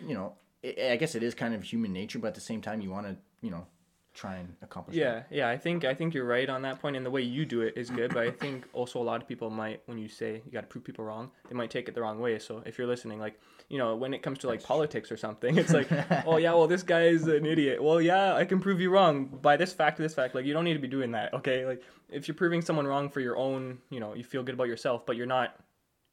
you 0.00 0.14
know, 0.14 0.34
i 0.64 0.92
I 0.92 0.96
guess 0.96 1.14
it 1.14 1.22
is 1.22 1.34
kind 1.34 1.54
of 1.54 1.62
human 1.64 1.92
nature, 1.92 2.18
but 2.20 2.28
at 2.28 2.34
the 2.34 2.40
same 2.52 2.60
time, 2.60 2.80
you 2.80 2.90
want 2.90 3.06
to, 3.06 3.16
you 3.42 3.50
know, 3.50 3.66
try 4.14 4.36
and 4.36 4.54
accomplish. 4.62 4.96
that. 4.96 5.28
Yeah, 5.30 5.38
yeah, 5.38 5.48
I 5.48 5.58
think 5.58 5.84
I 5.84 5.92
think 5.92 6.14
you're 6.14 6.24
right 6.24 6.48
on 6.48 6.62
that 6.62 6.80
point, 6.80 6.96
and 6.96 7.04
the 7.04 7.10
way 7.10 7.22
you 7.22 7.44
do 7.44 7.60
it 7.62 7.74
is 7.76 7.90
good. 7.90 8.14
But 8.14 8.26
I 8.26 8.30
think 8.30 8.64
also 8.72 9.00
a 9.00 9.02
lot 9.02 9.20
of 9.20 9.28
people 9.28 9.50
might, 9.50 9.82
when 9.86 9.98
you 9.98 10.08
say 10.08 10.40
you 10.46 10.52
got 10.52 10.62
to 10.62 10.66
prove 10.66 10.84
people 10.84 11.04
wrong, 11.04 11.30
they 11.48 11.54
might 11.54 11.70
take 11.70 11.88
it 11.88 11.94
the 11.94 12.00
wrong 12.00 12.20
way. 12.20 12.38
So 12.38 12.62
if 12.64 12.78
you're 12.78 12.86
listening, 12.86 13.18
like 13.18 13.38
you 13.68 13.78
know, 13.78 13.96
when 13.96 14.14
it 14.14 14.22
comes 14.22 14.38
to 14.40 14.46
like 14.46 14.62
politics 14.62 15.10
or 15.10 15.16
something, 15.16 15.58
it's 15.58 15.72
like, 15.72 15.88
oh 16.26 16.36
yeah, 16.36 16.52
well 16.54 16.68
this 16.68 16.82
guy 16.82 17.02
is 17.02 17.26
an 17.26 17.44
idiot. 17.44 17.82
Well 17.82 18.00
yeah, 18.00 18.34
I 18.34 18.44
can 18.44 18.60
prove 18.60 18.80
you 18.80 18.90
wrong 18.90 19.26
by 19.26 19.56
this 19.56 19.72
fact, 19.72 19.98
this 19.98 20.14
fact. 20.14 20.34
Like 20.34 20.46
you 20.46 20.52
don't 20.52 20.64
need 20.64 20.74
to 20.74 20.80
be 20.80 20.88
doing 20.88 21.12
that, 21.12 21.34
okay? 21.34 21.66
Like 21.66 21.82
if 22.08 22.28
you're 22.28 22.36
proving 22.36 22.62
someone 22.62 22.86
wrong 22.86 23.10
for 23.10 23.20
your 23.20 23.36
own, 23.36 23.78
you 23.90 24.00
know, 24.00 24.14
you 24.14 24.24
feel 24.24 24.42
good 24.42 24.54
about 24.54 24.68
yourself, 24.68 25.04
but 25.04 25.16
you're 25.16 25.26
not 25.26 25.56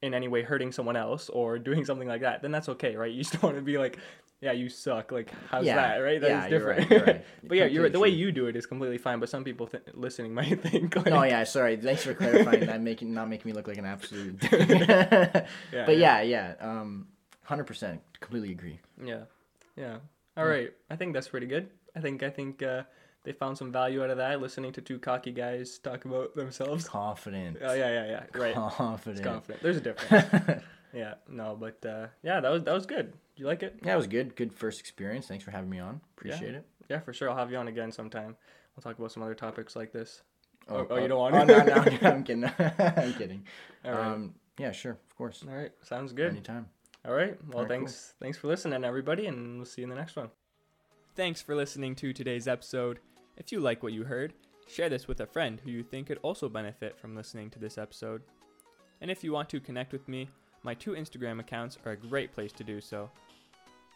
in 0.01 0.15
any 0.15 0.27
way 0.27 0.41
hurting 0.41 0.71
someone 0.71 0.95
else 0.95 1.29
or 1.29 1.59
doing 1.59 1.85
something 1.85 2.07
like 2.07 2.21
that, 2.21 2.41
then 2.41 2.51
that's 2.51 2.69
okay, 2.69 2.95
right? 2.95 3.11
You 3.11 3.21
just 3.23 3.33
don't 3.33 3.43
want 3.43 3.57
to 3.57 3.61
be 3.61 3.77
like, 3.77 3.99
yeah, 4.41 4.51
you 4.53 4.69
suck. 4.69 5.11
Like, 5.11 5.31
how's 5.49 5.65
Yeah, 5.65 5.75
that, 5.75 5.97
right? 5.97 6.19
That's 6.19 6.31
yeah, 6.51 6.57
you're 6.57 6.67
right, 6.67 6.77
different. 6.89 6.91
you're 6.91 7.13
right. 7.15 7.25
but 7.47 7.57
yeah, 7.57 7.65
you're 7.65 7.89
the 7.89 7.99
way 7.99 8.09
you 8.09 8.31
do 8.31 8.47
it 8.47 8.55
is 8.55 8.65
completely 8.65 8.97
fine. 8.97 9.19
But 9.19 9.29
some 9.29 9.43
people 9.43 9.67
th- 9.67 9.83
listening 9.93 10.33
might 10.39 10.61
think, 10.61 10.95
like, 10.95 11.05
No, 11.05 11.23
yeah, 11.23 11.43
sorry. 11.43 11.77
Thanks 11.77 12.03
for 12.03 12.13
clarifying 12.13 12.65
that, 12.65 12.81
making 12.81 13.13
not 13.13 13.29
making 13.29 13.49
me 13.49 13.53
look 13.53 13.67
like 13.67 13.77
an 13.77 13.85
absolute. 13.85 14.41
Yeah, 14.51 15.85
but 15.85 15.97
yeah, 15.97 16.21
yeah, 16.21 16.53
um, 16.59 17.07
hundred 17.43 17.65
percent, 17.65 18.01
completely 18.19 18.51
agree. 18.51 18.79
yeah, 19.03 19.21
yeah. 19.75 19.97
All 20.37 20.45
right, 20.45 20.71
I 20.89 20.95
think 20.95 21.13
that's 21.13 21.27
pretty 21.27 21.47
good. 21.47 21.69
I 21.95 21.99
think 21.99 22.23
I 22.23 22.29
think 22.29 22.63
uh, 22.63 22.83
they 23.23 23.33
found 23.33 23.57
some 23.57 23.71
value 23.71 24.03
out 24.03 24.09
of 24.09 24.17
that. 24.17 24.41
Listening 24.41 24.71
to 24.73 24.81
two 24.81 24.97
cocky 24.97 25.31
guys 25.31 25.77
talk 25.77 26.05
about 26.05 26.35
themselves. 26.35 26.87
Confident. 26.87 27.57
Oh 27.61 27.73
yeah, 27.73 27.89
yeah, 27.89 28.05
yeah. 28.33 28.39
Right. 28.39 28.55
Confident. 28.55 29.19
It's 29.19 29.27
confident. 29.27 29.61
There's 29.61 29.77
a 29.77 29.81
difference. 29.81 30.63
Yeah. 30.93 31.15
No, 31.29 31.57
but 31.59 31.83
uh, 31.85 32.07
yeah, 32.23 32.39
that 32.39 32.49
was 32.51 32.63
that 32.63 32.73
was 32.73 32.85
good. 32.85 33.13
You 33.35 33.45
like 33.45 33.63
it? 33.63 33.79
Yeah, 33.83 33.93
it 33.93 33.97
was 33.97 34.07
good. 34.07 34.35
Good 34.35 34.53
first 34.53 34.79
experience. 34.79 35.27
Thanks 35.27 35.43
for 35.43 35.51
having 35.51 35.69
me 35.69 35.79
on. 35.79 36.01
Appreciate 36.17 36.53
it. 36.55 36.65
Yeah, 36.89 36.99
for 36.99 37.13
sure. 37.13 37.29
I'll 37.29 37.37
have 37.37 37.51
you 37.51 37.57
on 37.57 37.67
again 37.67 37.91
sometime. 37.91 38.35
We'll 38.75 38.81
talk 38.83 38.97
about 38.99 39.11
some 39.11 39.23
other 39.23 39.35
topics 39.35 39.75
like 39.75 39.91
this. 39.91 40.21
Oh, 40.69 40.85
oh, 40.89 40.97
you 40.97 41.07
don't 41.07 41.19
want 41.19 41.35
Oh, 41.35 41.45
to? 41.45 41.45
no, 41.45 41.63
no, 41.63 41.73
I'm 42.09 42.23
kidding. 42.23 42.45
I'm 42.79 43.13
kidding. 43.13 43.43
All 43.83 43.91
right. 43.91 44.05
Um, 44.13 44.33
yeah, 44.59 44.71
sure, 44.71 44.91
of 44.91 45.15
course. 45.17 45.43
All 45.47 45.55
right. 45.55 45.71
Sounds 45.81 46.13
good. 46.13 46.29
Anytime. 46.31 46.67
All 47.05 47.13
right. 47.13 47.35
Well, 47.47 47.57
All 47.57 47.63
right, 47.63 47.69
cool. 47.69 47.77
thanks. 47.77 48.13
Thanks 48.21 48.37
for 48.37 48.47
listening, 48.47 48.83
everybody, 48.83 49.25
and 49.25 49.57
we'll 49.57 49.65
see 49.65 49.81
you 49.81 49.85
in 49.85 49.89
the 49.89 49.95
next 49.95 50.15
one. 50.15 50.29
Thanks 51.15 51.41
for 51.41 51.55
listening 51.55 51.95
to 51.95 52.13
today's 52.13 52.47
episode. 52.47 52.99
If 53.37 53.51
you 53.51 53.59
like 53.59 53.81
what 53.83 53.93
you 53.93 54.03
heard, 54.03 54.33
share 54.67 54.87
this 54.89 55.07
with 55.07 55.19
a 55.19 55.25
friend 55.25 55.59
who 55.63 55.71
you 55.71 55.83
think 55.83 56.07
could 56.07 56.19
also 56.21 56.47
benefit 56.47 56.97
from 56.99 57.15
listening 57.15 57.49
to 57.51 57.59
this 57.59 57.77
episode. 57.77 58.21
And 59.01 59.09
if 59.09 59.23
you 59.23 59.31
want 59.33 59.49
to 59.49 59.59
connect 59.59 59.91
with 59.91 60.07
me, 60.07 60.29
my 60.63 60.73
two 60.73 60.91
Instagram 60.91 61.39
accounts 61.39 61.77
are 61.85 61.93
a 61.93 61.97
great 61.97 62.33
place 62.33 62.51
to 62.53 62.63
do 62.63 62.81
so. 62.81 63.09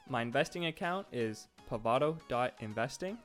My 0.09 0.21
investing 0.21 0.65
account 0.67 1.07
is 1.11 1.47
pavato.investing, 1.69 3.17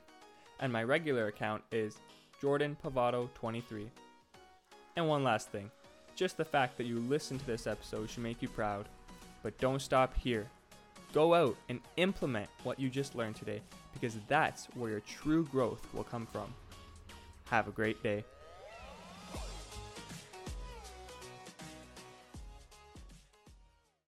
and 0.59 0.73
my 0.73 0.83
regular 0.83 1.27
account 1.27 1.63
is 1.71 1.97
jordanpavato23. 2.41 3.87
And 4.95 5.07
one 5.07 5.23
last 5.23 5.49
thing. 5.49 5.71
Just 6.15 6.37
the 6.37 6.45
fact 6.45 6.77
that 6.77 6.85
you 6.85 6.99
listened 6.99 7.39
to 7.39 7.45
this 7.45 7.67
episode 7.67 8.09
should 8.09 8.23
make 8.23 8.41
you 8.41 8.47
proud. 8.47 8.87
But 9.43 9.57
don't 9.59 9.81
stop 9.81 10.15
here. 10.15 10.47
Go 11.13 11.33
out 11.33 11.55
and 11.69 11.79
implement 11.97 12.49
what 12.63 12.79
you 12.79 12.89
just 12.89 13.15
learned 13.15 13.35
today 13.35 13.61
because 13.93 14.17
that's 14.27 14.67
where 14.75 14.91
your 14.91 14.99
true 15.01 15.45
growth 15.45 15.85
will 15.93 16.03
come 16.03 16.27
from. 16.31 16.53
Have 17.45 17.67
a 17.67 17.71
great 17.71 18.01
day. 18.03 18.23